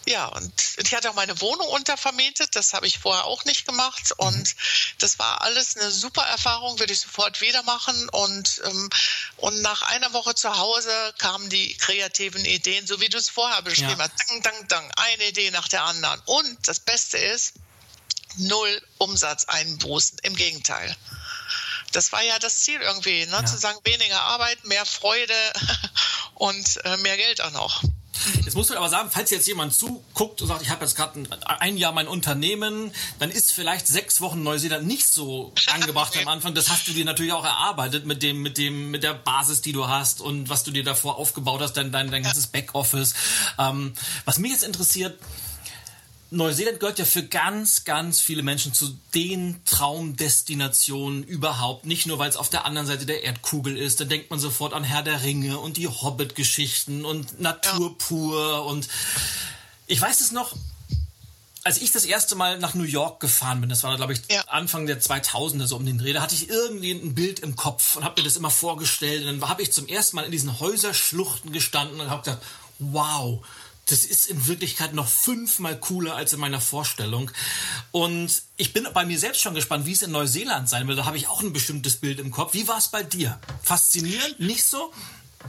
ja, 0.06 0.26
und 0.26 0.52
ich 0.78 0.96
hatte 0.96 1.10
auch 1.10 1.16
meine 1.16 1.40
Wohnung 1.42 1.68
untervermietet, 1.68 2.56
das 2.56 2.74
habe 2.74 2.88
ich 2.88 2.98
vorher 2.98 3.26
auch 3.26 3.46
nicht 3.46 3.66
gemacht. 3.66 4.12
Und 4.18 4.36
mhm. 4.36 4.60
das 4.98 5.20
war 5.20 5.42
alles 5.42 5.78
eine 5.78 5.92
super 5.92 6.24
Erfahrung, 6.24 6.80
würde 6.80 6.94
ich 6.94 7.02
sofort 7.02 7.40
wieder 7.42 7.62
machen. 7.64 8.10
Und, 8.10 8.62
ähm, 8.66 8.90
und 9.38 9.62
nach 9.62 9.84
einer 9.84 10.12
Woche 10.14 10.34
zu 10.34 10.58
Hause 10.58 11.14
kamen 11.20 11.50
die 11.50 11.76
kreativen 11.76 12.44
Ideen, 12.46 12.88
so 12.88 13.00
wie 13.00 13.10
du 13.10 13.18
es 13.18 13.30
vorher 13.30 13.62
beschrieben 13.62 14.00
ja. 14.00 14.10
hast. 14.10 14.14
Dang, 14.28 14.42
dang, 14.42 14.68
dang, 14.68 14.92
eine 14.98 15.28
Idee 15.28 15.52
nach 15.52 15.68
der 15.68 15.84
anderen. 15.84 16.20
Und 16.26 16.68
das 16.68 16.80
Beste 16.80 17.18
ist, 17.18 17.54
null 18.38 18.82
Umsatzeinbußen. 18.98 20.20
Im 20.24 20.36
Gegenteil. 20.36 20.96
Das 21.92 22.12
war 22.12 22.24
ja 22.24 22.40
das 22.40 22.62
Ziel 22.62 22.82
irgendwie, 22.82 23.26
ne? 23.26 23.32
Ja. 23.34 23.46
zu 23.46 23.58
sagen, 23.58 23.78
weniger 23.84 24.22
Arbeit, 24.22 24.64
mehr 24.64 24.86
Freude 24.86 25.36
und 26.36 26.86
äh, 26.86 26.98
mehr 26.98 27.18
Geld 27.18 27.42
auch 27.42 27.52
noch. 27.52 27.84
Jetzt 28.44 28.56
muss 28.56 28.70
man 28.70 28.78
aber 28.78 28.90
sagen, 28.90 29.10
falls 29.12 29.30
jetzt 29.32 29.48
jemand 29.48 29.74
zuguckt 29.74 30.42
und 30.42 30.48
sagt, 30.48 30.62
ich 30.62 30.70
habe 30.70 30.84
jetzt 30.84 30.96
gerade 30.96 31.20
ein, 31.20 31.28
ein, 31.46 31.78
Jahr 31.78 31.92
mein 31.92 32.08
Unternehmen, 32.08 32.92
dann 33.20 33.32
ist 33.32 33.52
vielleicht 33.52 33.88
sechs 33.88 34.22
Wochen 34.22 34.44
Neuseeland 34.44 34.86
nicht 34.86 35.08
so 35.08 35.54
angebracht 35.74 36.18
am 36.22 36.28
Anfang. 36.28 36.54
Das 36.54 36.70
hast 36.70 36.88
du 36.88 36.94
dir 36.94 37.06
natürlich 37.06 37.34
auch 37.34 37.46
erarbeitet 37.46 38.06
mit 38.06 38.24
dem, 38.24 38.42
mit 38.42 38.58
dem, 38.58 38.92
mit 38.92 39.04
der 39.04 39.14
Basis, 39.14 39.62
die 39.62 39.74
du 39.74 39.88
hast 39.88 40.22
und 40.22 40.50
was 40.50 40.64
du 40.64 40.72
dir 40.72 40.84
davor 40.84 41.18
aufgebaut 41.18 41.62
hast, 41.62 41.74
dein, 41.74 41.92
dein, 41.92 42.12
dein 42.12 42.24
ganzes 42.24 42.48
Backoffice. 42.48 43.14
Ähm, 43.58 43.94
was 44.26 44.38
mich 44.40 44.52
jetzt 44.52 44.64
interessiert, 44.64 45.18
Neuseeland 46.34 46.80
gehört 46.80 46.98
ja 46.98 47.04
für 47.04 47.24
ganz, 47.24 47.84
ganz 47.84 48.22
viele 48.22 48.42
Menschen 48.42 48.74
zu 48.74 48.98
den 49.14 49.60
Traumdestinationen 49.66 51.24
überhaupt. 51.24 51.86
Nicht 51.86 52.08
nur, 52.08 52.20
weil 52.20 52.30
es 52.30 52.38
auf 52.38 52.48
der 52.50 52.64
anderen 52.64 52.88
Seite 52.88 53.06
der 53.06 53.24
Erdkugel 53.24 53.78
ist. 53.78 54.00
Da 54.00 54.06
denkt 54.06 54.30
man 54.30 54.40
sofort 54.40 54.74
an 54.74 54.86
Herr 54.86 55.04
der 55.04 55.24
Ringe 55.24 55.60
und 55.60 55.76
die 55.76 55.90
Hobbit-Geschichten 55.90 57.04
und 57.04 57.42
Natur 57.42 57.98
pur. 57.98 58.66
Und 58.66 58.88
ich 59.88 60.02
weiß 60.02 60.22
es 60.22 60.32
noch, 60.32 60.56
als 61.66 61.82
ich 61.82 61.92
das 61.92 62.06
erste 62.06 62.36
Mal 62.36 62.60
nach 62.60 62.76
New 62.76 62.86
York 62.86 63.20
gefahren 63.20 63.60
bin, 63.60 63.70
das 63.70 63.84
war, 63.84 63.98
glaube 63.98 64.14
ich, 64.14 64.22
ja. 64.32 64.42
Anfang 64.48 64.88
der 64.88 65.02
2000er 65.02 65.68
so 65.68 65.76
um 65.76 65.86
den 65.86 65.98
Dreh, 65.98 66.14
da 66.14 66.22
hatte 66.22 66.34
ich 66.34 66.50
irgendwie 66.50 66.92
ein 66.92 67.14
Bild 67.14 67.42
im 67.42 67.58
Kopf 67.58 67.98
und 67.98 68.06
habe 68.06 68.22
mir 68.22 68.26
das 68.26 68.38
immer 68.38 68.50
vorgestellt. 68.50 69.26
Und 69.28 69.42
dann 69.42 69.50
habe 69.50 69.64
ich 69.64 69.74
zum 69.74 69.86
ersten 69.86 70.16
Mal 70.16 70.24
in 70.24 70.32
diesen 70.32 70.62
Häuserschluchten 70.62 71.52
gestanden 71.52 72.00
und 72.00 72.10
habe 72.10 72.24
gedacht, 72.24 72.42
wow, 72.80 73.46
das 73.92 74.06
ist 74.06 74.28
in 74.28 74.48
Wirklichkeit 74.48 74.94
noch 74.94 75.08
fünfmal 75.08 75.78
cooler 75.78 76.16
als 76.16 76.34
in 76.34 76.40
meiner 76.40 76.62
Vorstellung. 76.62 77.30
Und 77.92 78.44
ich 78.56 78.74
bin 78.74 78.88
bei 78.94 79.06
mir 79.06 79.20
selbst 79.20 79.42
schon 79.42 79.54
gespannt, 79.54 79.86
wie 79.86 79.92
es 79.92 80.02
in 80.02 80.12
Neuseeland 80.12 80.70
sein 80.70 80.88
wird. 80.88 80.98
Da 80.98 81.06
habe 81.06 81.18
ich 81.18 81.28
auch 81.28 81.42
ein 81.42 81.52
bestimmtes 81.52 81.98
Bild 81.98 82.20
im 82.20 82.32
Kopf. 82.32 82.54
Wie 82.54 82.68
war 82.68 82.78
es 82.78 82.88
bei 82.88 83.04
dir? 83.04 83.40
Faszinierend? 83.62 84.40
Nicht 84.40 84.64
so? 84.64 84.94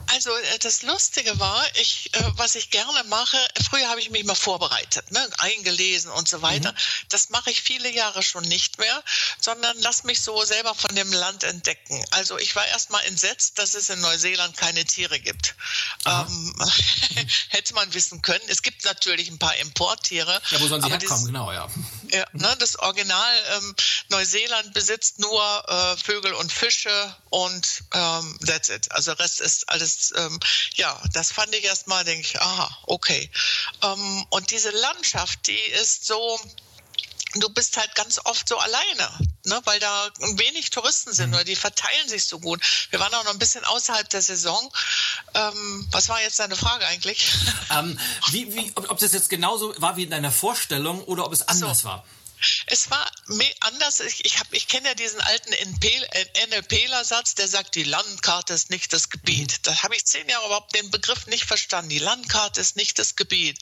Also 0.07 0.35
äh, 0.35 0.59
das 0.59 0.83
Lustige 0.83 1.39
war, 1.39 1.65
ich, 1.75 2.13
äh, 2.13 2.23
was 2.35 2.55
ich 2.55 2.69
gerne 2.69 3.03
mache, 3.05 3.37
früher 3.69 3.87
habe 3.89 3.99
ich 3.99 4.09
mich 4.09 4.23
mal 4.25 4.35
vorbereitet, 4.35 5.11
ne, 5.11 5.27
eingelesen 5.39 6.11
und 6.11 6.27
so 6.27 6.41
weiter. 6.41 6.71
Mhm. 6.71 6.77
Das 7.09 7.29
mache 7.29 7.51
ich 7.51 7.61
viele 7.61 7.89
Jahre 7.89 8.21
schon 8.21 8.43
nicht 8.43 8.79
mehr, 8.79 9.03
sondern 9.39 9.75
lass 9.79 10.03
mich 10.03 10.21
so 10.21 10.43
selber 10.43 10.75
von 10.75 10.93
dem 10.95 11.11
Land 11.11 11.43
entdecken. 11.43 12.03
Also 12.11 12.37
ich 12.37 12.55
war 12.55 12.65
erst 12.67 12.89
mal 12.91 13.01
entsetzt, 13.01 13.59
dass 13.59 13.73
es 13.73 13.89
in 13.89 13.99
Neuseeland 14.01 14.55
keine 14.55 14.85
Tiere 14.85 15.19
gibt. 15.19 15.55
Ähm, 16.05 16.55
hätte 17.49 17.73
man 17.73 17.93
wissen 17.93 18.21
können. 18.21 18.43
Es 18.47 18.61
gibt 18.61 18.85
natürlich 18.85 19.29
ein 19.29 19.39
paar 19.39 19.55
Importtiere. 19.57 20.41
Ja, 20.51 20.61
wo 20.61 20.67
sollen 20.67 20.81
sie 20.81 20.89
herkommen, 20.89 21.25
genau, 21.25 21.51
ja. 21.51 21.67
ja 22.11 22.25
ne, 22.33 22.55
das 22.59 22.77
Original 22.79 23.35
ähm, 23.57 23.75
Neuseeland 24.09 24.73
besitzt 24.73 25.19
nur 25.19 25.41
äh, 25.67 25.97
Vögel 25.97 26.33
und 26.33 26.51
Fische 26.51 27.15
und 27.29 27.83
ähm, 27.93 28.37
that's 28.45 28.69
it. 28.69 28.91
Also 28.91 29.11
Rest 29.13 29.41
ist 29.41 29.69
alles 29.69 29.82
das, 29.83 30.13
ähm, 30.15 30.39
ja, 30.75 30.99
das 31.13 31.31
fand 31.31 31.53
ich 31.53 31.63
erstmal, 31.63 32.03
denke 32.03 32.21
ich, 32.21 32.39
aha, 32.39 32.77
okay. 32.83 33.29
Ähm, 33.81 34.25
und 34.29 34.51
diese 34.51 34.71
Landschaft, 34.71 35.47
die 35.47 35.59
ist 35.81 36.05
so, 36.05 36.39
du 37.35 37.49
bist 37.49 37.77
halt 37.77 37.93
ganz 37.95 38.19
oft 38.23 38.47
so 38.47 38.57
alleine, 38.57 39.09
ne, 39.45 39.61
weil 39.65 39.79
da 39.79 40.09
wenig 40.35 40.69
Touristen 40.69 41.13
sind 41.13 41.29
mhm. 41.29 41.35
oder 41.35 41.43
die 41.43 41.55
verteilen 41.55 42.07
sich 42.07 42.25
so 42.25 42.39
gut. 42.39 42.61
Wir 42.89 42.99
waren 42.99 43.13
auch 43.13 43.23
noch 43.23 43.33
ein 43.33 43.39
bisschen 43.39 43.63
außerhalb 43.65 44.09
der 44.09 44.21
Saison. 44.21 44.71
Ähm, 45.33 45.87
was 45.91 46.09
war 46.09 46.21
jetzt 46.21 46.39
deine 46.39 46.55
Frage 46.55 46.85
eigentlich? 46.87 47.31
Ähm, 47.69 47.97
wie, 48.29 48.53
wie, 48.55 48.71
ob, 48.75 48.89
ob, 48.91 48.99
das 48.99 49.13
jetzt 49.13 49.29
genauso 49.29 49.73
war 49.81 49.97
wie 49.97 50.03
in 50.03 50.11
deiner 50.11 50.31
Vorstellung 50.31 51.03
oder 51.05 51.25
ob 51.25 51.33
es 51.33 51.41
anders 51.41 51.79
so. 51.79 51.87
war? 51.87 52.05
Es 52.67 52.89
war 52.89 53.09
anders. 53.61 53.99
Ich, 53.99 54.25
ich, 54.25 54.35
ich 54.51 54.67
kenne 54.67 54.89
ja 54.89 54.95
diesen 54.95 55.21
alten 55.21 55.53
NLPler-Satz, 55.53 57.35
der 57.35 57.47
sagt, 57.47 57.75
die 57.75 57.83
Landkarte 57.83 58.53
ist 58.53 58.69
nicht 58.69 58.93
das 58.93 59.09
Gebiet. 59.09 59.51
Mhm. 59.51 59.63
Da 59.63 59.83
habe 59.83 59.95
ich 59.95 60.05
zehn 60.05 60.27
Jahre 60.27 60.45
überhaupt 60.45 60.75
den 60.75 60.91
Begriff 60.91 61.27
nicht 61.27 61.45
verstanden. 61.45 61.89
Die 61.89 61.99
Landkarte 61.99 62.61
ist 62.61 62.75
nicht 62.75 62.99
das 62.99 63.15
Gebiet. 63.15 63.59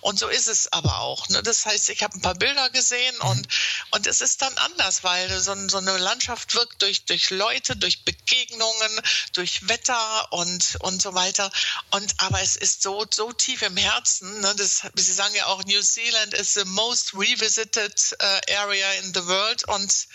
Und 0.00 0.18
so 0.18 0.28
ist 0.28 0.48
es 0.48 0.72
aber 0.72 1.00
auch. 1.00 1.28
Ne? 1.28 1.42
Das 1.42 1.66
heißt, 1.66 1.90
ich 1.90 2.02
habe 2.02 2.16
ein 2.16 2.22
paar 2.22 2.34
Bilder 2.34 2.70
gesehen 2.70 3.14
mhm. 3.16 3.28
und, 3.28 3.48
und 3.90 4.06
es 4.06 4.20
ist 4.20 4.42
dann 4.42 4.56
anders, 4.58 5.04
weil 5.04 5.40
so, 5.40 5.54
so 5.68 5.78
eine 5.78 5.96
Landschaft 5.98 6.54
wirkt 6.54 6.82
durch, 6.82 7.04
durch 7.04 7.30
Leute, 7.30 7.76
durch 7.76 8.04
Begegnungen, 8.04 9.00
durch 9.32 9.68
Wetter 9.68 10.32
und, 10.32 10.76
und 10.80 11.02
so 11.02 11.14
weiter. 11.14 11.50
Und 11.90 12.14
aber 12.18 12.40
es 12.40 12.56
ist 12.56 12.82
so, 12.82 13.04
so 13.12 13.32
tief 13.32 13.62
im 13.62 13.76
Herzen. 13.76 14.40
Ne? 14.40 14.54
Das, 14.56 14.82
Sie 14.94 15.12
sagen 15.12 15.34
ja 15.34 15.46
auch, 15.46 15.64
New 15.64 15.82
Zealand 15.82 16.34
is 16.34 16.54
the 16.54 16.64
most 16.64 17.14
revisited 17.14 18.16
uh, 18.22 18.40
area 18.48 18.86
in 19.02 19.12
the 19.14 19.26
world 19.26 19.68
und, 19.68 20.06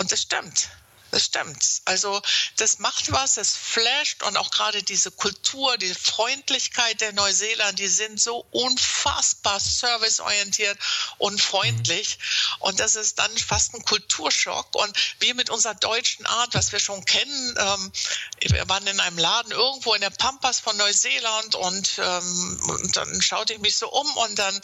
und 0.00 0.12
das 0.12 0.22
stimmt. 0.22 0.68
Das 1.10 1.24
stimmt. 1.24 1.64
Also 1.86 2.20
das 2.56 2.80
macht 2.80 3.10
was, 3.12 3.38
es 3.38 3.56
flasht 3.56 4.22
und 4.24 4.36
auch 4.36 4.50
gerade 4.50 4.82
diese 4.82 5.10
Kultur, 5.10 5.78
die 5.78 5.94
Freundlichkeit 5.94 7.00
der 7.00 7.12
Neuseeland, 7.12 7.78
die 7.78 7.88
sind 7.88 8.20
so 8.20 8.44
unfassbar 8.50 9.58
serviceorientiert 9.58 10.78
und 11.16 11.40
freundlich. 11.40 12.18
Mhm. 12.18 12.56
Und 12.60 12.80
das 12.80 12.94
ist 12.94 13.18
dann 13.18 13.38
fast 13.38 13.74
ein 13.74 13.84
Kulturschock. 13.84 14.74
Und 14.74 14.96
wir 15.20 15.34
mit 15.34 15.48
unserer 15.48 15.74
deutschen 15.74 16.26
Art, 16.26 16.54
was 16.54 16.72
wir 16.72 16.80
schon 16.80 17.02
kennen, 17.04 17.54
ähm, 17.58 17.92
wir 18.40 18.68
waren 18.68 18.86
in 18.86 19.00
einem 19.00 19.18
Laden 19.18 19.52
irgendwo 19.52 19.94
in 19.94 20.02
der 20.02 20.10
Pampas 20.10 20.60
von 20.60 20.76
Neuseeland 20.76 21.54
und, 21.54 21.98
ähm, 21.98 22.60
und 22.68 22.96
dann 22.96 23.22
schaute 23.22 23.54
ich 23.54 23.60
mich 23.60 23.76
so 23.76 23.90
um 23.90 24.16
und 24.18 24.38
dann, 24.38 24.60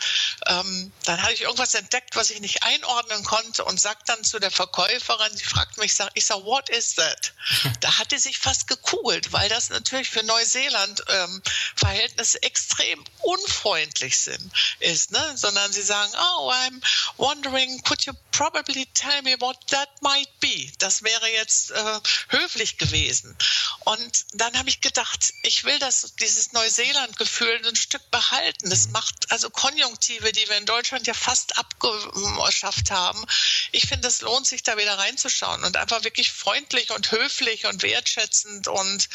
ähm, 0.47 0.93
dann 1.05 1.23
hatte 1.23 1.33
ich 1.33 1.43
irgendwas 1.43 1.75
entdeckt, 1.75 2.17
was 2.17 2.31
ich 2.31 2.41
nicht 2.41 2.63
einordnen 2.63 3.25
konnte 3.25 3.65
und 3.65 3.81
sagte 3.81 4.05
dann 4.13 4.25
zu 4.25 4.39
der 4.39 4.51
Verkäuferin, 4.51 5.35
sie 5.37 5.45
fragt 5.45 5.79
mich, 5.79 5.95
ich 6.15 6.25
sag, 6.25 6.34
sag, 6.35 6.45
what 6.45 6.69
is 6.71 6.95
that? 6.95 7.33
Da 7.81 7.99
hat 7.99 8.13
die 8.13 8.19
sich 8.19 8.39
fast 8.39 8.67
gekugelt, 8.67 9.33
weil 9.33 9.49
das 9.49 9.71
natürlich 9.71 10.09
für 10.09 10.23
Neuseeland 10.25 11.03
ähm, 11.09 11.43
Verhältnisse 11.77 12.43
extrem 12.43 12.74
unfreundlich 13.23 14.19
sind, 14.19 14.53
ist, 14.81 15.11
ne? 15.13 15.33
sondern 15.37 15.73
sie 15.73 15.83
sagen, 15.83 16.13
oh, 16.15 16.51
I'm 16.51 16.83
wondering, 17.17 17.83
could 17.83 18.05
you 18.05 18.13
probably 18.33 18.87
tell 18.95 19.23
me 19.23 19.37
what 19.41 19.57
that 19.69 19.89
might 20.03 20.29
be? 20.41 20.71
Das 20.79 21.03
wäre 21.03 21.29
jetzt 21.31 21.71
äh, 21.71 22.01
höflich 22.29 22.79
gewesen. 22.79 23.37
Und 23.85 24.27
dann 24.33 24.57
habe 24.59 24.69
ich 24.69 24.81
gedacht, 24.81 25.33
ich 25.43 25.65
will 25.65 25.79
das, 25.79 26.15
dieses 26.21 26.53
Neuseeland-Gefühl 26.53 27.63
ein 27.67 27.77
Stück 27.77 28.11
behalten. 28.11 28.71
Das 28.71 28.89
macht 28.89 29.31
also 29.31 29.51
Konjunktive, 29.51 30.33
die 30.33 30.49
wir 30.49 30.57
in 30.59 30.67
Deutschland 30.67 31.07
ja 31.07 31.15
fast 31.15 31.59
abgeschafft 31.59 32.91
haben. 32.91 33.25
Ich 33.73 33.87
finde, 33.87 34.09
es 34.09 34.21
lohnt 34.21 34.47
sich 34.47 34.63
da 34.63 34.77
wieder 34.77 34.99
reinzuschauen 34.99 35.65
und 35.65 35.77
einfach 35.77 36.05
wirklich 36.05 36.33
freundlich 36.33 36.91
und 36.91 37.11
höflich 37.11 37.67
und 37.67 37.83
wertschätzend 37.83 38.69
und 38.69 39.09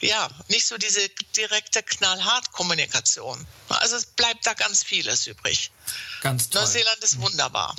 ja, 0.00 0.28
nicht 0.48 0.66
so 0.66 0.76
diese 0.78 1.08
direkte 1.36 1.82
knallhart 1.82 2.52
Kommunikation. 2.52 3.05
Also 3.68 3.96
es 3.96 4.06
bleibt 4.06 4.46
da 4.46 4.54
ganz 4.54 4.82
vieles 4.82 5.26
übrig. 5.26 5.70
Ganz 6.22 6.50
toll. 6.50 6.62
Neuseeland 6.62 6.98
ist 7.02 7.20
wunderbar. 7.20 7.74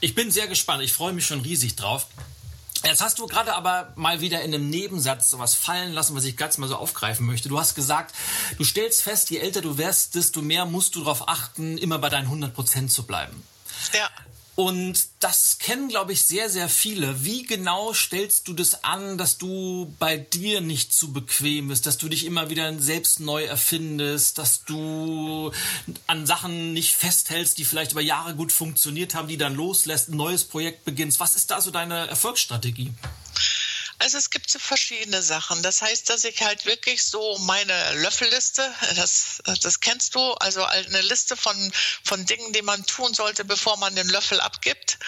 Ich 0.00 0.14
bin 0.14 0.30
sehr 0.30 0.48
gespannt. 0.48 0.82
Ich 0.82 0.92
freue 0.92 1.12
mich 1.12 1.26
schon 1.26 1.40
riesig 1.40 1.76
drauf. 1.76 2.06
Jetzt 2.84 3.00
hast 3.00 3.18
du 3.20 3.26
gerade 3.26 3.54
aber 3.54 3.92
mal 3.94 4.20
wieder 4.20 4.42
in 4.42 4.52
einem 4.52 4.68
Nebensatz 4.68 5.30
sowas 5.30 5.54
fallen 5.54 5.92
lassen, 5.92 6.16
was 6.16 6.24
ich 6.24 6.36
ganz 6.36 6.58
mal 6.58 6.68
so 6.68 6.76
aufgreifen 6.76 7.24
möchte. 7.26 7.48
Du 7.48 7.58
hast 7.58 7.76
gesagt, 7.76 8.14
du 8.58 8.64
stellst 8.64 9.02
fest, 9.02 9.30
je 9.30 9.38
älter 9.38 9.60
du 9.60 9.78
wirst, 9.78 10.16
desto 10.16 10.42
mehr 10.42 10.66
musst 10.66 10.96
du 10.96 11.00
darauf 11.00 11.28
achten, 11.28 11.78
immer 11.78 11.98
bei 11.98 12.08
deinen 12.08 12.24
100 12.24 12.52
Prozent 12.52 12.92
zu 12.92 13.04
bleiben. 13.04 13.46
Ja. 13.94 14.10
Und 14.54 15.08
das 15.20 15.56
kennen, 15.58 15.88
glaube 15.88 16.12
ich, 16.12 16.24
sehr, 16.24 16.50
sehr 16.50 16.68
viele. 16.68 17.24
Wie 17.24 17.44
genau 17.44 17.94
stellst 17.94 18.48
du 18.48 18.52
das 18.52 18.84
an, 18.84 19.16
dass 19.16 19.38
du 19.38 19.94
bei 19.98 20.18
dir 20.18 20.60
nicht 20.60 20.92
zu 20.92 21.12
bequem 21.12 21.68
bist, 21.68 21.86
dass 21.86 21.96
du 21.96 22.08
dich 22.08 22.26
immer 22.26 22.50
wieder 22.50 22.78
selbst 22.78 23.20
neu 23.20 23.44
erfindest, 23.44 24.36
dass 24.36 24.64
du 24.64 25.52
an 26.06 26.26
Sachen 26.26 26.74
nicht 26.74 26.94
festhältst, 26.94 27.56
die 27.56 27.64
vielleicht 27.64 27.92
über 27.92 28.02
Jahre 28.02 28.34
gut 28.34 28.52
funktioniert 28.52 29.14
haben, 29.14 29.28
die 29.28 29.38
dann 29.38 29.54
loslässt, 29.54 30.10
ein 30.10 30.16
neues 30.16 30.44
Projekt 30.44 30.84
beginnst? 30.84 31.18
Was 31.18 31.34
ist 31.34 31.50
da 31.50 31.62
so 31.62 31.70
deine 31.70 32.06
Erfolgsstrategie? 32.08 32.92
Also 34.02 34.18
es 34.18 34.30
gibt 34.30 34.50
so 34.50 34.58
verschiedene 34.58 35.22
Sachen. 35.22 35.62
Das 35.62 35.80
heißt, 35.80 36.10
dass 36.10 36.24
ich 36.24 36.42
halt 36.42 36.66
wirklich 36.66 37.04
so 37.04 37.38
meine 37.38 37.94
Löffelliste, 37.94 38.68
das, 38.96 39.40
das 39.62 39.78
kennst 39.78 40.16
du, 40.16 40.32
also 40.34 40.64
eine 40.64 41.02
Liste 41.02 41.36
von, 41.36 41.72
von 42.02 42.26
Dingen, 42.26 42.52
die 42.52 42.62
man 42.62 42.84
tun 42.84 43.14
sollte, 43.14 43.44
bevor 43.44 43.76
man 43.76 43.94
den 43.94 44.08
Löffel 44.08 44.40
abgibt, 44.40 44.98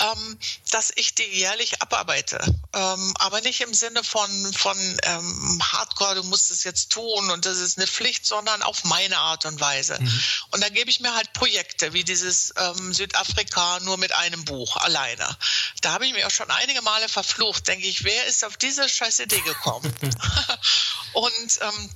ähm, 0.00 0.38
dass 0.72 0.90
ich 0.96 1.14
die 1.14 1.22
jährlich 1.22 1.80
abarbeite. 1.80 2.40
Ähm, 2.72 3.14
aber 3.20 3.40
nicht 3.42 3.60
im 3.60 3.72
Sinne 3.72 4.02
von, 4.02 4.52
von 4.52 4.76
ähm, 5.04 5.62
Hardcore, 5.72 6.16
du 6.16 6.24
musst 6.24 6.50
es 6.50 6.64
jetzt 6.64 6.90
tun 6.90 7.30
und 7.30 7.46
das 7.46 7.58
ist 7.58 7.78
eine 7.78 7.86
Pflicht, 7.86 8.26
sondern 8.26 8.62
auf 8.62 8.82
meine 8.82 9.18
Art 9.18 9.44
und 9.46 9.60
Weise. 9.60 9.96
Mhm. 10.00 10.22
Und 10.50 10.60
da 10.60 10.68
gebe 10.70 10.90
ich 10.90 10.98
mir 10.98 11.14
halt 11.14 11.32
Projekte, 11.34 11.92
wie 11.92 12.02
dieses 12.02 12.52
ähm, 12.56 12.92
Südafrika 12.92 13.78
nur 13.80 13.96
mit 13.96 14.12
einem 14.12 14.44
Buch 14.44 14.76
alleine. 14.76 15.36
Da 15.82 15.92
habe 15.92 16.04
ich 16.04 16.12
mir 16.12 16.26
auch 16.26 16.32
schon 16.32 16.50
einige 16.50 16.82
Male 16.82 17.08
verflucht, 17.08 17.68
denke 17.68 17.86
ich, 17.86 18.02
wer 18.02 18.26
ist 18.26 18.39
ist 18.39 18.39
auf 18.44 18.56
diese 18.56 18.88
scheiß 18.88 19.20
Idee 19.20 19.40
gekommen. 19.40 19.92
und 21.12 21.58
ähm, 21.60 21.90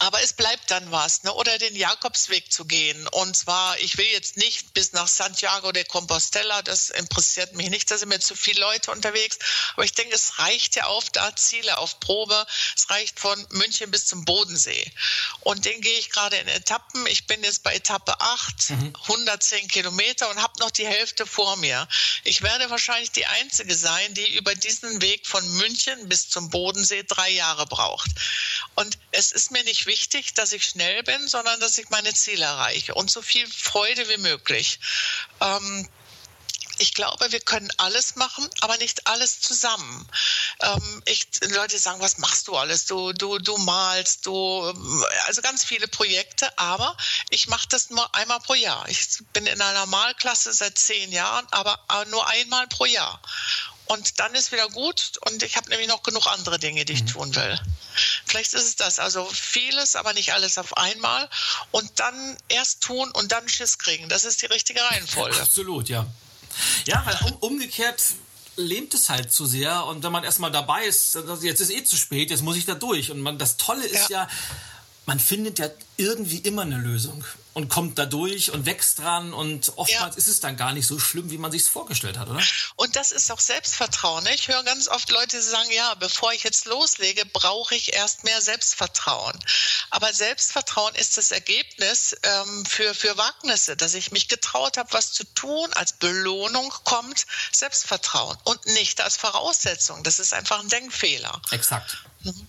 aber 0.00 0.22
es 0.22 0.32
bleibt 0.32 0.70
dann 0.70 0.90
was, 0.90 1.24
ne? 1.24 1.32
oder 1.34 1.58
den 1.58 1.76
Jakobsweg 1.76 2.50
zu 2.50 2.64
gehen. 2.64 3.06
Und 3.08 3.36
zwar, 3.36 3.78
ich 3.80 3.98
will 3.98 4.06
jetzt 4.06 4.38
nicht 4.38 4.72
bis 4.72 4.92
nach 4.92 5.06
Santiago 5.06 5.72
de 5.72 5.84
Compostela, 5.84 6.62
das 6.62 6.88
interessiert 6.88 7.54
mich 7.54 7.68
nicht, 7.68 7.90
da 7.90 7.98
sind 7.98 8.08
mir 8.08 8.18
zu 8.18 8.34
viele 8.34 8.60
Leute 8.60 8.92
unterwegs. 8.92 9.38
Aber 9.74 9.84
ich 9.84 9.92
denke, 9.92 10.14
es 10.14 10.38
reicht 10.38 10.76
ja 10.76 10.86
auf 10.86 11.10
da 11.10 11.36
Ziele 11.36 11.76
auf 11.76 12.00
Probe. 12.00 12.46
Es 12.74 12.88
reicht 12.88 13.20
von 13.20 13.46
München 13.50 13.90
bis 13.90 14.06
zum 14.06 14.24
Bodensee. 14.24 14.90
Und 15.40 15.66
den 15.66 15.82
gehe 15.82 15.98
ich 15.98 16.08
gerade 16.08 16.36
in 16.36 16.48
Etappen. 16.48 17.06
Ich 17.06 17.26
bin 17.26 17.44
jetzt 17.44 17.62
bei 17.62 17.74
Etappe 17.74 18.18
8, 18.20 18.70
mhm. 18.70 18.92
110 19.02 19.68
Kilometer 19.68 20.30
und 20.30 20.40
habe 20.40 20.58
noch 20.60 20.70
die 20.70 20.86
Hälfte 20.86 21.26
vor 21.26 21.56
mir. 21.56 21.86
Ich 22.24 22.40
werde 22.40 22.70
wahrscheinlich 22.70 23.10
die 23.10 23.26
Einzige 23.26 23.74
sein, 23.74 24.14
die 24.14 24.34
über 24.36 24.54
diesen 24.54 25.02
Weg 25.02 25.26
von 25.26 25.46
München 25.58 26.08
bis 26.08 26.30
zum 26.30 26.48
Bodensee 26.48 27.02
drei 27.02 27.28
Jahre 27.28 27.66
braucht. 27.66 28.10
Und 28.76 28.98
es 29.10 29.32
ist 29.32 29.50
mir 29.50 29.62
nicht 29.64 29.89
wichtig, 29.90 30.34
dass 30.34 30.52
ich 30.52 30.64
schnell 30.64 31.02
bin, 31.02 31.26
sondern 31.26 31.58
dass 31.58 31.76
ich 31.76 31.90
meine 31.90 32.14
Ziele 32.14 32.44
erreiche 32.44 32.94
und 32.94 33.10
so 33.10 33.22
viel 33.22 33.46
Freude 33.48 34.08
wie 34.08 34.18
möglich. 34.18 34.78
Ähm, 35.40 35.88
ich 36.78 36.94
glaube, 36.94 37.30
wir 37.30 37.40
können 37.40 37.70
alles 37.76 38.16
machen, 38.16 38.48
aber 38.60 38.76
nicht 38.78 39.06
alles 39.06 39.40
zusammen. 39.40 40.08
Ähm, 40.60 41.02
ich, 41.04 41.26
Leute 41.50 41.78
sagen, 41.78 42.00
was 42.00 42.18
machst 42.18 42.48
du 42.48 42.56
alles? 42.56 42.86
Du, 42.86 43.12
du, 43.12 43.38
du 43.38 43.58
malst, 43.58 44.24
du, 44.24 44.62
also 45.26 45.42
ganz 45.42 45.62
viele 45.64 45.88
Projekte, 45.88 46.46
aber 46.58 46.96
ich 47.28 47.48
mache 47.48 47.68
das 47.68 47.90
nur 47.90 48.14
einmal 48.14 48.40
pro 48.40 48.54
Jahr. 48.54 48.88
Ich 48.88 49.18
bin 49.34 49.46
in 49.46 49.60
einer 49.60 49.86
Malklasse 49.86 50.52
seit 50.52 50.78
zehn 50.78 51.12
Jahren, 51.12 51.46
aber 51.50 51.78
nur 52.06 52.26
einmal 52.28 52.66
pro 52.68 52.86
Jahr. 52.86 53.20
Und 53.90 54.20
dann 54.20 54.32
ist 54.36 54.52
wieder 54.52 54.68
gut 54.68 55.18
und 55.26 55.42
ich 55.42 55.56
habe 55.56 55.68
nämlich 55.68 55.88
noch 55.88 56.04
genug 56.04 56.28
andere 56.28 56.60
Dinge, 56.60 56.84
die 56.84 56.92
ich 56.92 57.02
mhm. 57.02 57.08
tun 57.08 57.34
will. 57.34 57.60
Vielleicht 58.24 58.54
ist 58.54 58.62
es 58.62 58.76
das. 58.76 59.00
Also 59.00 59.24
vieles, 59.24 59.96
aber 59.96 60.12
nicht 60.12 60.32
alles 60.32 60.58
auf 60.58 60.76
einmal. 60.76 61.28
Und 61.72 61.90
dann 61.98 62.36
erst 62.48 62.82
tun 62.82 63.10
und 63.10 63.32
dann 63.32 63.48
Schiss 63.48 63.78
kriegen. 63.78 64.08
Das 64.08 64.22
ist 64.22 64.42
die 64.42 64.46
richtige 64.46 64.80
Reihenfolge. 64.80 65.40
Absolut, 65.40 65.88
ja. 65.88 66.06
Ja, 66.86 67.04
weil 67.04 67.18
um, 67.32 67.36
umgekehrt 67.38 68.00
lähmt 68.54 68.94
es 68.94 69.08
halt 69.08 69.32
zu 69.32 69.44
sehr. 69.44 69.84
Und 69.86 70.04
wenn 70.04 70.12
man 70.12 70.22
erstmal 70.22 70.52
dabei 70.52 70.84
ist, 70.84 71.18
jetzt 71.42 71.60
ist 71.60 71.70
eh 71.70 71.82
zu 71.82 71.96
spät, 71.96 72.30
jetzt 72.30 72.42
muss 72.42 72.56
ich 72.56 72.66
da 72.66 72.74
durch. 72.74 73.10
Und 73.10 73.20
man, 73.20 73.38
das 73.38 73.56
Tolle 73.56 73.86
ist 73.86 74.08
ja, 74.08 74.22
ja 74.22 74.28
man 75.10 75.18
findet 75.18 75.58
ja 75.58 75.68
irgendwie 75.96 76.38
immer 76.38 76.62
eine 76.62 76.76
Lösung 76.76 77.24
und 77.52 77.68
kommt 77.68 77.98
da 77.98 78.06
durch 78.06 78.52
und 78.52 78.64
wächst 78.64 79.00
dran 79.00 79.32
und 79.32 79.72
oftmals 79.74 80.14
ja. 80.14 80.18
ist 80.18 80.28
es 80.28 80.38
dann 80.38 80.56
gar 80.56 80.72
nicht 80.72 80.86
so 80.86 81.00
schlimm, 81.00 81.32
wie 81.32 81.36
man 81.36 81.50
sich 81.50 81.62
es 81.62 81.68
vorgestellt 81.68 82.16
hat, 82.16 82.28
oder? 82.28 82.40
Und 82.76 82.94
das 82.94 83.10
ist 83.10 83.32
auch 83.32 83.40
Selbstvertrauen. 83.40 84.22
Ne? 84.22 84.32
Ich 84.36 84.46
höre 84.46 84.62
ganz 84.62 84.86
oft 84.86 85.10
Leute 85.10 85.42
sagen, 85.42 85.68
ja, 85.72 85.94
bevor 85.96 86.32
ich 86.32 86.44
jetzt 86.44 86.66
loslege, 86.66 87.26
brauche 87.26 87.74
ich 87.74 87.92
erst 87.92 88.22
mehr 88.22 88.40
Selbstvertrauen. 88.40 89.36
Aber 89.90 90.12
Selbstvertrauen 90.12 90.94
ist 90.94 91.16
das 91.16 91.32
Ergebnis 91.32 92.16
ähm, 92.22 92.64
für, 92.64 92.94
für 92.94 93.16
Wagnisse, 93.16 93.76
dass 93.76 93.94
ich 93.94 94.12
mich 94.12 94.28
getraut 94.28 94.76
habe, 94.76 94.92
was 94.92 95.10
zu 95.12 95.24
tun. 95.34 95.72
Als 95.72 95.94
Belohnung 95.94 96.72
kommt 96.84 97.26
Selbstvertrauen 97.50 98.38
und 98.44 98.64
nicht 98.66 99.00
als 99.00 99.16
Voraussetzung. 99.16 100.04
Das 100.04 100.20
ist 100.20 100.34
einfach 100.34 100.60
ein 100.60 100.68
Denkfehler. 100.68 101.42
Exakt. 101.50 101.96
Mhm. 102.22 102.46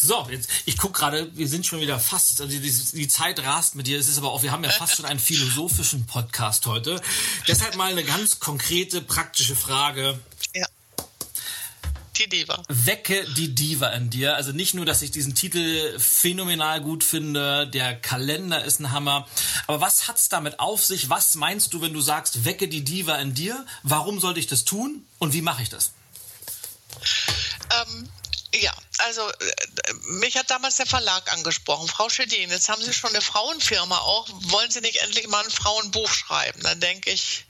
So, 0.00 0.28
jetzt, 0.30 0.48
ich 0.64 0.76
gucke 0.76 0.98
gerade, 0.98 1.34
wir 1.36 1.48
sind 1.48 1.66
schon 1.66 1.80
wieder 1.80 1.98
fast, 1.98 2.40
also 2.40 2.52
die, 2.52 2.60
die, 2.60 3.08
Zeit 3.08 3.40
rast 3.40 3.74
mit 3.74 3.86
dir. 3.86 3.98
Es 3.98 4.08
ist 4.08 4.18
aber 4.18 4.30
auch, 4.30 4.42
wir 4.42 4.52
haben 4.52 4.62
ja 4.62 4.70
fast 4.70 4.96
schon 4.96 5.04
einen 5.04 5.18
philosophischen 5.18 6.06
Podcast 6.06 6.66
heute. 6.66 7.00
Deshalb 7.48 7.74
mal 7.74 7.90
eine 7.90 8.04
ganz 8.04 8.38
konkrete, 8.38 9.00
praktische 9.00 9.56
Frage. 9.56 10.18
Ja. 10.54 10.66
Die 12.16 12.28
Diva. 12.28 12.62
Wecke 12.68 13.24
die 13.36 13.54
Diva 13.54 13.88
in 13.88 14.10
dir. 14.10 14.36
Also 14.36 14.52
nicht 14.52 14.74
nur, 14.74 14.86
dass 14.86 15.02
ich 15.02 15.10
diesen 15.10 15.34
Titel 15.34 15.98
phänomenal 15.98 16.80
gut 16.80 17.02
finde, 17.02 17.66
der 17.66 17.96
Kalender 17.96 18.64
ist 18.64 18.80
ein 18.80 18.92
Hammer. 18.92 19.26
Aber 19.66 19.80
was 19.80 20.06
hat's 20.06 20.28
damit 20.28 20.60
auf 20.60 20.84
sich? 20.84 21.10
Was 21.10 21.34
meinst 21.34 21.72
du, 21.72 21.80
wenn 21.80 21.92
du 21.92 22.00
sagst, 22.00 22.44
wecke 22.44 22.68
die 22.68 22.84
Diva 22.84 23.16
in 23.16 23.34
dir? 23.34 23.66
Warum 23.82 24.20
sollte 24.20 24.38
ich 24.38 24.46
das 24.46 24.64
tun? 24.64 25.04
Und 25.18 25.32
wie 25.32 25.42
mache 25.42 25.62
ich 25.62 25.70
das? 25.70 25.92
Ähm, 27.70 28.08
ja, 28.54 28.72
also 28.98 29.28
äh, 29.28 29.92
mich 30.02 30.36
hat 30.36 30.50
damals 30.50 30.76
der 30.76 30.86
Verlag 30.86 31.32
angesprochen, 31.32 31.88
Frau 31.88 32.08
Schedin, 32.08 32.50
jetzt 32.50 32.68
haben 32.68 32.82
Sie 32.82 32.92
schon 32.92 33.10
eine 33.10 33.20
Frauenfirma 33.20 33.98
auch, 33.98 34.28
wollen 34.28 34.70
Sie 34.70 34.80
nicht 34.80 34.96
endlich 34.96 35.28
mal 35.28 35.44
ein 35.44 35.50
Frauenbuch 35.50 36.12
schreiben? 36.12 36.62
Dann 36.62 36.80
denke 36.80 37.10
ich, 37.10 37.44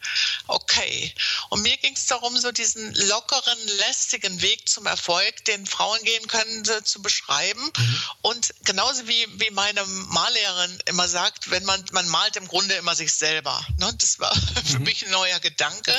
okay. 0.47 1.15
Und 1.51 1.63
mir 1.63 1.77
ging 1.79 1.95
es 1.95 2.07
darum, 2.07 2.37
so 2.39 2.53
diesen 2.53 2.95
lockeren, 2.95 3.59
lästigen 3.79 4.41
Weg 4.43 4.69
zum 4.69 4.87
Erfolg, 4.87 5.45
den 5.45 5.67
Frauen 5.67 6.03
gehen 6.05 6.27
können, 6.27 6.65
zu 6.85 7.03
beschreiben. 7.03 7.63
Mhm. 7.77 8.03
Und 8.23 8.55
genauso 8.65 9.07
wie, 9.09 9.27
wie 9.41 9.51
meine 9.51 9.85
Mallehrerin 9.85 10.79
immer 10.87 11.09
sagt, 11.09 11.51
wenn 11.51 11.65
man, 11.65 11.85
man 11.93 12.09
malt 12.09 12.37
im 12.37 12.49
Grunde 12.49 12.75
immer 12.75 12.95
sich 12.95 13.13
selber. 13.13 13.65
Ne? 13.79 13.93
Das 13.99 14.19
war 14.19 14.35
für 14.65 14.79
mhm. 14.79 14.85
mich 14.85 15.05
ein 15.05 15.11
neuer 15.11 15.41
Gedanke. 15.41 15.95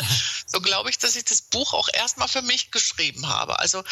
So 0.46 0.62
glaube 0.62 0.90
ich, 0.90 0.98
dass 0.98 1.16
ich 1.16 1.26
das 1.26 1.42
Buch 1.42 1.74
auch 1.74 1.90
erstmal 1.94 2.28
für 2.28 2.42
mich 2.42 2.72
geschrieben 2.72 3.28
habe. 3.28 3.60
Also 3.60 3.84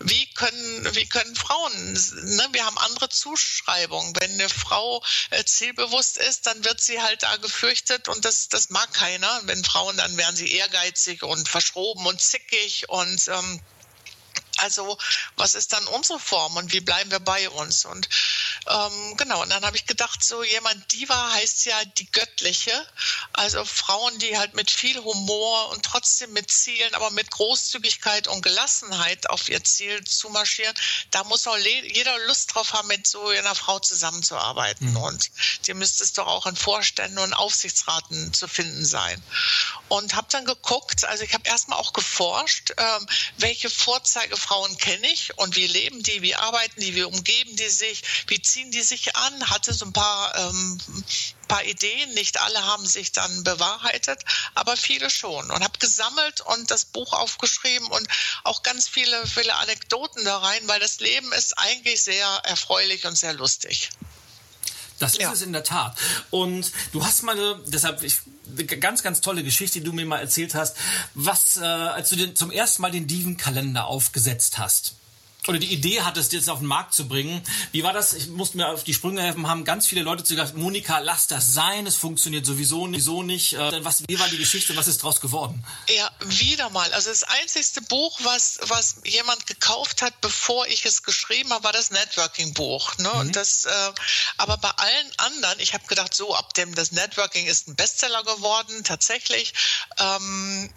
wie 0.00 0.26
können, 0.34 0.94
wie 0.94 1.03
wie 1.04 1.08
können 1.08 1.36
Frauen, 1.36 1.92
ne, 1.92 2.48
wir 2.52 2.64
haben 2.64 2.78
andere 2.78 3.10
Zuschreibungen. 3.10 4.14
Wenn 4.16 4.32
eine 4.32 4.48
Frau 4.48 5.04
äh, 5.30 5.44
zielbewusst 5.44 6.16
ist, 6.16 6.46
dann 6.46 6.64
wird 6.64 6.80
sie 6.80 7.02
halt 7.02 7.22
da 7.22 7.36
gefürchtet 7.36 8.08
und 8.08 8.24
das, 8.24 8.48
das 8.48 8.70
mag 8.70 8.90
keiner. 8.94 9.42
Wenn 9.44 9.62
Frauen, 9.64 9.98
dann 9.98 10.16
werden 10.16 10.34
sie 10.34 10.50
ehrgeizig 10.50 11.22
und 11.22 11.46
verschroben 11.46 12.06
und 12.06 12.22
zickig 12.22 12.88
und 12.88 13.28
ähm, 13.28 13.60
also 14.64 14.98
was 15.36 15.54
ist 15.54 15.74
dann 15.74 15.86
unsere 15.88 16.18
Form 16.18 16.56
und 16.56 16.72
wie 16.72 16.80
bleiben 16.80 17.10
wir 17.10 17.20
bei 17.20 17.48
uns? 17.50 17.84
Und 17.84 18.08
ähm, 18.66 19.16
genau, 19.18 19.42
und 19.42 19.50
dann 19.50 19.64
habe 19.64 19.76
ich 19.76 19.86
gedacht, 19.86 20.24
so 20.24 20.42
jemand 20.42 20.90
Diva 20.92 21.32
heißt 21.34 21.66
ja 21.66 21.84
die 21.84 22.10
göttliche. 22.10 22.72
Also 23.34 23.64
Frauen, 23.64 24.18
die 24.20 24.38
halt 24.38 24.54
mit 24.54 24.70
viel 24.70 24.98
Humor 25.02 25.68
und 25.70 25.84
trotzdem 25.84 26.32
mit 26.32 26.50
Zielen, 26.50 26.94
aber 26.94 27.10
mit 27.10 27.30
Großzügigkeit 27.30 28.26
und 28.26 28.42
Gelassenheit 28.42 29.28
auf 29.28 29.48
ihr 29.50 29.62
Ziel 29.62 30.02
zu 30.04 30.30
marschieren. 30.30 30.74
Da 31.10 31.24
muss 31.24 31.46
auch 31.46 31.58
jeder 31.58 32.18
Lust 32.26 32.54
drauf 32.54 32.72
haben, 32.72 32.88
mit 32.88 33.06
so 33.06 33.28
einer 33.28 33.54
Frau 33.54 33.78
zusammenzuarbeiten. 33.78 34.92
Mhm. 34.92 34.96
Und 34.96 35.30
die 35.66 35.74
müsste 35.74 36.04
es 36.04 36.14
doch 36.14 36.26
auch 36.26 36.46
in 36.46 36.56
Vorständen 36.56 37.18
und 37.18 37.34
Aufsichtsraten 37.34 38.32
zu 38.32 38.48
finden 38.48 38.86
sein. 38.86 39.22
Und 39.88 40.14
habe 40.14 40.28
dann 40.30 40.46
geguckt, 40.46 41.04
also 41.04 41.22
ich 41.22 41.34
habe 41.34 41.46
erstmal 41.46 41.78
auch 41.78 41.92
geforscht, 41.92 42.72
ähm, 42.76 43.06
welche 43.38 43.68
Vorzeige 43.68 44.36
Frauen 44.54 44.78
kenne 44.78 45.08
ich 45.08 45.36
und 45.36 45.56
wie 45.56 45.66
leben 45.66 46.00
die, 46.04 46.22
wie 46.22 46.36
arbeiten 46.36 46.80
die, 46.80 46.94
wie 46.94 47.02
umgeben 47.02 47.56
die 47.56 47.68
sich, 47.68 48.02
wie 48.28 48.40
ziehen 48.40 48.70
die 48.70 48.82
sich 48.82 49.16
an, 49.16 49.50
hatte 49.50 49.74
so 49.74 49.84
ein 49.84 49.92
paar, 49.92 50.32
ähm, 50.36 50.80
paar 51.48 51.64
Ideen. 51.64 52.14
Nicht 52.14 52.40
alle 52.40 52.64
haben 52.64 52.86
sich 52.86 53.10
dann 53.10 53.42
bewahrheitet, 53.42 54.20
aber 54.54 54.76
viele 54.76 55.10
schon. 55.10 55.50
Und 55.50 55.64
habe 55.64 55.78
gesammelt 55.80 56.40
und 56.42 56.70
das 56.70 56.84
Buch 56.84 57.12
aufgeschrieben 57.14 57.88
und 57.88 58.06
auch 58.44 58.62
ganz 58.62 58.86
viele, 58.86 59.26
viele 59.26 59.56
Anekdoten 59.56 60.24
da 60.24 60.38
rein, 60.38 60.68
weil 60.68 60.78
das 60.78 61.00
Leben 61.00 61.32
ist 61.32 61.58
eigentlich 61.58 62.04
sehr 62.04 62.28
erfreulich 62.44 63.06
und 63.06 63.18
sehr 63.18 63.32
lustig. 63.32 63.90
Das 65.00 65.14
ist 65.14 65.20
ja. 65.20 65.32
es 65.32 65.42
in 65.42 65.52
der 65.52 65.64
Tat. 65.64 65.96
Und 66.30 66.70
du 66.92 67.04
hast 67.04 67.24
mal, 67.24 67.60
deshalb, 67.66 68.04
ich, 68.04 68.18
ganz, 68.80 69.02
ganz 69.02 69.20
tolle 69.20 69.44
Geschichte, 69.44 69.80
die 69.80 69.84
du 69.84 69.92
mir 69.92 70.06
mal 70.06 70.20
erzählt 70.20 70.54
hast, 70.54 70.76
was, 71.14 71.56
äh, 71.56 71.64
als 71.64 72.10
du 72.10 72.16
den, 72.16 72.36
zum 72.36 72.50
ersten 72.50 72.82
Mal 72.82 72.90
den 72.90 73.06
Diven-Kalender 73.06 73.86
aufgesetzt 73.86 74.58
hast 74.58 74.96
oder 75.48 75.58
die 75.58 75.72
Idee 75.72 76.02
hattest, 76.02 76.32
jetzt 76.32 76.48
auf 76.48 76.58
den 76.58 76.68
Markt 76.68 76.94
zu 76.94 77.06
bringen. 77.08 77.42
Wie 77.72 77.82
war 77.82 77.92
das? 77.92 78.12
Ich 78.12 78.28
musste 78.28 78.56
mir 78.56 78.68
auf 78.68 78.84
die 78.84 78.94
Sprünge 78.94 79.22
helfen, 79.22 79.48
haben 79.48 79.64
ganz 79.64 79.86
viele 79.86 80.02
Leute 80.02 80.24
zu 80.24 80.34
gesagt, 80.34 80.56
Monika, 80.56 80.98
lass 80.98 81.26
das 81.26 81.54
sein, 81.54 81.86
es 81.86 81.96
funktioniert 81.96 82.46
sowieso 82.46 82.86
nicht. 82.86 83.04
Sowieso 83.04 83.22
nicht. 83.22 83.52
Äh, 83.54 83.84
was, 83.84 84.02
wie 84.08 84.18
war 84.18 84.28
die 84.28 84.38
Geschichte, 84.38 84.76
was 84.76 84.88
ist 84.88 85.02
daraus 85.02 85.20
geworden? 85.20 85.64
Ja, 85.88 86.10
wieder 86.24 86.70
mal. 86.70 86.92
Also 86.92 87.10
das 87.10 87.24
einzigste 87.24 87.82
Buch, 87.82 88.18
was, 88.22 88.58
was 88.68 88.96
jemand 89.04 89.46
gekauft 89.46 90.02
hat, 90.02 90.20
bevor 90.20 90.66
ich 90.66 90.84
es 90.84 91.02
geschrieben 91.02 91.50
habe, 91.50 91.64
war 91.64 91.72
das 91.72 91.90
Networking-Buch. 91.90 92.98
Ne? 92.98 93.10
Mhm. 93.12 93.20
Und 93.20 93.36
das, 93.36 93.64
äh, 93.64 93.92
aber 94.38 94.56
bei 94.56 94.70
allen 94.70 95.12
anderen, 95.18 95.60
ich 95.60 95.74
habe 95.74 95.86
gedacht, 95.86 96.14
so 96.14 96.34
ab 96.34 96.54
dem 96.54 96.74
das 96.74 96.92
Networking 96.92 97.46
ist 97.46 97.68
ein 97.68 97.76
Bestseller 97.76 98.22
geworden, 98.22 98.84
tatsächlich. 98.84 99.52
Ähm, 99.98 100.70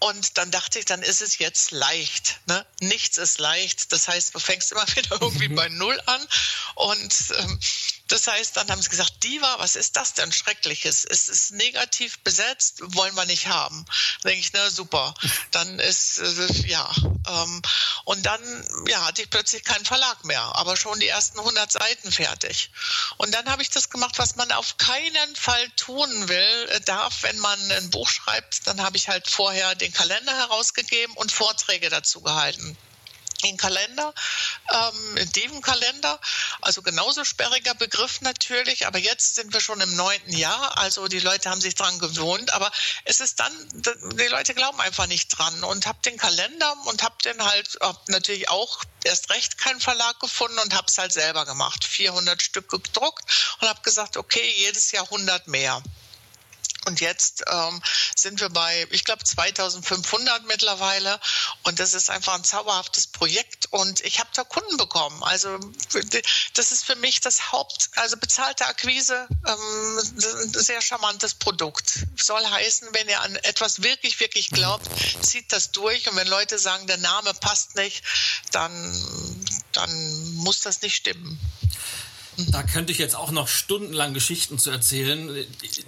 und 0.00 0.36
dann 0.38 0.50
dachte 0.50 0.78
ich, 0.78 0.84
dann 0.84 1.02
ist 1.02 1.22
es 1.22 1.38
jetzt 1.38 1.70
leicht. 1.70 2.40
Ne? 2.46 2.66
Nichts 2.80 3.18
ist 3.18 3.38
leicht. 3.38 3.92
Das 3.92 4.08
heißt, 4.08 4.34
du 4.34 4.38
fängst 4.38 4.72
immer 4.72 4.86
wieder 4.96 5.20
irgendwie 5.20 5.48
mhm. 5.48 5.54
bei 5.54 5.68
Null 5.68 6.00
an. 6.06 6.26
Und 6.74 7.14
ähm, 7.38 7.60
das 8.08 8.26
heißt, 8.26 8.56
dann 8.56 8.70
haben 8.70 8.82
sie 8.82 8.90
gesagt, 8.90 9.24
Diva, 9.24 9.58
was 9.58 9.76
ist 9.76 9.96
das 9.96 10.12
denn 10.12 10.30
Schreckliches? 10.30 11.06
Es 11.06 11.28
ist 11.28 11.52
negativ 11.52 12.18
besetzt, 12.18 12.80
wollen 12.94 13.14
wir 13.14 13.24
nicht 13.24 13.46
haben. 13.46 13.86
Da 14.22 14.28
denke 14.28 14.40
ich, 14.40 14.52
na 14.52 14.70
super. 14.70 15.14
Dann 15.52 15.78
ist, 15.78 16.18
äh, 16.18 16.52
ja. 16.66 16.90
Ähm, 17.26 17.62
und 18.04 18.26
dann, 18.26 18.84
ja, 18.88 19.06
hatte 19.06 19.22
ich 19.22 19.30
plötzlich 19.30 19.64
keinen 19.64 19.86
Verlag 19.86 20.22
mehr, 20.24 20.42
aber 20.42 20.76
schon 20.76 21.00
die 21.00 21.08
ersten 21.08 21.38
100 21.38 21.72
Seiten 21.72 22.12
fertig. 22.12 22.70
Und 23.16 23.32
dann 23.32 23.50
habe 23.50 23.62
ich 23.62 23.70
das 23.70 23.88
gemacht, 23.88 24.18
was 24.18 24.36
man 24.36 24.52
auf 24.52 24.76
keinen 24.76 25.36
Fall 25.36 25.66
tun 25.70 26.28
will, 26.28 26.68
äh, 26.72 26.80
darf, 26.82 27.22
wenn 27.22 27.38
man 27.38 27.58
ein 27.70 27.88
Buch 27.88 28.08
schreibt. 28.08 28.66
Dann 28.66 28.82
habe 28.82 28.98
ich 28.98 29.08
halt 29.08 29.30
vorher 29.30 29.74
den 29.74 29.94
Kalender 29.94 30.36
herausgegeben 30.36 31.16
und 31.16 31.32
Vorträge 31.32 31.88
dazu 31.88 32.20
gehalten 32.20 32.76
den 33.44 33.56
Kalender, 33.56 34.12
ähm, 34.72 35.32
Devenkalender, 35.32 36.18
also 36.60 36.82
genauso 36.82 37.24
sperriger 37.24 37.74
Begriff 37.74 38.20
natürlich, 38.20 38.86
aber 38.86 38.98
jetzt 38.98 39.36
sind 39.36 39.52
wir 39.52 39.60
schon 39.60 39.80
im 39.80 39.94
neunten 39.96 40.36
Jahr, 40.36 40.76
also 40.78 41.08
die 41.08 41.20
Leute 41.20 41.50
haben 41.50 41.60
sich 41.60 41.74
dran 41.74 41.98
gewohnt, 41.98 42.52
aber 42.52 42.70
es 43.04 43.20
ist 43.20 43.40
dann, 43.40 43.52
die 43.72 44.26
Leute 44.28 44.54
glauben 44.54 44.80
einfach 44.80 45.06
nicht 45.06 45.28
dran 45.28 45.62
und 45.64 45.86
hab 45.86 46.02
den 46.02 46.16
Kalender 46.16 46.74
und 46.86 47.02
hab 47.02 47.22
den 47.22 47.44
halt 47.44 47.78
hab 47.80 48.08
natürlich 48.08 48.48
auch 48.48 48.82
erst 49.04 49.30
recht 49.30 49.58
keinen 49.58 49.80
Verlag 49.80 50.18
gefunden 50.20 50.58
und 50.58 50.74
hab's 50.74 50.98
halt 50.98 51.12
selber 51.12 51.44
gemacht, 51.44 51.84
400 51.84 52.42
Stück 52.42 52.68
gedruckt 52.68 53.24
und 53.60 53.68
hab 53.68 53.82
gesagt, 53.82 54.16
okay, 54.16 54.54
jedes 54.56 54.90
Jahr 54.92 55.04
100 55.04 55.46
mehr. 55.48 55.82
Und 56.86 57.00
jetzt 57.00 57.44
ähm, 57.50 57.82
sind 58.16 58.40
wir 58.40 58.50
bei, 58.50 58.86
ich 58.90 59.04
glaube, 59.04 59.24
2500 59.24 60.46
mittlerweile. 60.46 61.18
Und 61.62 61.80
das 61.80 61.94
ist 61.94 62.10
einfach 62.10 62.34
ein 62.34 62.44
zauberhaftes 62.44 63.06
Projekt. 63.06 63.66
Und 63.70 64.00
ich 64.02 64.20
habe 64.20 64.30
da 64.34 64.44
Kunden 64.44 64.76
bekommen. 64.76 65.22
Also 65.22 65.58
das 66.54 66.72
ist 66.72 66.84
für 66.84 66.96
mich 66.96 67.20
das 67.20 67.52
Haupt, 67.52 67.90
also 67.96 68.16
bezahlte 68.16 68.66
Akquise, 68.66 69.26
ähm, 69.46 69.98
ein 69.98 70.52
sehr 70.52 70.80
charmantes 70.82 71.34
Produkt. 71.34 72.06
Soll 72.16 72.44
heißen, 72.44 72.88
wenn 72.92 73.08
ihr 73.08 73.20
an 73.20 73.36
etwas 73.36 73.82
wirklich, 73.82 74.20
wirklich 74.20 74.50
glaubt, 74.50 74.86
zieht 75.22 75.52
das 75.52 75.72
durch. 75.72 76.08
Und 76.08 76.16
wenn 76.16 76.28
Leute 76.28 76.58
sagen, 76.58 76.86
der 76.86 76.98
Name 76.98 77.34
passt 77.34 77.76
nicht, 77.76 78.02
dann, 78.52 78.72
dann 79.72 80.34
muss 80.34 80.60
das 80.60 80.82
nicht 80.82 80.96
stimmen. 80.96 81.38
Da 82.50 82.62
könnte 82.62 82.92
ich 82.92 82.98
jetzt 82.98 83.14
auch 83.14 83.30
noch 83.30 83.48
stundenlang 83.48 84.14
Geschichten 84.14 84.58
zu 84.58 84.70
erzählen. 84.70 85.28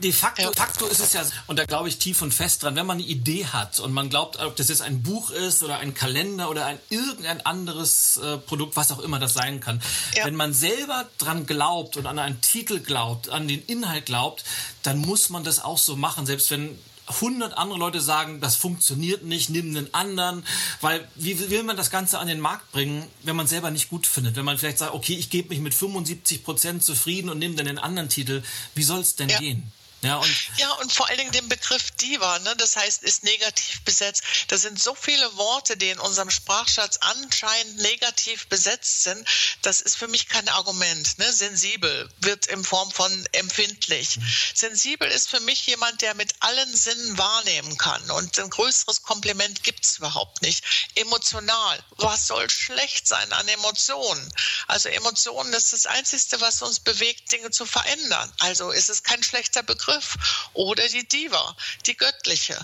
De 0.02 0.12
facto, 0.12 0.42
ja. 0.42 0.52
facto 0.52 0.86
ist 0.86 1.00
es 1.00 1.12
ja, 1.12 1.22
und 1.46 1.58
da 1.58 1.64
glaube 1.64 1.88
ich 1.88 1.98
tief 1.98 2.22
und 2.22 2.32
fest 2.32 2.62
dran, 2.62 2.76
wenn 2.76 2.86
man 2.86 2.98
eine 2.98 3.06
Idee 3.06 3.46
hat 3.46 3.80
und 3.80 3.92
man 3.92 4.10
glaubt, 4.10 4.38
ob 4.38 4.56
das 4.56 4.68
jetzt 4.68 4.82
ein 4.82 5.02
Buch 5.02 5.30
ist 5.30 5.62
oder 5.62 5.78
ein 5.78 5.94
Kalender 5.94 6.50
oder 6.50 6.66
ein 6.66 6.78
irgendein 6.90 7.44
anderes 7.44 8.16
äh, 8.18 8.38
Produkt, 8.38 8.76
was 8.76 8.92
auch 8.92 9.00
immer 9.00 9.18
das 9.18 9.34
sein 9.34 9.60
kann. 9.60 9.82
Ja. 10.14 10.24
Wenn 10.24 10.36
man 10.36 10.52
selber 10.52 11.08
dran 11.18 11.46
glaubt 11.46 11.96
und 11.96 12.06
an 12.06 12.18
einen 12.18 12.40
Titel 12.40 12.80
glaubt, 12.80 13.28
an 13.28 13.48
den 13.48 13.62
Inhalt 13.64 14.06
glaubt, 14.06 14.44
dann 14.82 14.98
muss 14.98 15.30
man 15.30 15.44
das 15.44 15.62
auch 15.62 15.78
so 15.78 15.96
machen, 15.96 16.26
selbst 16.26 16.50
wenn 16.50 16.78
hundert 17.20 17.56
andere 17.56 17.78
Leute 17.78 18.00
sagen, 18.00 18.40
das 18.40 18.56
funktioniert 18.56 19.24
nicht, 19.24 19.50
nimm 19.50 19.76
einen 19.76 19.92
anderen, 19.94 20.44
weil 20.80 21.06
wie 21.14 21.50
will 21.50 21.62
man 21.62 21.76
das 21.76 21.90
Ganze 21.90 22.18
an 22.18 22.26
den 22.26 22.40
Markt 22.40 22.72
bringen, 22.72 23.06
wenn 23.22 23.36
man 23.36 23.46
selber 23.46 23.70
nicht 23.70 23.88
gut 23.88 24.06
findet? 24.06 24.36
Wenn 24.36 24.44
man 24.44 24.58
vielleicht 24.58 24.78
sagt, 24.78 24.94
okay, 24.94 25.14
ich 25.14 25.30
gebe 25.30 25.50
mich 25.50 25.60
mit 25.60 25.74
75 25.74 26.44
Prozent 26.44 26.84
zufrieden 26.84 27.30
und 27.30 27.38
nehme 27.38 27.54
dann 27.54 27.66
den 27.66 27.78
anderen 27.78 28.08
Titel, 28.08 28.42
wie 28.74 28.82
soll 28.82 29.00
es 29.00 29.16
denn 29.16 29.28
ja. 29.28 29.38
gehen? 29.38 29.72
Ja 30.02 30.16
und, 30.16 30.36
ja, 30.58 30.70
und 30.72 30.92
vor 30.92 31.08
allen 31.08 31.18
Dingen 31.18 31.32
den 31.32 31.48
Begriff 31.48 31.90
Diva, 31.92 32.38
ne? 32.40 32.54
das 32.56 32.76
heißt, 32.76 33.02
ist 33.02 33.24
negativ 33.24 33.82
besetzt. 33.82 34.22
Da 34.48 34.58
sind 34.58 34.80
so 34.80 34.94
viele 34.94 35.36
Worte, 35.36 35.76
die 35.76 35.88
in 35.88 35.98
unserem 35.98 36.30
Sprachschatz 36.30 36.98
anscheinend 37.00 37.78
negativ 37.78 38.46
besetzt 38.48 39.04
sind. 39.04 39.26
Das 39.62 39.80
ist 39.80 39.96
für 39.96 40.06
mich 40.06 40.28
kein 40.28 40.48
Argument. 40.50 41.18
Ne? 41.18 41.32
Sensibel 41.32 42.10
wird 42.18 42.46
in 42.46 42.62
Form 42.62 42.90
von 42.90 43.26
empfindlich. 43.32 44.18
Mhm. 44.18 44.32
Sensibel 44.54 45.10
ist 45.10 45.30
für 45.30 45.40
mich 45.40 45.66
jemand, 45.66 46.02
der 46.02 46.14
mit 46.14 46.34
allen 46.40 46.76
Sinnen 46.76 47.16
wahrnehmen 47.16 47.78
kann. 47.78 48.10
Und 48.10 48.38
ein 48.38 48.50
größeres 48.50 49.02
Kompliment 49.02 49.62
gibt 49.62 49.84
es 49.84 49.96
überhaupt 49.96 50.42
nicht. 50.42 50.62
Emotional. 50.94 51.82
Was 51.96 52.26
soll 52.26 52.50
schlecht 52.50 53.08
sein 53.08 53.32
an 53.32 53.48
Emotionen? 53.48 54.32
Also 54.66 54.90
Emotionen 54.90 55.54
ist 55.54 55.72
das 55.72 55.86
Einzige, 55.86 56.40
was 56.40 56.60
uns 56.60 56.80
bewegt, 56.80 57.32
Dinge 57.32 57.50
zu 57.50 57.64
verändern. 57.64 58.32
Also 58.40 58.70
ist 58.70 58.90
es 58.90 59.02
kein 59.02 59.22
schlechter 59.22 59.62
Begriff. 59.62 59.85
Begriff. 59.86 60.16
Oder 60.52 60.88
die 60.88 61.06
Diva, 61.06 61.56
die 61.86 61.96
göttliche. 61.96 62.58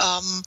Ähm, 0.00 0.42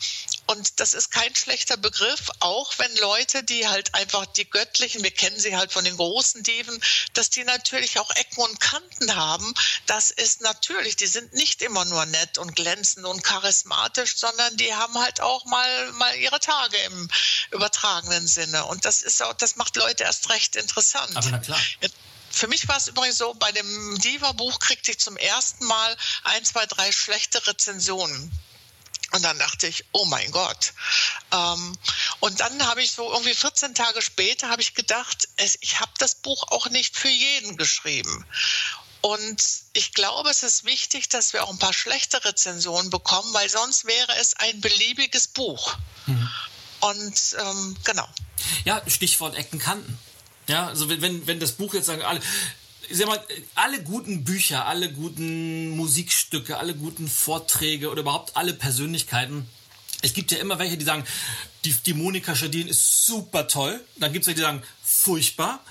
und 0.47 0.79
das 0.79 0.93
ist 0.93 1.11
kein 1.11 1.35
schlechter 1.35 1.77
Begriff, 1.77 2.29
auch 2.39 2.73
wenn 2.77 2.95
Leute, 2.97 3.43
die 3.43 3.67
halt 3.67 3.93
einfach 3.95 4.25
die 4.25 4.49
göttlichen, 4.49 5.03
wir 5.03 5.11
kennen 5.11 5.39
sie 5.39 5.55
halt 5.55 5.71
von 5.71 5.85
den 5.85 5.97
großen 5.97 6.43
Diven, 6.43 6.79
dass 7.13 7.29
die 7.29 7.43
natürlich 7.43 7.99
auch 7.99 8.11
Ecken 8.11 8.41
und 8.41 8.59
Kanten 8.59 9.15
haben. 9.15 9.53
Das 9.87 10.11
ist 10.11 10.41
natürlich, 10.41 10.95
die 10.95 11.07
sind 11.07 11.33
nicht 11.33 11.61
immer 11.61 11.85
nur 11.85 12.05
nett 12.05 12.37
und 12.37 12.55
glänzend 12.55 13.05
und 13.05 13.23
charismatisch, 13.23 14.15
sondern 14.17 14.55
die 14.57 14.73
haben 14.73 14.97
halt 14.99 15.21
auch 15.21 15.45
mal, 15.45 15.91
mal 15.93 16.15
ihre 16.17 16.39
Tage 16.39 16.77
im 16.77 17.09
übertragenen 17.51 18.27
Sinne. 18.27 18.65
Und 18.65 18.85
das 18.85 19.01
ist 19.01 19.21
auch, 19.23 19.33
das 19.33 19.55
macht 19.55 19.75
Leute 19.75 20.03
erst 20.03 20.29
recht 20.29 20.55
interessant. 20.55 21.15
Aber 21.15 21.29
na 21.29 21.39
klar. 21.39 21.59
Für 22.35 22.47
mich 22.47 22.67
war 22.67 22.75
es 22.75 22.89
übrigens 22.89 23.17
so, 23.17 23.33
bei 23.33 23.51
dem 23.53 23.97
Diva-Buch 23.99 24.59
kriegte 24.59 24.91
ich 24.91 24.99
zum 24.99 25.15
ersten 25.15 25.65
Mal 25.65 25.97
ein, 26.23 26.43
zwei, 26.43 26.65
drei 26.65 26.91
schlechte 26.91 27.45
Rezensionen. 27.47 28.29
Und 29.11 29.23
dann 29.23 29.39
dachte 29.39 29.67
ich, 29.67 29.85
oh 29.93 30.03
mein 30.03 30.29
Gott. 30.31 30.73
Ähm, 31.31 31.77
und 32.19 32.41
dann 32.41 32.67
habe 32.67 32.83
ich 32.83 32.91
so 32.91 33.09
irgendwie 33.09 33.33
14 33.33 33.73
Tage 33.73 34.01
später 34.01 34.49
habe 34.49 34.61
ich 34.61 34.73
gedacht, 34.73 35.29
ich 35.61 35.79
habe 35.79 35.91
das 35.97 36.15
Buch 36.15 36.43
auch 36.49 36.69
nicht 36.69 36.97
für 36.97 37.07
jeden 37.07 37.55
geschrieben. 37.55 38.25
Und 38.99 39.41
ich 39.71 39.93
glaube, 39.93 40.29
es 40.29 40.43
ist 40.43 40.65
wichtig, 40.65 41.07
dass 41.07 41.31
wir 41.31 41.45
auch 41.45 41.51
ein 41.51 41.59
paar 41.59 41.73
schlechte 41.73 42.25
Rezensionen 42.25 42.89
bekommen, 42.89 43.33
weil 43.33 43.49
sonst 43.49 43.85
wäre 43.85 44.13
es 44.17 44.33
ein 44.33 44.59
beliebiges 44.59 45.29
Buch. 45.29 45.77
Mhm. 46.05 46.29
Und 46.81 47.35
ähm, 47.39 47.77
genau. 47.85 48.09
Ja, 48.65 48.81
Stichwort 48.87 49.35
Ecken, 49.35 49.59
Kanten. 49.59 49.97
Ja, 50.47 50.67
also 50.67 50.89
wenn, 50.89 51.25
wenn 51.27 51.39
das 51.39 51.53
Buch 51.53 51.73
jetzt 51.73 51.87
sagen, 51.87 52.01
alle, 52.01 52.19
ich 52.89 52.97
sag 52.97 53.07
mal, 53.07 53.21
alle 53.55 53.83
guten 53.83 54.23
Bücher, 54.23 54.65
alle 54.65 54.91
guten 54.91 55.75
Musikstücke, 55.75 56.57
alle 56.57 56.75
guten 56.75 57.07
Vorträge 57.07 57.89
oder 57.89 58.01
überhaupt 58.01 58.37
alle 58.37 58.53
Persönlichkeiten, 58.53 59.47
es 60.01 60.13
gibt 60.13 60.31
ja 60.31 60.37
immer 60.37 60.59
welche, 60.59 60.77
die 60.77 60.85
sagen, 60.85 61.03
die, 61.63 61.73
die 61.73 61.93
Monika 61.93 62.35
Schadin 62.35 62.67
ist 62.67 63.05
super 63.07 63.47
toll. 63.47 63.83
Dann 63.97 64.13
gibt 64.13 64.23
es 64.23 64.27
welche, 64.27 64.37
die 64.37 64.43
sagen, 64.43 64.61
furchtbar. 64.83 65.61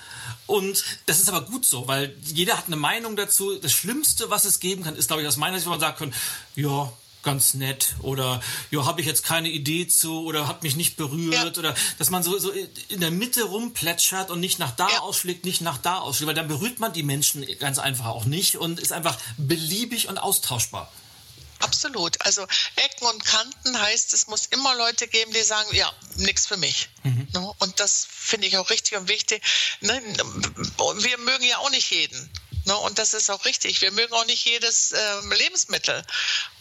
Und 0.45 0.83
das 1.05 1.19
ist 1.19 1.29
aber 1.29 1.45
gut 1.45 1.65
so, 1.65 1.87
weil 1.87 2.15
jeder 2.21 2.57
hat 2.57 2.67
eine 2.67 2.75
Meinung 2.75 3.15
dazu. 3.15 3.55
Das 3.55 3.71
Schlimmste, 3.71 4.29
was 4.29 4.43
es 4.43 4.59
geben 4.59 4.83
kann, 4.83 4.95
ist, 4.97 5.07
glaube 5.07 5.21
ich, 5.21 5.27
aus 5.27 5.37
meiner 5.37 5.55
Sicht, 5.55 5.67
wo 5.67 5.71
man 5.71 5.79
sagen 5.79 5.97
kann, 5.97 6.13
ja, 6.55 6.91
ganz 7.25 7.55
nett 7.55 7.95
oder 8.01 8.41
ja, 8.71 8.85
habe 8.85 9.01
ich 9.01 9.07
jetzt 9.07 9.23
keine 9.25 9.49
Idee 9.49 9.87
zu 9.87 10.23
oder 10.23 10.47
hat 10.47 10.63
mich 10.63 10.77
nicht 10.77 10.95
berührt 10.95 11.33
ja. 11.33 11.59
oder 11.59 11.75
dass 11.97 12.09
man 12.09 12.23
so, 12.23 12.37
so 12.39 12.51
in 12.51 13.01
der 13.01 13.11
Mitte 13.11 13.43
rumplätschert 13.43 14.29
und 14.29 14.39
nicht 14.39 14.59
nach 14.59 14.71
da 14.71 14.89
ja. 14.89 14.99
ausschlägt, 14.99 15.43
nicht 15.43 15.59
nach 15.59 15.77
da 15.77 15.99
ausschlägt, 15.99 16.27
weil 16.27 16.35
dann 16.35 16.47
berührt 16.47 16.79
man 16.79 16.93
die 16.93 17.03
Menschen 17.03 17.45
ganz 17.59 17.79
einfach 17.79 18.05
auch 18.05 18.23
nicht 18.23 18.55
und 18.55 18.79
ist 18.79 18.93
einfach 18.93 19.17
beliebig 19.37 20.07
und 20.07 20.17
austauschbar. 20.17 20.89
Absolut. 21.59 22.21
Also 22.21 22.45
Ecken 22.75 23.07
und 23.07 23.25
Kanten 23.25 23.79
heißt, 23.79 24.13
es 24.13 24.27
muss 24.27 24.45
immer 24.47 24.75
Leute 24.75 25.07
geben, 25.07 25.31
die 25.33 25.41
sagen, 25.41 25.73
ja, 25.73 25.91
nichts 26.17 26.45
für 26.45 26.57
mich. 26.57 26.89
Mhm. 27.03 27.27
Ne? 27.33 27.51
Und 27.59 27.79
das 27.79 28.07
finde 28.09 28.47
ich 28.47 28.57
auch 28.57 28.69
richtig 28.69 28.97
und 28.97 29.09
wichtig. 29.09 29.41
Ne? 29.81 30.01
Wir 30.97 31.17
mögen 31.17 31.45
ja 31.45 31.57
auch 31.57 31.71
nicht 31.71 31.89
jeden. 31.89 32.29
Ne? 32.65 32.75
Und 32.77 32.99
das 32.99 33.13
ist 33.13 33.29
auch 33.29 33.45
richtig. 33.45 33.81
Wir 33.81 33.91
mögen 33.91 34.13
auch 34.13 34.25
nicht 34.25 34.45
jedes 34.45 34.91
äh, 34.91 35.21
Lebensmittel. 35.37 36.03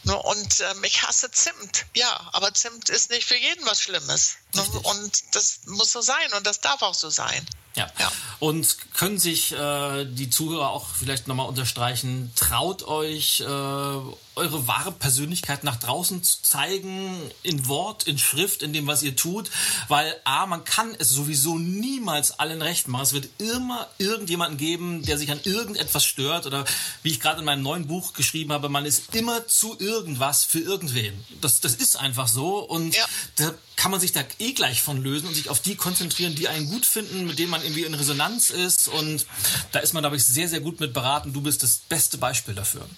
Ne? 0.04 0.16
Und 0.16 0.60
ähm, 0.60 0.84
ich 0.84 1.02
hasse 1.02 1.30
Zimt. 1.30 1.86
Ja, 1.94 2.28
aber 2.32 2.52
Zimt 2.54 2.90
ist 2.90 3.10
nicht 3.10 3.26
für 3.26 3.36
jeden 3.36 3.64
was 3.66 3.80
Schlimmes. 3.80 4.36
Ne? 4.54 4.62
Und 4.82 5.34
das 5.34 5.60
muss 5.66 5.92
so 5.92 6.00
sein 6.00 6.32
und 6.36 6.46
das 6.46 6.60
darf 6.60 6.82
auch 6.82 6.94
so 6.94 7.10
sein. 7.10 7.46
Ja. 7.76 7.90
ja. 7.98 8.12
Und 8.38 8.76
können 8.94 9.18
sich 9.18 9.52
äh, 9.52 10.04
die 10.04 10.30
Zuhörer 10.30 10.70
auch 10.70 10.86
vielleicht 10.96 11.26
nochmal 11.26 11.48
unterstreichen, 11.48 12.30
traut 12.36 12.84
euch, 12.84 13.40
äh, 13.40 13.44
eure 13.44 14.66
wahre 14.66 14.92
Persönlichkeit 14.92 15.64
nach 15.64 15.76
draußen 15.76 16.22
zu 16.22 16.42
zeigen, 16.42 17.16
in 17.42 17.66
Wort, 17.66 18.04
in 18.04 18.18
Schrift, 18.18 18.62
in 18.62 18.72
dem, 18.72 18.86
was 18.86 19.02
ihr 19.02 19.16
tut, 19.16 19.50
weil 19.88 20.14
A, 20.24 20.46
man 20.46 20.64
kann 20.64 20.94
es 20.98 21.10
sowieso 21.10 21.58
niemals 21.58 22.38
allen 22.38 22.62
recht 22.62 22.86
machen. 22.88 23.02
Es 23.02 23.12
wird 23.12 23.28
immer 23.38 23.88
irgendjemanden 23.98 24.58
geben, 24.58 25.02
der 25.02 25.18
sich 25.18 25.30
an 25.30 25.40
irgendetwas 25.42 26.04
stört 26.04 26.46
oder 26.46 26.64
wie 27.02 27.10
ich 27.10 27.20
gerade 27.20 27.40
in 27.40 27.44
meinem 27.44 27.62
neuen 27.62 27.86
Buch 27.86 28.12
geschrieben 28.12 28.52
habe, 28.52 28.68
man 28.68 28.86
ist 28.86 29.14
immer 29.14 29.46
zu 29.46 29.78
irgendwas 29.94 30.44
für 30.44 30.58
irgendwen. 30.58 31.24
Das, 31.40 31.60
das 31.60 31.74
ist 31.74 31.96
einfach 31.96 32.26
so 32.26 32.58
und 32.58 32.96
ja. 32.96 33.04
da 33.36 33.54
kann 33.76 33.92
man 33.92 34.00
sich 34.00 34.12
da 34.12 34.22
eh 34.40 34.52
gleich 34.52 34.82
von 34.82 35.00
lösen 35.02 35.28
und 35.28 35.34
sich 35.34 35.48
auf 35.50 35.60
die 35.60 35.76
konzentrieren, 35.76 36.34
die 36.34 36.48
einen 36.48 36.68
gut 36.68 36.84
finden, 36.84 37.26
mit 37.26 37.38
denen 37.38 37.50
man 37.50 37.62
irgendwie 37.62 37.84
in 37.84 37.94
Resonanz 37.94 38.50
ist. 38.50 38.88
Und 38.88 39.26
da 39.72 39.78
ist 39.78 39.92
man, 39.92 40.02
glaube 40.02 40.16
ich, 40.16 40.24
sehr, 40.24 40.48
sehr 40.48 40.60
gut 40.60 40.80
mit 40.80 40.92
beraten. 40.92 41.32
Du 41.32 41.40
bist 41.42 41.62
das 41.62 41.76
beste 41.76 42.18
Beispiel 42.18 42.54
dafür. 42.54 42.88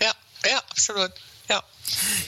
Ja, 0.00 0.12
ja, 0.44 0.58
absolut. 0.70 1.12
Ja. 1.48 1.62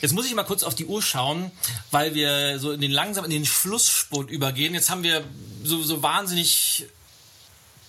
Jetzt 0.00 0.12
muss 0.12 0.26
ich 0.26 0.34
mal 0.34 0.44
kurz 0.44 0.62
auf 0.62 0.74
die 0.74 0.86
Uhr 0.86 1.02
schauen, 1.02 1.50
weil 1.90 2.14
wir 2.14 2.58
so 2.58 2.72
in 2.72 2.80
den 2.80 2.90
langsam 2.90 3.24
in 3.24 3.30
den 3.30 3.46
Schlussspurt 3.46 4.30
übergehen. 4.30 4.74
Jetzt 4.74 4.90
haben 4.90 5.02
wir 5.02 5.24
so, 5.62 5.82
so 5.82 6.02
wahnsinnig 6.02 6.86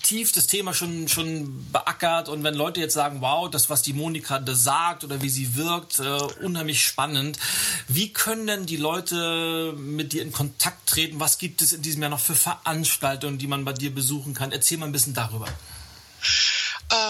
tief 0.04 0.32
das 0.32 0.48
Thema 0.48 0.74
schon, 0.74 1.08
schon 1.08 1.66
beackert 1.72 2.30
und 2.30 2.44
wenn 2.44 2.54
Leute 2.54 2.80
jetzt 2.80 2.94
sagen, 2.94 3.22
wow, 3.22 3.50
das, 3.50 3.70
was 3.70 3.82
die 3.82 3.94
Monika 3.94 4.38
da 4.38 4.54
sagt 4.54 5.04
oder 5.04 5.22
wie 5.24 5.30
sie 5.30 5.56
wirkt, 5.56 6.00
äh, 6.00 6.44
unheimlich 6.44 6.86
spannend. 6.86 7.40
Wie 7.88 8.14
können 8.14 8.46
denn 8.46 8.66
die 8.68 8.78
Leute 8.78 9.74
mit 9.76 10.14
dir 10.14 10.22
in 10.22 10.32
Kontakt 10.32 10.88
treten? 10.88 11.20
Was 11.20 11.38
gibt 11.40 11.62
es 11.62 11.74
in 11.74 11.82
diesem 11.82 12.02
Jahr 12.02 12.12
noch 12.12 12.20
für 12.20 12.36
Veranstaltungen, 12.36 13.38
die 13.38 13.48
man 13.48 13.66
bei 13.66 13.74
dir 13.74 13.94
besuchen 13.94 14.34
kann? 14.34 14.52
Erzähl 14.52 14.78
mal 14.78 14.86
ein 14.86 14.92
bisschen 14.92 15.14
darüber. 15.14 15.48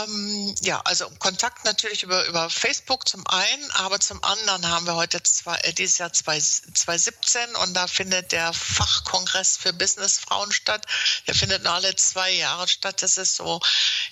Ähm, 0.04 0.56
ja, 0.62 0.82
also 0.82 1.10
Kontakt 1.20 1.66
natürlich 1.66 2.04
über, 2.04 2.26
über 2.26 2.50
Facebook 2.50 3.08
zum 3.08 3.26
einen, 3.28 3.72
aber 3.72 4.00
zum 4.00 4.24
anderen 4.24 4.68
haben 4.68 4.86
wir 4.86 4.96
heute 4.96 5.22
zwei, 5.24 5.56
äh, 5.58 5.74
dieses 5.74 5.98
Jahr 5.98 6.12
2017 6.12 7.56
und 7.56 7.74
da 7.74 7.88
findet 7.88 8.32
der 8.32 8.54
Fachkongress 8.54 9.58
für 9.58 9.74
Businessfrauen 9.74 10.52
statt. 10.52 10.86
Der 11.28 11.36
findet 11.36 11.64
nur 11.64 11.74
alle 11.74 11.96
zwei 11.96 12.32
Jahre 12.32 12.68
statt. 12.68 13.02
Das 13.02 13.18
ist 13.18 13.36
so, 13.36 13.60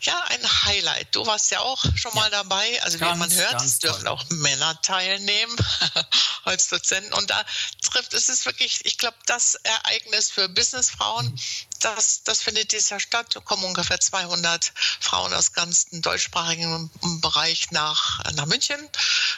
ja, 0.04 0.20
ein 0.30 0.66
Highlight. 0.66 1.16
Du 1.16 1.26
warst 1.26 1.52
ja 1.52 1.60
auch 1.60 1.84
schon 1.96 2.14
mal 2.14 2.30
dabei. 2.30 2.82
Also 2.84 2.98
ganz, 2.98 3.16
wie 3.16 3.20
man 3.20 3.34
hört, 3.34 3.62
es 3.62 3.80
dürfen 3.80 4.08
auch 4.08 4.24
Männer 4.30 4.82
teilnehmen 4.82 5.56
als 6.44 6.70
Dozenten. 6.70 7.14
Und 7.14 7.30
da 7.30 7.44
trifft, 7.82 8.14
es 8.14 8.30
ist 8.30 8.46
wirklich, 8.46 8.82
ich 8.86 8.98
glaube, 8.98 9.18
das 9.26 9.56
Ereignis 9.56 10.30
für 10.30 10.50
Businessfrauen, 10.50 11.28
mhm. 11.28 11.40
Das, 11.86 12.24
das 12.24 12.42
findet 12.42 12.72
dieses 12.72 12.90
Jahr 12.90 13.00
statt. 13.00 13.28
Da 13.34 13.40
kommen 13.40 13.64
ungefähr 13.64 14.00
200 14.00 14.72
Frauen 15.00 15.34
aus 15.34 15.54
ganzen 15.54 16.02
deutschsprachigen 16.02 16.90
Bereich 17.22 17.72
nach, 17.72 18.24
nach 18.34 18.46
München. 18.46 18.80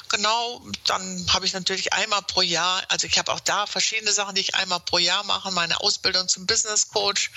Genau, 0.09 0.61
dann 0.85 1.25
habe 1.33 1.45
ich 1.45 1.53
natürlich 1.53 1.93
einmal 1.93 2.21
pro 2.21 2.41
Jahr, 2.41 2.83
also 2.89 3.07
ich 3.07 3.17
habe 3.17 3.31
auch 3.31 3.39
da 3.39 3.65
verschiedene 3.65 4.11
Sachen, 4.11 4.35
die 4.35 4.41
ich 4.41 4.55
einmal 4.55 4.79
pro 4.79 4.97
Jahr 4.97 5.23
mache, 5.23 5.51
meine 5.51 5.79
Ausbildung 5.81 6.27
zum 6.27 6.45
Business 6.45 6.89
Coach, 6.89 7.31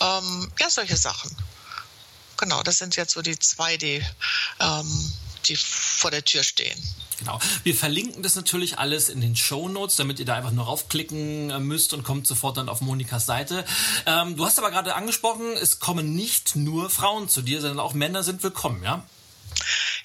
ähm, 0.00 0.52
ja, 0.58 0.70
solche 0.70 0.96
Sachen. 0.96 1.34
Genau, 2.36 2.62
das 2.62 2.78
sind 2.78 2.96
jetzt 2.96 3.12
so 3.12 3.22
die 3.22 3.38
zwei, 3.38 3.76
die, 3.76 4.04
ähm, 4.60 5.12
die 5.42 5.56
vor 5.56 6.10
der 6.10 6.24
Tür 6.24 6.42
stehen. 6.42 6.78
Genau. 7.18 7.38
Wir 7.62 7.74
verlinken 7.74 8.22
das 8.22 8.34
natürlich 8.34 8.78
alles 8.78 9.08
in 9.08 9.20
den 9.20 9.36
Show 9.36 9.68
Notes, 9.68 9.96
damit 9.96 10.18
ihr 10.18 10.24
da 10.24 10.34
einfach 10.34 10.50
nur 10.50 10.64
raufklicken 10.64 11.50
äh, 11.50 11.60
müsst 11.60 11.94
und 11.94 12.02
kommt 12.02 12.26
sofort 12.26 12.56
dann 12.56 12.68
auf 12.68 12.80
Monikas 12.80 13.26
Seite. 13.26 13.64
Ähm, 14.06 14.36
du 14.36 14.44
hast 14.44 14.58
aber 14.58 14.70
gerade 14.70 14.96
angesprochen, 14.96 15.52
es 15.60 15.78
kommen 15.78 16.14
nicht 16.16 16.56
nur 16.56 16.90
Frauen 16.90 17.28
zu 17.28 17.42
dir, 17.42 17.60
sondern 17.60 17.78
auch 17.78 17.94
Männer 17.94 18.24
sind 18.24 18.42
willkommen, 18.42 18.82
ja? 18.82 19.04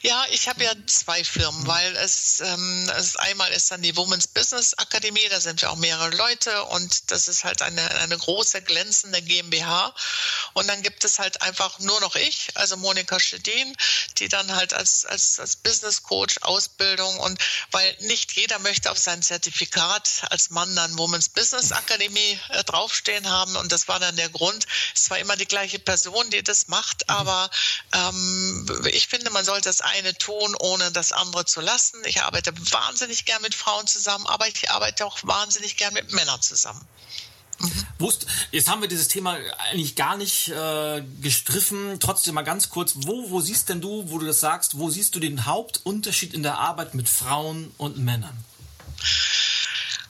Ja, 0.01 0.25
ich 0.31 0.47
habe 0.47 0.63
ja 0.63 0.71
zwei 0.85 1.23
Firmen, 1.23 1.65
weil 1.67 1.95
es, 1.97 2.39
ähm, 2.39 2.91
es 2.97 3.15
einmal 3.15 3.51
ist 3.51 3.71
dann 3.71 3.81
die 3.81 3.95
Women's 3.95 4.27
Business 4.27 4.73
Akademie, 4.75 5.27
da 5.29 5.41
sind 5.41 5.61
wir 5.61 5.71
auch 5.71 5.75
mehrere 5.75 6.15
Leute 6.15 6.63
und 6.65 7.11
das 7.11 7.27
ist 7.27 7.43
halt 7.43 7.61
eine, 7.61 7.81
eine 7.99 8.17
große, 8.17 8.61
glänzende 8.61 9.21
GmbH. 9.21 9.93
Und 10.53 10.67
dann 10.67 10.81
gibt 10.81 11.03
es 11.03 11.19
halt 11.19 11.41
einfach 11.41 11.79
nur 11.79 11.99
noch 12.01 12.15
ich, 12.15 12.49
also 12.55 12.77
Monika 12.77 13.19
Schedin, 13.19 13.75
die 14.17 14.27
dann 14.27 14.55
halt 14.55 14.73
als, 14.73 15.05
als, 15.05 15.39
als 15.39 15.55
Business 15.55 16.03
Coach 16.03 16.37
Ausbildung 16.41 17.17
und 17.19 17.39
weil 17.71 17.95
nicht 18.01 18.33
jeder 18.33 18.59
möchte 18.59 18.91
auf 18.91 18.97
sein 18.97 19.21
Zertifikat 19.21 20.23
als 20.29 20.49
Mann 20.49 20.75
dann 20.75 20.97
Women's 20.97 21.29
Business 21.29 21.71
Akademie 21.71 22.39
äh, 22.49 22.63
draufstehen 22.63 23.29
haben 23.29 23.55
und 23.55 23.71
das 23.71 23.87
war 23.87 23.99
dann 23.99 24.15
der 24.15 24.29
Grund. 24.29 24.65
Es 24.95 25.09
war 25.09 25.19
immer 25.19 25.35
die 25.35 25.47
gleiche 25.47 25.79
Person, 25.79 26.29
die 26.29 26.43
das 26.43 26.67
macht, 26.67 27.07
mhm. 27.07 27.15
aber 27.15 27.49
ähm, 27.93 28.87
ich 28.91 29.07
finde, 29.07 29.29
man 29.31 29.45
sollte 29.47 29.69
das 29.69 29.81
eine 29.81 30.13
tun, 30.15 30.55
ohne 30.59 30.91
das 30.91 31.11
andere 31.11 31.45
zu 31.45 31.61
lassen. 31.61 31.99
Ich 32.05 32.21
arbeite 32.21 32.51
wahnsinnig 32.71 33.25
gern 33.25 33.41
mit 33.41 33.55
Frauen 33.55 33.87
zusammen, 33.87 34.27
aber 34.27 34.47
ich 34.47 34.69
arbeite 34.69 35.05
auch 35.05 35.17
wahnsinnig 35.23 35.77
gern 35.77 35.93
mit 35.93 36.11
Männern 36.11 36.41
zusammen. 36.41 36.85
Mhm. 37.59 37.87
Wusst, 37.97 38.27
jetzt 38.51 38.69
haben 38.69 38.81
wir 38.81 38.89
dieses 38.89 39.07
Thema 39.07 39.37
eigentlich 39.71 39.95
gar 39.95 40.17
nicht 40.17 40.49
äh, 40.49 41.01
gestriffen. 41.21 41.99
Trotzdem 41.99 42.35
mal 42.35 42.43
ganz 42.43 42.69
kurz, 42.69 42.93
wo, 42.97 43.31
wo 43.31 43.41
siehst 43.41 43.69
denn 43.69 43.81
du, 43.81 44.11
wo 44.11 44.19
du 44.19 44.25
das 44.25 44.41
sagst, 44.41 44.77
wo 44.77 44.89
siehst 44.89 45.15
du 45.15 45.19
den 45.19 45.45
Hauptunterschied 45.45 46.33
in 46.33 46.43
der 46.43 46.59
Arbeit 46.59 46.93
mit 46.93 47.09
Frauen 47.09 47.73
und 47.77 47.97
Männern? 47.97 48.37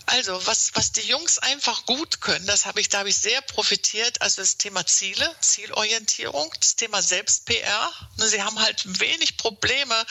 Also, 0.10 0.48
was, 0.48 0.72
was 0.74 0.94
die 0.94 1.02
Jungs 1.02 1.38
einfach 1.38 1.86
gut 1.86 2.22
können, 2.22 2.46
das 2.48 2.66
habe 2.66 2.80
ich, 2.80 2.88
da 2.88 3.00
habe 3.00 3.10
ich 3.10 3.18
sehr 3.18 3.42
profitiert, 3.42 4.22
also 4.22 4.42
das 4.42 4.56
Thema 4.56 4.86
Ziele, 4.86 5.36
Zielorientierung, 5.42 6.50
das 6.62 6.78
Thema 6.78 7.02
Selbst-PR. 7.02 7.92
Ne, 8.16 8.28
sie 8.30 8.42
haben 8.42 8.58
halt 8.58 9.02
wenig 9.02 9.36
Probleme, 9.36 10.06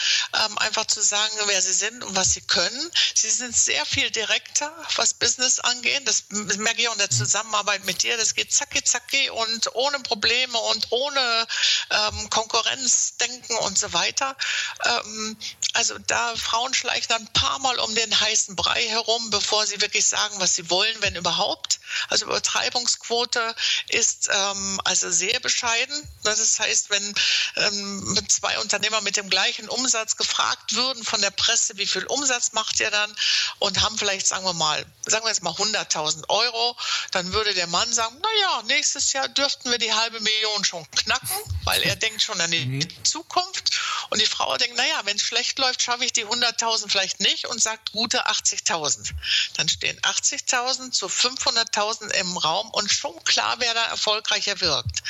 ähm, 0.45 0.59
einfach 0.59 0.85
zu 0.85 1.01
sagen, 1.01 1.35
wer 1.47 1.63
sie 1.63 1.73
sind 1.73 2.05
und 2.05 2.15
was 2.15 2.35
sie 2.35 2.43
können. 2.43 2.91
Sie 3.15 3.31
sind 3.31 3.57
sehr 3.57 3.87
viel 3.87 4.11
direkter, 4.11 4.71
was 4.97 5.15
Business 5.15 5.61
angeht. 5.61 6.03
Das 6.05 6.25
merke 6.29 6.83
ich 6.83 6.89
auch 6.89 6.93
in 6.93 6.99
der 6.99 7.11
Zusammenarbeit 7.11 7.87
mit 7.87 8.03
dir. 8.03 8.19
Das 8.19 8.35
geht 8.35 8.53
zacki 8.53 8.85
zacki 8.85 9.31
und 9.31 9.75
ohne 9.77 9.99
Probleme 10.01 10.59
und 10.59 10.89
ohne 10.91 11.47
ähm, 11.91 12.29
Konkurrenzdenken 12.29 13.57
und 13.61 13.79
so 13.79 13.91
weiter. 13.95 14.37
Ähm, 14.85 15.39
also 15.73 15.97
da 16.07 16.37
Frauen 16.37 16.75
schleichen 16.75 17.15
ein 17.15 17.33
paar 17.33 17.59
Mal 17.61 17.79
um 17.79 17.95
den 17.95 18.21
heißen 18.21 18.57
Brei 18.57 18.87
herum, 18.89 19.31
bevor 19.31 19.67
sie 19.67 19.81
wirklich 19.87 20.07
sagen, 20.07 20.35
was 20.39 20.57
sie 20.57 20.69
wollen, 20.69 20.97
wenn 21.01 21.15
überhaupt. 21.15 21.79
Also 22.09 22.27
Übertreibungsquote 22.27 23.55
ist 23.89 24.29
ähm, 24.33 24.81
also 24.85 25.11
sehr 25.11 25.39
bescheiden. 25.41 26.09
Das 26.23 26.59
heißt, 26.59 26.91
wenn 26.91 27.15
ähm, 27.57 28.19
zwei 28.29 28.59
Unternehmer 28.59 29.01
mit 29.01 29.17
dem 29.17 29.31
gleichen 29.31 29.69
Umsatz 29.69 30.17
gefragt 30.17 30.75
würden 30.75 31.05
von 31.05 31.21
der 31.21 31.31
Presse, 31.31 31.77
wie 31.77 31.87
viel 31.87 32.05
Umsatz 32.07 32.53
macht 32.53 32.81
ihr 32.81 32.91
dann 32.91 33.15
und 33.59 33.83
haben 33.83 33.99
vielleicht, 33.99 34.27
sagen 34.27 34.45
wir 34.45 34.55
mal, 34.55 34.85
sagen 35.07 35.25
wir 35.25 35.31
jetzt 35.31 35.43
mal 35.43 35.53
100.000 35.53 36.29
Euro, 36.29 36.77
dann 37.13 37.33
würde 37.33 37.55
der 37.55 37.67
Mann 37.67 37.93
sagen, 37.93 38.17
naja, 38.21 38.63
nächstes 38.67 39.13
Jahr 39.13 39.29
dürften 39.29 39.71
wir 39.71 39.79
die 39.79 39.93
halbe 39.93 40.21
Million 40.21 40.65
schon 40.65 40.89
knacken, 40.91 41.37
weil 41.65 41.83
er 41.83 41.97
denkt 41.97 42.23
schon 42.23 42.41
an 42.41 42.51
die 42.51 42.67
mhm. 42.67 43.05
Zukunft. 43.05 43.81
Und 44.11 44.21
die 44.21 44.27
Frau 44.27 44.57
denkt, 44.57 44.77
naja, 44.77 45.01
wenn 45.05 45.17
es 45.17 45.23
schlecht 45.23 45.59
läuft, 45.59 45.83
schaffe 45.83 46.05
ich 46.05 46.13
die 46.13 46.27
100.000 46.27 46.89
vielleicht 46.89 47.21
nicht 47.21 47.47
und 47.47 47.61
sagt 47.61 47.93
gute 47.93 48.29
80.000. 48.29 49.11
Dann 49.55 49.69
stehen 49.69 49.99
80.000 50.01 50.93
zu 50.93 51.07
500.000 51.07 51.76
im 52.15 52.37
Raum 52.37 52.71
und 52.71 52.91
schon 52.91 53.23
klar, 53.25 53.57
wer 53.59 53.75
da 53.75 53.85
erfolgreicher 53.87 54.61
wirkt. 54.61 55.03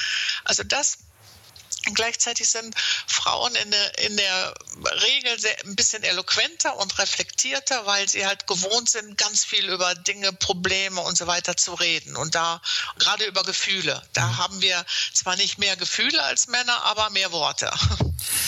Also 0.45 0.63
das 0.65 0.99
Gleichzeitig 1.95 2.49
sind 2.49 2.75
Frauen 3.07 3.55
in 3.57 3.71
der, 3.71 3.99
in 3.99 4.17
der 4.17 4.55
Regel 5.03 5.39
sehr, 5.39 5.57
ein 5.65 5.77
bisschen 5.77 6.03
eloquenter 6.03 6.77
und 6.77 6.99
reflektierter, 6.99 7.87
weil 7.87 8.09
sie 8.09 8.27
halt 8.27 8.47
gewohnt 8.47 8.89
sind, 8.89 9.17
ganz 9.19 9.45
viel 9.45 9.69
über 9.69 9.95
Dinge, 9.95 10.33
Probleme 10.33 11.01
und 11.01 11.17
so 11.17 11.27
weiter 11.27 11.57
zu 11.57 11.75
reden. 11.75 12.17
Und 12.17 12.35
da 12.35 12.61
gerade 12.99 13.25
über 13.25 13.43
Gefühle. 13.43 14.03
Da 14.13 14.27
mhm. 14.27 14.37
haben 14.39 14.61
wir 14.63 14.85
zwar 15.13 15.37
nicht 15.37 15.59
mehr 15.59 15.77
Gefühle 15.77 16.23
als 16.23 16.49
Männer, 16.49 16.83
aber 16.85 17.11
mehr 17.11 17.33
Worte. 17.33 17.71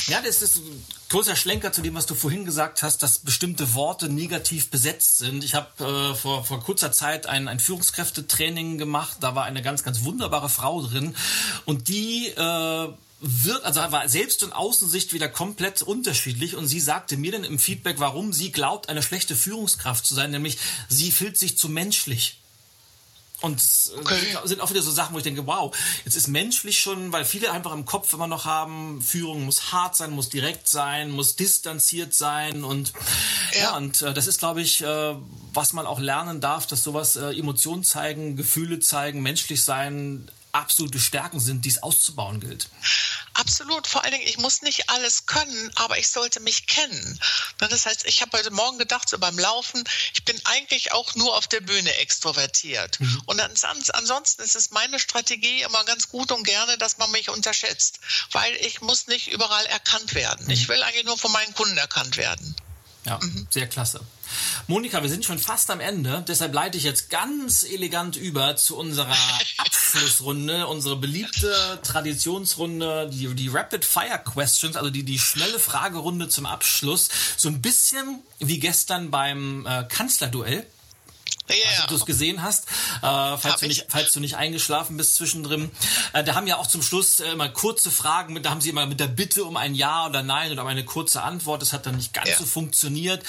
Ja, 0.06 0.20
das 0.22 0.42
ist 0.42 0.56
ein 0.56 0.86
großer 1.08 1.36
Schlenker 1.36 1.72
zu 1.72 1.82
dem, 1.82 1.94
was 1.94 2.06
du 2.06 2.14
vorhin 2.14 2.44
gesagt 2.44 2.82
hast, 2.82 3.02
dass 3.02 3.18
bestimmte 3.18 3.74
Worte 3.74 4.08
negativ 4.08 4.70
besetzt 4.70 5.18
sind. 5.18 5.44
Ich 5.44 5.54
habe 5.54 5.84
äh, 5.84 6.14
vor, 6.14 6.44
vor 6.44 6.62
kurzer 6.62 6.92
Zeit 6.92 7.26
ein, 7.26 7.48
ein 7.48 7.60
Führungskräftetraining 7.60 8.78
gemacht. 8.78 9.18
Da 9.20 9.34
war 9.34 9.44
eine 9.44 9.62
ganz, 9.62 9.82
ganz 9.84 10.02
wunderbare 10.04 10.48
Frau 10.48 10.82
drin. 10.82 11.16
Und 11.64 11.88
die 11.88 12.28
äh, 12.28 12.88
wird, 13.20 13.64
also 13.64 13.80
war 13.80 14.08
Selbst- 14.08 14.42
und 14.42 14.52
Außensicht 14.52 15.12
wieder 15.12 15.28
komplett 15.28 15.82
unterschiedlich 15.82 16.54
und 16.54 16.66
sie 16.68 16.80
sagte 16.80 17.16
mir 17.16 17.32
dann 17.32 17.44
im 17.44 17.58
Feedback, 17.58 17.96
warum 17.98 18.32
sie 18.32 18.52
glaubt, 18.52 18.88
eine 18.88 19.02
schlechte 19.02 19.34
Führungskraft 19.34 20.06
zu 20.06 20.14
sein, 20.14 20.30
nämlich 20.30 20.58
sie 20.88 21.10
fühlt 21.10 21.36
sich 21.36 21.58
zu 21.58 21.68
menschlich. 21.68 22.38
Und 23.40 23.60
äh, 23.60 24.00
okay. 24.00 24.36
sind 24.44 24.60
auch 24.60 24.70
wieder 24.70 24.82
so 24.82 24.90
Sachen, 24.90 25.14
wo 25.14 25.18
ich 25.18 25.24
denke, 25.24 25.46
wow, 25.46 25.76
jetzt 26.04 26.16
ist 26.16 26.26
menschlich 26.26 26.80
schon, 26.80 27.12
weil 27.12 27.24
viele 27.24 27.52
einfach 27.52 27.72
im 27.72 27.84
Kopf 27.84 28.12
immer 28.12 28.26
noch 28.26 28.44
haben, 28.44 29.00
Führung 29.00 29.44
muss 29.44 29.72
hart 29.72 29.94
sein, 29.94 30.10
muss 30.10 30.28
direkt 30.28 30.68
sein, 30.68 31.10
muss 31.10 31.36
distanziert 31.36 32.14
sein 32.14 32.64
und 32.64 32.92
ja, 33.52 33.60
ja 33.60 33.76
und 33.76 34.02
äh, 34.02 34.12
das 34.12 34.26
ist, 34.26 34.40
glaube 34.40 34.60
ich, 34.60 34.82
äh, 34.82 35.14
was 35.54 35.72
man 35.72 35.86
auch 35.86 36.00
lernen 36.00 36.40
darf, 36.40 36.66
dass 36.66 36.82
sowas 36.82 37.14
äh, 37.14 37.30
Emotionen 37.30 37.84
zeigen, 37.84 38.36
Gefühle 38.36 38.80
zeigen, 38.80 39.22
menschlich 39.22 39.62
sein 39.62 40.28
absolute 40.58 41.00
Stärken 41.00 41.40
sind, 41.40 41.64
die 41.64 41.68
es 41.70 41.82
auszubauen 41.82 42.40
gilt. 42.40 42.68
Absolut. 43.34 43.86
Vor 43.86 44.02
allen 44.02 44.12
Dingen, 44.12 44.26
ich 44.26 44.38
muss 44.38 44.62
nicht 44.62 44.90
alles 44.90 45.26
können, 45.26 45.70
aber 45.76 45.98
ich 45.98 46.08
sollte 46.08 46.40
mich 46.40 46.66
kennen. 46.66 47.20
Das 47.58 47.86
heißt, 47.86 48.04
ich 48.06 48.20
habe 48.20 48.36
heute 48.36 48.50
Morgen 48.50 48.78
gedacht, 48.78 49.08
so 49.08 49.18
beim 49.18 49.38
Laufen, 49.38 49.84
ich 50.12 50.24
bin 50.24 50.38
eigentlich 50.44 50.92
auch 50.92 51.14
nur 51.14 51.36
auf 51.36 51.46
der 51.46 51.60
Bühne 51.60 51.94
extrovertiert. 51.98 52.98
Mhm. 52.98 53.22
Und 53.26 53.40
ansonsten 53.40 54.42
ist 54.42 54.56
es 54.56 54.70
meine 54.70 54.98
Strategie 54.98 55.62
immer 55.62 55.84
ganz 55.84 56.08
gut 56.08 56.32
und 56.32 56.42
gerne, 56.44 56.76
dass 56.78 56.98
man 56.98 57.10
mich 57.12 57.28
unterschätzt, 57.28 58.00
weil 58.32 58.54
ich 58.56 58.80
muss 58.80 59.06
nicht 59.06 59.28
überall 59.28 59.66
erkannt 59.66 60.14
werden. 60.14 60.46
Mhm. 60.46 60.50
Ich 60.50 60.68
will 60.68 60.82
eigentlich 60.82 61.04
nur 61.04 61.18
von 61.18 61.32
meinen 61.32 61.54
Kunden 61.54 61.78
erkannt 61.78 62.16
werden. 62.16 62.56
Ja, 63.08 63.18
mhm. 63.22 63.46
sehr 63.48 63.66
klasse. 63.66 64.00
Monika, 64.66 65.02
wir 65.02 65.08
sind 65.08 65.24
schon 65.24 65.38
fast 65.38 65.70
am 65.70 65.80
Ende, 65.80 66.22
deshalb 66.28 66.52
leite 66.52 66.76
ich 66.76 66.84
jetzt 66.84 67.08
ganz 67.08 67.62
elegant 67.62 68.16
über 68.16 68.54
zu 68.56 68.76
unserer 68.76 69.16
Abschlussrunde, 69.56 70.66
unsere 70.66 70.96
beliebte 70.96 71.80
Traditionsrunde, 71.82 73.08
die, 73.10 73.34
die 73.34 73.48
Rapid 73.48 73.86
Fire 73.86 74.20
Questions, 74.22 74.76
also 74.76 74.90
die, 74.90 75.04
die 75.04 75.18
schnelle 75.18 75.58
Fragerunde 75.58 76.28
zum 76.28 76.44
Abschluss. 76.44 77.08
So 77.38 77.48
ein 77.48 77.62
bisschen 77.62 78.22
wie 78.38 78.58
gestern 78.58 79.10
beim 79.10 79.64
äh, 79.66 79.84
Kanzlerduell. 79.84 80.66
Yeah. 81.50 81.70
Also, 81.70 81.86
du 81.88 81.94
es 81.94 82.06
gesehen 82.06 82.42
hast, 82.42 82.66
äh, 82.66 83.36
falls, 83.38 83.60
du 83.60 83.66
nicht, 83.66 83.86
falls 83.88 84.12
du 84.12 84.20
nicht 84.20 84.36
eingeschlafen 84.36 84.96
bist 84.96 85.16
zwischendrin. 85.16 85.70
Äh, 86.12 86.24
da 86.24 86.34
haben 86.34 86.46
ja 86.46 86.56
auch 86.56 86.66
zum 86.66 86.82
Schluss 86.82 87.20
äh, 87.20 87.32
immer 87.32 87.48
kurze 87.48 87.90
Fragen, 87.90 88.34
mit, 88.34 88.44
da 88.44 88.50
haben 88.50 88.60
sie 88.60 88.70
immer 88.70 88.86
mit 88.86 89.00
der 89.00 89.06
Bitte 89.06 89.44
um 89.44 89.56
ein 89.56 89.74
Ja 89.74 90.06
oder 90.06 90.22
Nein 90.22 90.52
oder 90.52 90.62
um 90.62 90.68
eine 90.68 90.84
kurze 90.84 91.22
Antwort. 91.22 91.62
Das 91.62 91.72
hat 91.72 91.86
dann 91.86 91.96
nicht 91.96 92.12
ganz 92.12 92.28
yeah. 92.28 92.38
so 92.38 92.46
funktioniert. 92.46 93.24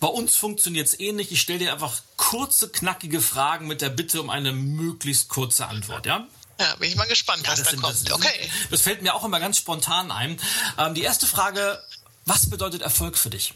Bei 0.00 0.08
uns 0.08 0.36
funktioniert 0.36 0.86
es 0.86 0.98
ähnlich. 0.98 1.32
Ich 1.32 1.40
stelle 1.40 1.58
dir 1.58 1.72
einfach 1.72 2.02
kurze, 2.16 2.68
knackige 2.68 3.20
Fragen 3.20 3.66
mit 3.66 3.80
der 3.80 3.90
Bitte 3.90 4.20
um 4.20 4.30
eine 4.30 4.52
möglichst 4.52 5.28
kurze 5.28 5.66
Antwort, 5.66 6.06
ja? 6.06 6.26
Ja, 6.60 6.76
bin 6.76 6.88
ich 6.88 6.96
mal 6.96 7.08
gespannt, 7.08 7.42
was 7.46 7.58
ja, 7.58 7.64
da 7.64 7.70
sind, 7.70 7.82
kommt. 7.82 8.08
Das, 8.08 8.12
okay. 8.12 8.50
Das 8.70 8.82
fällt 8.82 9.02
mir 9.02 9.14
auch 9.14 9.24
immer 9.24 9.40
ganz 9.40 9.58
spontan 9.58 10.10
ein. 10.10 10.38
Ähm, 10.78 10.94
die 10.94 11.02
erste 11.02 11.26
Frage, 11.26 11.82
was 12.26 12.48
bedeutet 12.48 12.82
Erfolg 12.82 13.18
für 13.18 13.30
dich? 13.30 13.54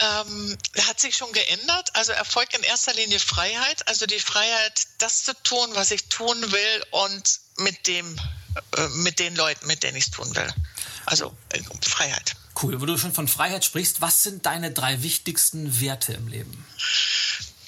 Ähm, 0.00 0.58
hat 0.88 1.00
sich 1.00 1.16
schon 1.16 1.32
geändert. 1.32 1.90
Also 1.94 2.12
Erfolg 2.12 2.52
in 2.54 2.62
erster 2.62 2.94
Linie 2.94 3.18
Freiheit, 3.18 3.86
also 3.88 4.06
die 4.06 4.18
Freiheit, 4.18 4.86
das 4.98 5.24
zu 5.24 5.34
tun, 5.42 5.70
was 5.74 5.90
ich 5.90 6.08
tun 6.08 6.40
will 6.52 6.84
und 6.90 7.40
mit 7.58 7.86
dem, 7.86 8.16
äh, 8.76 8.88
mit 8.88 9.18
den 9.18 9.36
Leuten, 9.36 9.66
mit 9.66 9.82
denen 9.82 9.96
ich 9.96 10.04
es 10.04 10.10
tun 10.10 10.34
will. 10.34 10.52
Also 11.06 11.36
äh, 11.50 11.60
Freiheit. 11.82 12.34
Cool. 12.60 12.80
Wo 12.80 12.86
du 12.86 12.98
schon 12.98 13.12
von 13.12 13.28
Freiheit 13.28 13.64
sprichst, 13.64 14.00
was 14.00 14.22
sind 14.22 14.46
deine 14.46 14.70
drei 14.70 15.02
wichtigsten 15.02 15.80
Werte 15.80 16.12
im 16.12 16.28
Leben? 16.28 16.66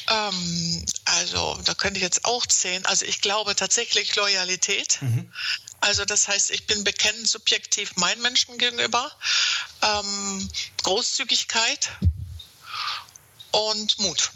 Ähm, 0.09 0.85
also, 1.05 1.59
da 1.65 1.75
könnte 1.75 1.99
ich 1.99 2.03
jetzt 2.03 2.25
auch 2.25 2.47
zählen. 2.47 2.85
Also, 2.87 3.07
ich 3.07 3.21
glaube 3.21 3.55
tatsächlich 3.55 4.15
Loyalität. 4.17 4.99
Mhm. 5.01 5.33
Also, 5.81 6.05
das 6.05 6.29
heißt, 6.29 6.51
ich 6.51 6.67
bin 6.67 6.85
bekennend 6.85 7.29
subjektiv 7.29 7.97
meinen 7.97 8.21
Menschen 8.21 8.59
gegenüber. 8.59 9.11
Ähm, 9.83 10.51
Großzügigkeit 10.83 11.91
und 13.53 13.99
Mut. 14.01 14.33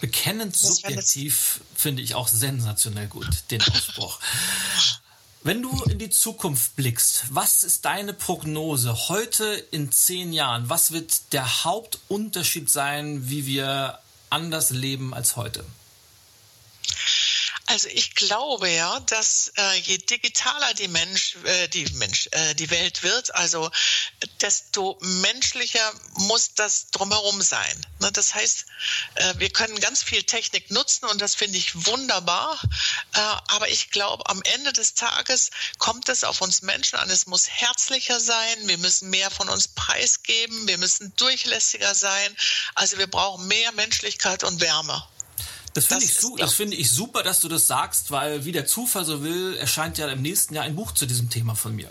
Bekennend 0.00 0.56
subjektiv 0.56 1.60
finde 1.74 2.02
ich 2.02 2.14
auch 2.14 2.28
sensationell 2.28 3.06
gut, 3.06 3.28
den 3.50 3.62
Ausspruch. 3.62 4.18
Wenn 5.42 5.62
du 5.62 5.70
in 5.84 5.98
die 5.98 6.10
Zukunft 6.10 6.76
blickst, 6.76 7.24
was 7.30 7.62
ist 7.62 7.86
deine 7.86 8.12
Prognose 8.12 9.08
heute 9.08 9.44
in 9.70 9.90
zehn 9.90 10.34
Jahren? 10.34 10.68
Was 10.68 10.92
wird 10.92 11.32
der 11.32 11.64
Hauptunterschied 11.64 12.68
sein, 12.68 13.30
wie 13.30 13.46
wir 13.46 13.98
anders 14.28 14.68
leben 14.68 15.14
als 15.14 15.36
heute? 15.36 15.64
Also 17.70 17.86
ich 17.86 18.16
glaube 18.16 18.68
ja, 18.68 18.98
dass 18.98 19.52
äh, 19.56 19.78
je 19.78 19.98
digitaler 19.98 20.74
die 20.74 20.88
Mensch, 20.88 21.36
äh, 21.44 21.68
die 21.68 21.84
Mensch, 21.92 22.28
äh, 22.32 22.54
die 22.56 22.68
Welt 22.68 23.04
wird, 23.04 23.32
also 23.36 23.70
desto 24.40 24.98
menschlicher 25.00 25.92
muss 26.14 26.52
das 26.54 26.88
drumherum 26.90 27.40
sein. 27.40 27.86
Ne, 28.00 28.10
das 28.10 28.34
heißt, 28.34 28.66
äh, 29.14 29.34
wir 29.36 29.50
können 29.50 29.78
ganz 29.78 30.02
viel 30.02 30.24
Technik 30.24 30.72
nutzen 30.72 31.04
und 31.06 31.20
das 31.20 31.36
finde 31.36 31.58
ich 31.58 31.86
wunderbar. 31.86 32.60
Äh, 33.14 33.20
aber 33.20 33.68
ich 33.68 33.90
glaube, 33.90 34.28
am 34.28 34.42
Ende 34.42 34.72
des 34.72 34.94
Tages 34.94 35.50
kommt 35.78 36.08
es 36.08 36.24
auf 36.24 36.40
uns 36.40 36.62
Menschen 36.62 36.96
an. 36.96 37.08
Es 37.08 37.26
muss 37.26 37.48
herzlicher 37.48 38.18
sein. 38.18 38.66
Wir 38.66 38.78
müssen 38.78 39.10
mehr 39.10 39.30
von 39.30 39.48
uns 39.48 39.68
preisgeben. 39.68 40.66
Wir 40.66 40.78
müssen 40.78 41.14
durchlässiger 41.14 41.94
sein. 41.94 42.36
Also 42.74 42.98
wir 42.98 43.06
brauchen 43.06 43.46
mehr 43.46 43.70
Menschlichkeit 43.70 44.42
und 44.42 44.60
Wärme. 44.60 45.06
Das 45.74 45.86
finde 45.86 46.04
ich, 46.04 46.14
su 46.14 46.36
find 46.48 46.74
ich 46.74 46.90
super, 46.90 47.22
dass 47.22 47.40
du 47.40 47.48
das 47.48 47.66
sagst, 47.66 48.10
weil 48.10 48.44
wie 48.44 48.52
der 48.52 48.66
Zufall 48.66 49.04
so 49.04 49.22
will, 49.22 49.56
erscheint 49.56 49.98
ja 49.98 50.08
im 50.08 50.22
nächsten 50.22 50.54
Jahr 50.54 50.64
ein 50.64 50.74
Buch 50.74 50.92
zu 50.92 51.06
diesem 51.06 51.30
Thema 51.30 51.54
von 51.54 51.74
mir. 51.74 51.90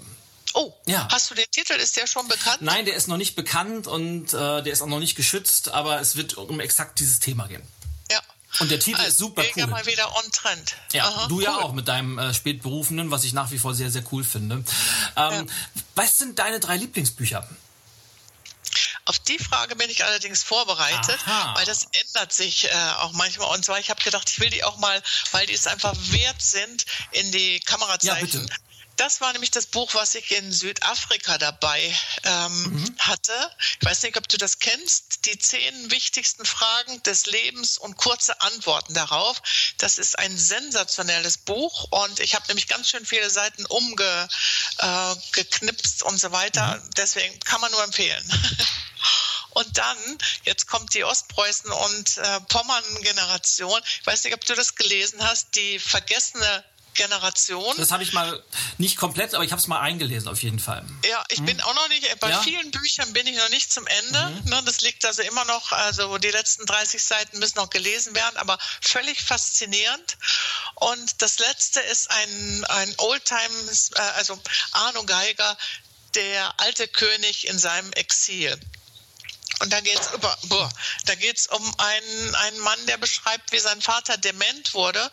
Oh, 0.53 0.73
ja. 0.85 1.07
hast 1.11 1.29
du 1.29 1.35
den 1.35 1.45
Titel? 1.51 1.73
Ist 1.73 1.95
der 1.95 2.07
schon 2.07 2.27
bekannt? 2.27 2.61
Nein, 2.61 2.85
der 2.85 2.95
ist 2.95 3.07
noch 3.07 3.17
nicht 3.17 3.35
bekannt 3.35 3.87
und 3.87 4.33
äh, 4.33 4.63
der 4.63 4.67
ist 4.67 4.81
auch 4.81 4.87
noch 4.87 4.99
nicht 4.99 5.15
geschützt, 5.15 5.69
aber 5.69 6.01
es 6.01 6.15
wird 6.15 6.35
um 6.35 6.59
exakt 6.59 6.99
dieses 6.99 7.19
Thema 7.19 7.47
gehen. 7.47 7.61
Ja. 8.11 8.19
Und 8.59 8.71
der 8.71 8.79
Titel 8.79 8.97
also, 8.97 9.09
ist 9.09 9.17
super 9.19 9.43
cool. 9.55 9.67
mal 9.67 9.85
wieder 9.85 10.07
on 10.17 10.31
Trend. 10.31 10.75
Ja, 10.91 11.07
Aha, 11.07 11.27
du 11.27 11.37
cool. 11.37 11.43
ja 11.43 11.57
auch 11.57 11.73
mit 11.73 11.87
deinem 11.87 12.17
äh, 12.17 12.33
Spätberufenen, 12.33 13.11
was 13.11 13.23
ich 13.23 13.33
nach 13.33 13.51
wie 13.51 13.59
vor 13.59 13.75
sehr, 13.75 13.91
sehr 13.91 14.03
cool 14.11 14.23
finde. 14.23 14.55
Ähm, 14.55 14.65
ja. 15.15 15.43
Was 15.95 16.17
sind 16.17 16.39
deine 16.39 16.59
drei 16.59 16.77
Lieblingsbücher? 16.77 17.47
Auf 19.09 19.17
die 19.17 19.39
Frage 19.39 19.75
bin 19.75 19.89
ich 19.89 20.05
allerdings 20.05 20.43
vorbereitet, 20.43 21.17
Aha. 21.25 21.55
weil 21.55 21.65
das 21.65 21.87
ändert 21.93 22.31
sich 22.31 22.65
äh, 22.65 22.73
auch 22.99 23.11
manchmal. 23.13 23.51
Und 23.55 23.65
zwar, 23.65 23.79
ich 23.79 23.89
habe 23.89 24.03
gedacht, 24.03 24.29
ich 24.29 24.39
will 24.39 24.51
die 24.51 24.63
auch 24.63 24.77
mal, 24.77 25.01
weil 25.31 25.47
die 25.47 25.55
es 25.55 25.65
einfach 25.65 25.95
wert 26.11 26.39
sind, 26.39 26.85
in 27.11 27.31
die 27.31 27.59
Kamerazeichen 27.61 28.47
ja, 28.47 28.55
das 28.97 29.21
war 29.21 29.31
nämlich 29.31 29.51
das 29.51 29.65
Buch, 29.65 29.93
was 29.93 30.13
ich 30.13 30.29
in 30.31 30.51
Südafrika 30.51 31.37
dabei 31.37 31.95
ähm, 32.23 32.63
mhm. 32.63 32.95
hatte. 32.99 33.31
Ich 33.79 33.87
weiß 33.87 34.03
nicht, 34.03 34.17
ob 34.17 34.27
du 34.27 34.37
das 34.37 34.59
kennst. 34.59 35.25
Die 35.25 35.39
zehn 35.39 35.89
wichtigsten 35.89 36.45
Fragen 36.45 37.01
des 37.03 37.25
Lebens 37.25 37.77
und 37.77 37.95
kurze 37.95 38.41
Antworten 38.41 38.93
darauf. 38.93 39.41
Das 39.77 39.97
ist 39.97 40.19
ein 40.19 40.37
sensationelles 40.37 41.37
Buch 41.37 41.87
und 41.91 42.19
ich 42.19 42.35
habe 42.35 42.45
nämlich 42.49 42.67
ganz 42.67 42.89
schön 42.89 43.05
viele 43.05 43.29
Seiten 43.29 43.65
umgeknipst 43.67 46.01
äh, 46.01 46.05
und 46.05 46.19
so 46.19 46.33
weiter. 46.33 46.75
Mhm. 46.75 46.89
Deswegen 46.97 47.39
kann 47.39 47.61
man 47.61 47.71
nur 47.71 47.83
empfehlen. 47.83 48.29
Und 49.51 49.77
dann, 49.77 49.97
jetzt 50.43 50.67
kommt 50.67 50.93
die 50.93 51.03
Ostpreußen- 51.03 51.69
und 51.69 52.17
äh, 52.17 52.39
Pommern-Generation. 52.49 53.81
Ich 54.01 54.07
weiß 54.07 54.23
nicht, 54.23 54.33
ob 54.33 54.45
du 54.45 54.55
das 54.55 54.75
gelesen 54.75 55.23
hast, 55.23 55.55
die 55.55 55.79
vergessene 55.79 56.63
Generation. 56.99 57.75
Das 57.77 57.91
habe 57.91 58.03
ich 58.03 58.11
mal 58.11 58.43
nicht 58.77 58.97
komplett, 58.97 59.33
aber 59.33 59.43
ich 59.45 59.51
habe 59.51 59.61
es 59.61 59.67
mal 59.67 59.79
eingelesen 59.79 60.27
auf 60.27 60.43
jeden 60.43 60.59
Fall. 60.59 60.85
Ja, 61.09 61.23
ich 61.29 61.37
hm. 61.37 61.45
bin 61.45 61.61
auch 61.61 61.73
noch 61.73 61.87
nicht, 61.87 62.19
bei 62.19 62.29
ja. 62.29 62.41
vielen 62.41 62.71
Büchern 62.71 63.13
bin 63.13 63.25
ich 63.25 63.37
noch 63.37 63.49
nicht 63.49 63.71
zum 63.71 63.87
Ende. 63.87 64.41
Mhm. 64.43 64.49
Ne, 64.49 64.61
das 64.65 64.81
liegt 64.81 65.05
also 65.05 65.21
immer 65.21 65.45
noch, 65.45 65.71
also 65.71 66.17
die 66.17 66.29
letzten 66.29 66.65
30 66.65 67.01
Seiten 67.01 67.39
müssen 67.39 67.57
noch 67.57 67.69
gelesen 67.69 68.15
werden, 68.15 68.35
aber 68.35 68.57
völlig 68.81 69.21
faszinierend. 69.21 70.17
Und 70.75 71.21
das 71.21 71.39
letzte 71.39 71.79
ist 71.79 72.11
ein, 72.11 72.65
ein 72.65 72.93
Oldtime, 72.97 73.71
äh, 73.95 74.01
also 74.17 74.37
Arno 74.73 75.03
Geiger, 75.05 75.57
der 76.15 76.59
alte 76.59 76.87
König 76.89 77.47
in 77.47 77.57
seinem 77.59 77.93
Exil. 77.93 78.59
Und 79.59 79.73
da 79.73 79.81
geht 79.81 79.99
es 79.99 80.11
über, 80.11 80.37
boah, 80.43 80.69
da 81.05 81.15
geht's 81.15 81.47
um 81.47 81.75
einen, 81.79 82.35
einen 82.35 82.59
Mann, 82.59 82.85
der 82.87 82.97
beschreibt, 82.97 83.51
wie 83.51 83.59
sein 83.59 83.81
Vater 83.81 84.17
dement 84.17 84.73
wurde 84.73 85.11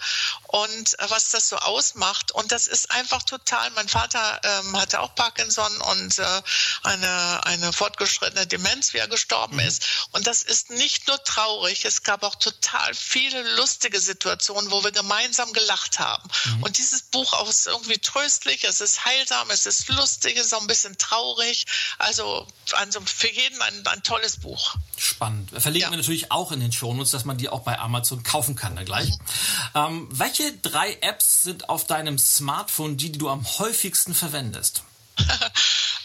und 0.49 0.99
äh, 0.99 1.11
was 1.11 1.30
das 1.30 1.49
so 1.49 1.57
ausmacht. 1.57 2.30
Und 2.30 2.53
das 2.53 2.66
ist 2.68 2.90
einfach 2.92 3.22
total. 3.24 3.70
Mein 3.70 3.88
Vater 3.88 4.40
ähm, 4.44 4.78
hatte 4.80 5.01
auch 5.01 5.14
Parkinson 5.14 5.76
und 5.82 6.18
äh, 6.18 6.42
eine, 6.84 7.40
eine 7.44 7.72
fortgeschrittene 7.72 8.47
Demenz, 8.47 8.92
wie 8.94 8.99
er 8.99 9.09
gestorben 9.09 9.57
mhm. 9.57 9.66
ist. 9.66 10.09
Und 10.12 10.26
das 10.26 10.42
ist 10.42 10.70
nicht 10.70 11.09
nur 11.09 11.22
traurig, 11.24 11.84
es 11.84 12.03
gab 12.03 12.22
auch 12.22 12.36
total 12.36 12.94
viele 12.94 13.42
lustige 13.57 13.99
Situationen, 14.01 14.70
wo 14.70 14.84
wir 14.84 14.92
gemeinsam 14.92 15.53
gelacht 15.53 15.99
haben. 15.99 16.28
Mhm. 16.44 16.62
Und 16.62 16.78
dieses 16.78 17.03
Buch 17.03 17.32
auch 17.32 17.49
ist 17.49 17.66
irgendwie 17.66 17.99
tröstlich, 17.99 18.64
es 18.64 18.80
ist 18.80 19.05
heilsam, 19.05 19.51
es 19.51 19.66
ist 19.66 19.88
lustig, 19.88 20.36
es 20.36 20.47
ist 20.47 20.55
auch 20.55 20.61
ein 20.61 20.66
bisschen 20.66 20.97
traurig. 20.99 21.66
Also, 21.99 22.47
also 22.72 23.01
für 23.01 23.30
jeden 23.30 23.61
ein, 23.61 23.86
ein 23.86 24.03
tolles 24.03 24.36
Buch. 24.37 24.76
Spannend. 24.97 25.51
Verlinken 25.51 25.89
ja. 25.89 25.91
wir 25.91 25.97
natürlich 25.97 26.32
auch 26.32 26.53
in 26.53 26.61
den 26.61 26.72
Shownotes, 26.72 27.11
dass 27.11 27.24
man 27.24 27.39
die 27.39 27.49
auch 27.49 27.61
bei 27.61 27.78
Amazon 27.78 28.22
kaufen 28.22 28.57
kann 28.57 28.76
dann 28.76 28.84
gleich. 28.84 29.11
Mhm. 29.11 29.16
Ähm, 29.74 30.09
welche 30.11 30.53
drei 30.59 30.99
Apps 31.01 31.43
sind 31.43 31.68
auf 31.68 31.87
deinem 31.87 32.18
Smartphone 32.18 32.97
die, 32.97 33.12
die 33.12 33.18
du 33.18 33.28
am 33.28 33.45
häufigsten 33.59 34.14
verwendest? 34.14 34.82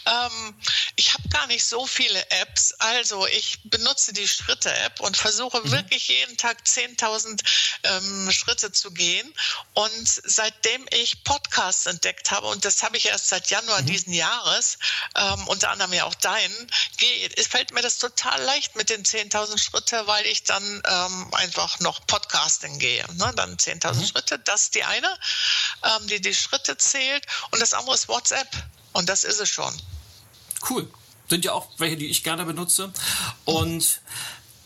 Ähm, 0.06 0.54
ich 0.96 1.12
habe 1.14 1.28
gar 1.28 1.46
nicht 1.46 1.64
so 1.64 1.86
viele 1.86 2.30
Apps. 2.30 2.72
Also 2.78 3.26
ich 3.26 3.60
benutze 3.64 4.12
die 4.12 4.26
Schritte-App 4.26 5.00
und 5.00 5.16
versuche 5.16 5.60
mhm. 5.60 5.70
wirklich 5.70 6.08
jeden 6.08 6.36
Tag 6.36 6.58
10.000 6.64 7.42
ähm, 7.84 8.30
Schritte 8.30 8.72
zu 8.72 8.90
gehen. 8.90 9.32
Und 9.74 10.06
seitdem 10.06 10.86
ich 10.90 11.24
Podcasts 11.24 11.86
entdeckt 11.86 12.30
habe, 12.30 12.46
und 12.48 12.64
das 12.64 12.82
habe 12.82 12.96
ich 12.96 13.06
erst 13.06 13.28
seit 13.28 13.50
Januar 13.50 13.82
mhm. 13.82 13.86
diesen 13.86 14.12
Jahres, 14.12 14.78
ähm, 15.16 15.48
unter 15.48 15.70
anderem 15.70 15.92
ja 15.92 16.04
auch 16.04 16.14
deinen, 16.14 16.70
geht, 16.98 17.38
es 17.38 17.46
fällt 17.46 17.72
mir 17.72 17.82
das 17.82 17.98
total 17.98 18.40
leicht 18.42 18.76
mit 18.76 18.90
den 18.90 19.04
10.000 19.04 19.58
Schritte, 19.58 20.06
weil 20.06 20.26
ich 20.26 20.44
dann 20.44 20.82
ähm, 20.86 21.34
einfach 21.34 21.80
noch 21.80 22.06
Podcasting 22.06 22.78
gehe. 22.78 23.04
Ne? 23.14 23.32
Dann 23.36 23.56
10.000 23.56 23.94
mhm. 23.94 24.06
Schritte, 24.06 24.38
das 24.38 24.64
ist 24.64 24.74
die 24.74 24.84
eine, 24.84 25.18
ähm, 25.82 26.06
die 26.08 26.20
die 26.20 26.34
Schritte 26.34 26.76
zählt. 26.76 27.26
Und 27.50 27.60
das 27.60 27.74
andere 27.74 27.94
ist 27.94 28.08
WhatsApp. 28.08 28.48
Und 28.92 29.08
das 29.08 29.24
ist 29.24 29.40
es 29.40 29.48
schon. 29.48 29.72
Cool. 30.68 30.88
Sind 31.28 31.44
ja 31.44 31.52
auch 31.52 31.68
welche, 31.78 31.96
die 31.96 32.08
ich 32.08 32.24
gerne 32.24 32.44
benutze. 32.44 32.92
Und 33.44 34.00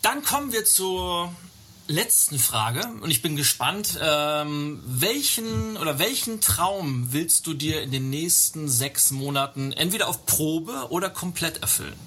dann 0.01 0.23
kommen 0.23 0.51
wir 0.51 0.65
zur 0.65 1.33
letzten 1.87 2.37
Frage 2.37 2.85
und 3.01 3.09
ich 3.11 3.21
bin 3.21 3.35
gespannt, 3.35 3.97
ähm, 4.01 4.83
welchen 4.85 5.77
oder 5.77 5.99
welchen 5.99 6.41
Traum 6.41 7.13
willst 7.13 7.47
du 7.47 7.53
dir 7.53 7.81
in 7.81 7.91
den 7.91 8.09
nächsten 8.09 8.69
sechs 8.69 9.11
Monaten 9.11 9.71
entweder 9.71 10.07
auf 10.07 10.25
Probe 10.25 10.87
oder 10.89 11.09
komplett 11.09 11.61
erfüllen? 11.61 11.97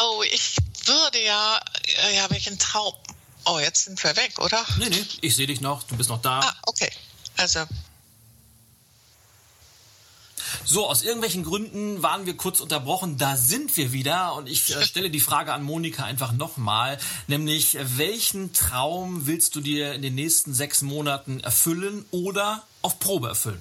Oh, 0.00 0.22
ich 0.32 0.56
würde 0.86 1.22
ja, 1.22 1.60
äh, 2.08 2.16
ja, 2.16 2.30
welchen 2.30 2.58
Traum? 2.58 2.94
Oh, 3.44 3.58
jetzt 3.58 3.84
sind 3.84 4.02
wir 4.02 4.16
weg, 4.16 4.38
oder? 4.38 4.64
Nee, 4.78 4.88
nee, 4.88 5.04
ich 5.20 5.36
sehe 5.36 5.46
dich 5.46 5.60
noch, 5.60 5.82
du 5.82 5.96
bist 5.96 6.08
noch 6.08 6.22
da. 6.22 6.40
Ah, 6.40 6.54
okay. 6.66 6.90
Also 7.36 7.60
so, 10.64 10.88
aus 10.88 11.02
irgendwelchen 11.02 11.44
Gründen 11.44 12.02
waren 12.02 12.26
wir 12.26 12.36
kurz 12.36 12.60
unterbrochen. 12.60 13.18
Da 13.18 13.36
sind 13.36 13.76
wir 13.76 13.92
wieder 13.92 14.34
und 14.34 14.48
ich 14.48 14.74
äh, 14.74 14.84
stelle 14.84 15.10
die 15.10 15.20
Frage 15.20 15.52
an 15.52 15.62
Monika 15.62 16.04
einfach 16.04 16.32
nochmal, 16.32 16.98
nämlich 17.26 17.76
welchen 17.96 18.52
Traum 18.52 19.26
willst 19.26 19.56
du 19.56 19.60
dir 19.60 19.94
in 19.94 20.02
den 20.02 20.14
nächsten 20.14 20.54
sechs 20.54 20.82
Monaten 20.82 21.40
erfüllen 21.40 22.04
oder 22.10 22.62
auf 22.82 22.98
Probe 22.98 23.28
erfüllen? 23.28 23.60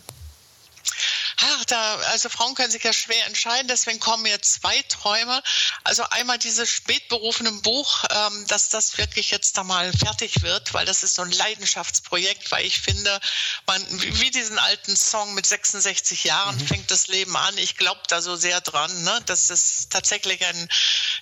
Ach, 1.40 1.66
da, 1.66 1.96
also 2.12 2.30
Frauen 2.30 2.56
können 2.56 2.72
sich 2.72 2.84
ja 2.84 2.94
schwer 2.94 3.26
entscheiden, 3.26 3.68
deswegen 3.68 4.00
kommen 4.00 4.24
mir 4.24 4.42
zwei 4.42 4.82
Träume. 4.84 5.42
Also 5.84 6.04
einmal 6.04 6.38
dieses 6.38 6.70
spätberufene 6.70 7.52
Buch, 7.52 8.04
ähm, 8.10 8.46
dass 8.48 8.70
das 8.70 8.98
wirklich 8.98 9.32
jetzt 9.32 9.58
da 9.58 9.64
mal 9.64 9.92
fertig 9.94 10.42
wird, 10.42 10.74
weil 10.74 10.86
das 10.86 11.04
ist 11.04 11.16
so 11.16 11.22
ein 11.22 11.32
Leidenschaftsprojekt, 11.32 12.52
weil 12.52 12.66
ich 12.66 12.80
finde, 12.80 13.20
man, 13.68 13.86
wie 13.90 14.32
diesen 14.32 14.60
alten 14.60 14.96
Song 14.96 15.34
mit 15.34 15.46
66 15.46 16.24
Jahren 16.24 16.58
mhm. 16.58 16.68
fängt 16.68 16.92
das 16.92 17.08
Leben 17.08 17.36
an. 17.36 17.58
Ich 17.58 17.78
glaube 17.78 18.02
da 18.08 18.22
so 18.22 18.36
sehr 18.36 18.62
dran, 18.62 19.04
ne, 19.04 19.22
dass 19.26 19.50
es 19.50 19.88
tatsächlich 19.90 20.46
ein, 20.46 20.70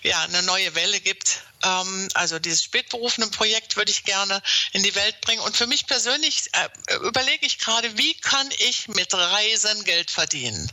ja, 0.04 0.22
eine 0.22 0.44
neue 0.44 0.76
Welle 0.76 1.00
gibt. 1.00 1.42
Ähm, 1.64 2.08
also 2.14 2.40
dieses 2.40 2.64
spätberufene 2.64 3.28
Projekt 3.28 3.76
würde 3.76 3.92
ich 3.92 4.04
gerne 4.04 4.42
in 4.72 4.84
die 4.84 4.96
Welt 4.96 5.22
bringen. 5.22 5.42
Und 5.42 5.58
für 5.58 5.68
mich 5.68 5.88
persönlich 5.88 6.50
äh, 6.54 6.96
überlege 7.06 7.46
ich 7.46 7.60
gerade, 7.60 7.98
wie 7.98 8.14
kann 8.16 8.50
ich 8.60 8.88
mit 8.88 9.14
Reisen 9.14 9.84
Geld 9.84 9.99
Geld 10.00 10.12
verdienen. 10.12 10.72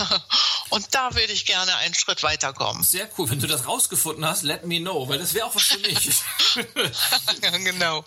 Und 0.70 0.86
da 0.90 1.14
würde 1.14 1.32
ich 1.32 1.46
gerne 1.46 1.76
einen 1.76 1.94
Schritt 1.94 2.24
weiterkommen. 2.24 2.82
Sehr 2.82 3.08
cool. 3.16 3.30
Wenn 3.30 3.38
du 3.38 3.46
das 3.46 3.68
rausgefunden 3.68 4.24
hast, 4.24 4.42
let 4.42 4.66
me 4.66 4.80
know, 4.80 5.08
weil 5.08 5.18
das 5.18 5.34
wäre 5.34 5.46
auch 5.46 5.54
was 5.54 5.62
für 5.62 5.78
mich. 5.78 6.20
genau. 7.64 8.04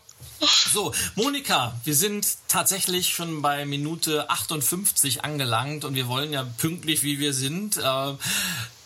So, 0.73 0.93
Monika, 1.15 1.79
wir 1.85 1.95
sind 1.95 2.27
tatsächlich 2.49 3.13
schon 3.13 3.41
bei 3.41 3.65
Minute 3.65 4.29
58 4.29 5.23
angelangt 5.23 5.85
und 5.85 5.95
wir 5.95 6.09
wollen 6.09 6.33
ja 6.33 6.43
pünktlich, 6.43 7.03
wie 7.03 7.19
wir 7.19 7.33
sind, 7.33 7.77
äh, 7.77 8.13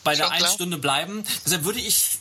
bei 0.03 0.15
der 0.15 0.29
1 0.29 0.53
Stunde 0.53 0.77
bleiben. 0.77 1.23
Deshalb 1.43 1.63
würde 1.63 1.79
ich 1.79 2.19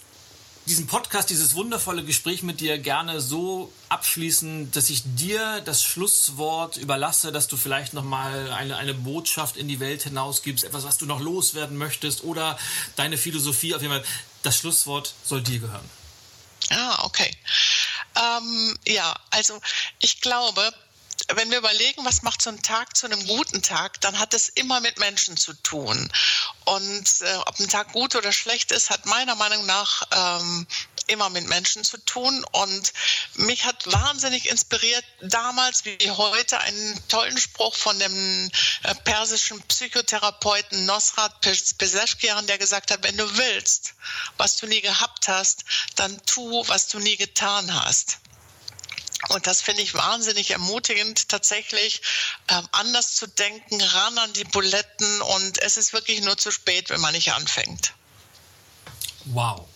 diesen 0.67 0.87
Podcast, 0.87 1.31
dieses 1.31 1.55
wundervolle 1.55 2.05
Gespräch 2.05 2.43
mit 2.43 2.61
dir 2.61 2.79
gerne 2.79 3.21
so 3.21 3.73
abschließen, 3.89 4.71
dass 4.71 4.91
ich 4.91 5.03
dir 5.05 5.61
das 5.65 5.83
Schlusswort 5.83 6.77
überlasse, 6.77 7.33
dass 7.33 7.49
du 7.49 7.57
vielleicht 7.57 7.95
nochmal 7.95 8.53
eine, 8.53 8.77
eine 8.77 8.95
Botschaft 8.95 9.57
in 9.57 9.67
die 9.69 9.81
Welt 9.81 10.03
hinausgibst, 10.03 10.65
etwas, 10.65 10.85
was 10.85 10.99
du 10.99 11.07
noch 11.07 11.21
loswerden 11.21 11.77
möchtest 11.77 12.23
oder 12.23 12.59
deine 12.97 13.19
Philosophie 13.19 13.75
auf 13.75 13.83
jeden 13.83 13.93
Fall. 13.93 14.05
Das 14.43 14.57
Schlusswort 14.57 15.15
soll 15.25 15.43
dir 15.43 15.59
gehören. 15.59 15.89
Ah, 16.71 17.05
okay. 17.05 17.37
Ähm, 18.17 18.79
ja, 18.87 19.15
also 19.31 19.61
ich 19.99 20.21
glaube, 20.21 20.73
wenn 21.37 21.51
wir 21.51 21.59
überlegen, 21.59 22.05
was 22.05 22.23
macht 22.23 22.43
so 22.43 22.51
ein 22.51 22.63
Tag 22.63 22.97
zu 22.97 23.07
einem 23.07 23.27
guten 23.27 23.63
Tag, 23.63 24.01
dann 24.01 24.19
hat 24.19 24.35
es 24.35 24.49
immer 24.49 24.81
mit 24.81 24.99
Menschen 24.99 25.37
zu 25.37 25.55
tun. 25.55 26.13
Und 26.65 27.21
äh, 27.21 27.35
ob 27.47 27.59
ein 27.59 27.69
Tag 27.69 27.93
gut 27.93 28.15
oder 28.15 28.33
schlecht 28.33 28.73
ist, 28.73 28.91
hat 28.91 29.07
meiner 29.07 29.35
Meinung 29.35 29.67
nach 29.67 30.03
ähm, 30.13 30.67
immer 31.07 31.31
mit 31.31 31.47
Menschen 31.49 31.85
zu 31.85 31.99
tun. 31.99 32.45
Und 32.53 32.93
mich 33.35 33.65
hat 33.65 33.91
wahnsinnig 33.93 34.49
inspiriert, 34.49 35.05
damals 35.21 35.85
wie 35.85 36.11
heute, 36.11 36.59
einen 36.61 37.09
tollen 37.09 37.39
Spruch 37.39 37.75
von 37.75 37.99
dem 37.99 38.51
äh, 38.83 38.95
persischen 39.05 39.61
Psychotherapeuten 39.63 40.87
Nosrat 40.87 41.41
Peseschkian, 41.41 42.47
der 42.47 42.59
gesagt 42.59 42.91
hat, 42.91 43.03
wenn 43.03 43.17
du 43.17 43.37
willst, 43.37 43.95
was 44.37 44.57
du 44.57 44.67
nie 44.67 44.81
gehabt 44.81 45.29
hast, 45.29 45.65
dann 45.97 46.21
tu, 46.27 46.67
was 46.69 46.89
du 46.89 46.99
nie 46.99 47.17
getan 47.17 47.75
hast. 47.75 48.19
Und 49.29 49.47
das 49.47 49.63
finde 49.63 49.83
ich 49.83 49.95
wahnsinnig 49.95 50.51
ermutigend, 50.51 51.29
tatsächlich 51.29 52.03
ähm, 52.49 52.67
anders 52.73 53.15
zu 53.15 53.27
denken, 53.27 53.81
ran 53.81 54.19
an 54.19 54.33
die 54.33 54.45
Buletten. 54.45 55.23
Und 55.23 55.63
es 55.63 55.77
ist 55.77 55.93
wirklich 55.93 56.23
nur 56.23 56.37
zu 56.37 56.51
spät, 56.51 56.91
wenn 56.91 57.01
man 57.01 57.15
nicht 57.15 57.33
anfängt. 57.33 57.95
Wow. 59.27 59.67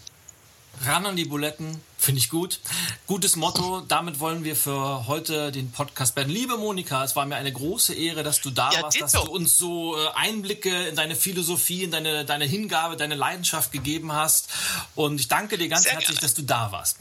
Ran 0.85 1.07
an 1.07 1.17
die 1.17 1.25
Buletten, 1.25 1.81
finde 1.97 2.19
ich 2.19 2.29
gut. 2.29 2.61
Gutes 3.07 3.37
Motto. 3.37 3.81
Damit 3.81 4.21
wollen 4.21 4.45
wir 4.45 4.55
für 4.57 5.07
heute 5.07 5.51
den 5.51 5.73
Podcast 5.73 6.15
beenden. 6.15 6.33
Liebe 6.33 6.59
Monika, 6.59 7.03
es 7.03 7.17
war 7.17 7.25
mir 7.25 7.37
eine 7.37 7.53
große 7.53 7.95
Ehre, 7.95 8.23
dass 8.23 8.43
du 8.43 8.51
da 8.51 8.71
ja, 8.73 8.83
warst, 8.83 9.01
dass 9.01 9.13
du 9.13 9.23
uns 9.23 9.57
so 9.57 9.97
äh, 9.97 10.09
Einblicke 10.15 10.89
in 10.89 10.97
deine 10.97 11.17
Philosophie, 11.17 11.85
in 11.85 11.93
deine, 11.93 12.25
deine 12.27 12.45
Hingabe, 12.45 12.97
deine 12.97 13.15
Leidenschaft 13.15 13.73
gegeben 13.73 14.13
hast. 14.13 14.49
Und 14.95 15.19
ich 15.19 15.29
danke 15.29 15.57
dir 15.57 15.69
ganz 15.69 15.85
Sehr 15.85 15.93
herzlich, 15.93 16.09
gerne. 16.09 16.21
dass 16.21 16.35
du 16.35 16.43
da 16.43 16.73
warst. 16.73 16.99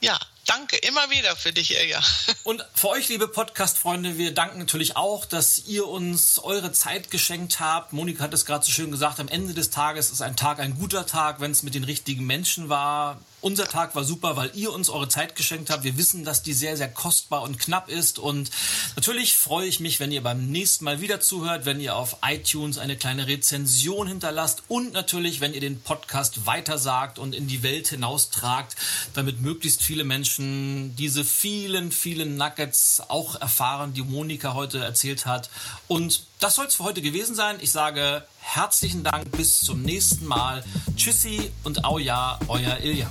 Ja, 0.00 0.18
danke 0.50 0.76
immer 0.78 1.10
wieder 1.10 1.36
für 1.36 1.52
dich, 1.52 1.76
Ilja. 1.76 2.00
Und 2.42 2.66
für 2.74 2.88
euch, 2.88 3.08
liebe 3.08 3.28
Podcast-Freunde, 3.28 4.18
wir 4.18 4.34
danken 4.34 4.58
natürlich 4.58 4.96
auch, 4.96 5.24
dass 5.24 5.66
ihr 5.66 5.86
uns 5.86 6.40
eure 6.40 6.72
Zeit 6.72 7.10
geschenkt 7.10 7.60
habt. 7.60 7.92
Monika 7.92 8.24
hat 8.24 8.34
es 8.34 8.46
gerade 8.46 8.64
so 8.64 8.72
schön 8.72 8.90
gesagt, 8.90 9.20
am 9.20 9.28
Ende 9.28 9.54
des 9.54 9.70
Tages 9.70 10.10
ist 10.10 10.22
ein 10.22 10.34
Tag 10.34 10.58
ein 10.58 10.76
guter 10.76 11.06
Tag, 11.06 11.40
wenn 11.40 11.52
es 11.52 11.62
mit 11.62 11.74
den 11.74 11.84
richtigen 11.84 12.26
Menschen 12.26 12.68
war. 12.68 13.20
Unser 13.42 13.66
Tag 13.66 13.94
war 13.94 14.04
super, 14.04 14.36
weil 14.36 14.50
ihr 14.54 14.70
uns 14.70 14.90
eure 14.90 15.08
Zeit 15.08 15.34
geschenkt 15.34 15.70
habt. 15.70 15.82
Wir 15.82 15.96
wissen, 15.96 16.24
dass 16.24 16.42
die 16.42 16.52
sehr, 16.52 16.76
sehr 16.76 16.90
kostbar 16.90 17.40
und 17.42 17.58
knapp 17.58 17.88
ist. 17.88 18.18
Und 18.18 18.50
natürlich 18.96 19.34
freue 19.34 19.66
ich 19.66 19.80
mich, 19.80 19.98
wenn 19.98 20.12
ihr 20.12 20.22
beim 20.22 20.50
nächsten 20.50 20.84
Mal 20.84 21.00
wieder 21.00 21.20
zuhört, 21.20 21.64
wenn 21.64 21.80
ihr 21.80 21.96
auf 21.96 22.18
iTunes 22.22 22.76
eine 22.76 22.96
kleine 22.96 23.28
Rezension 23.28 24.06
hinterlasst 24.06 24.62
und 24.68 24.92
natürlich, 24.92 25.40
wenn 25.40 25.54
ihr 25.54 25.60
den 25.60 25.80
Podcast 25.80 26.44
weitersagt 26.44 27.18
und 27.18 27.34
in 27.34 27.48
die 27.48 27.62
Welt 27.62 27.88
hinaustragt, 27.88 28.76
damit 29.14 29.40
möglichst 29.40 29.82
viele 29.82 30.04
Menschen 30.04 30.94
diese 30.96 31.24
vielen, 31.24 31.92
vielen 31.92 32.36
Nuggets 32.36 33.02
auch 33.08 33.40
erfahren, 33.40 33.94
die 33.94 34.02
Monika 34.02 34.52
heute 34.52 34.80
erzählt 34.80 35.24
hat. 35.24 35.48
Und 35.88 36.24
das 36.40 36.56
soll 36.56 36.66
es 36.66 36.74
für 36.74 36.84
heute 36.84 37.00
gewesen 37.00 37.34
sein. 37.34 37.56
Ich 37.60 37.70
sage 37.70 38.22
herzlichen 38.40 39.02
Dank, 39.02 39.30
bis 39.32 39.60
zum 39.60 39.80
nächsten 39.80 40.26
Mal. 40.26 40.62
Tschüssi 40.96 41.50
und 41.64 41.86
au 41.86 41.98
ja, 41.98 42.38
euer 42.48 42.78
Ilja. 42.78 43.10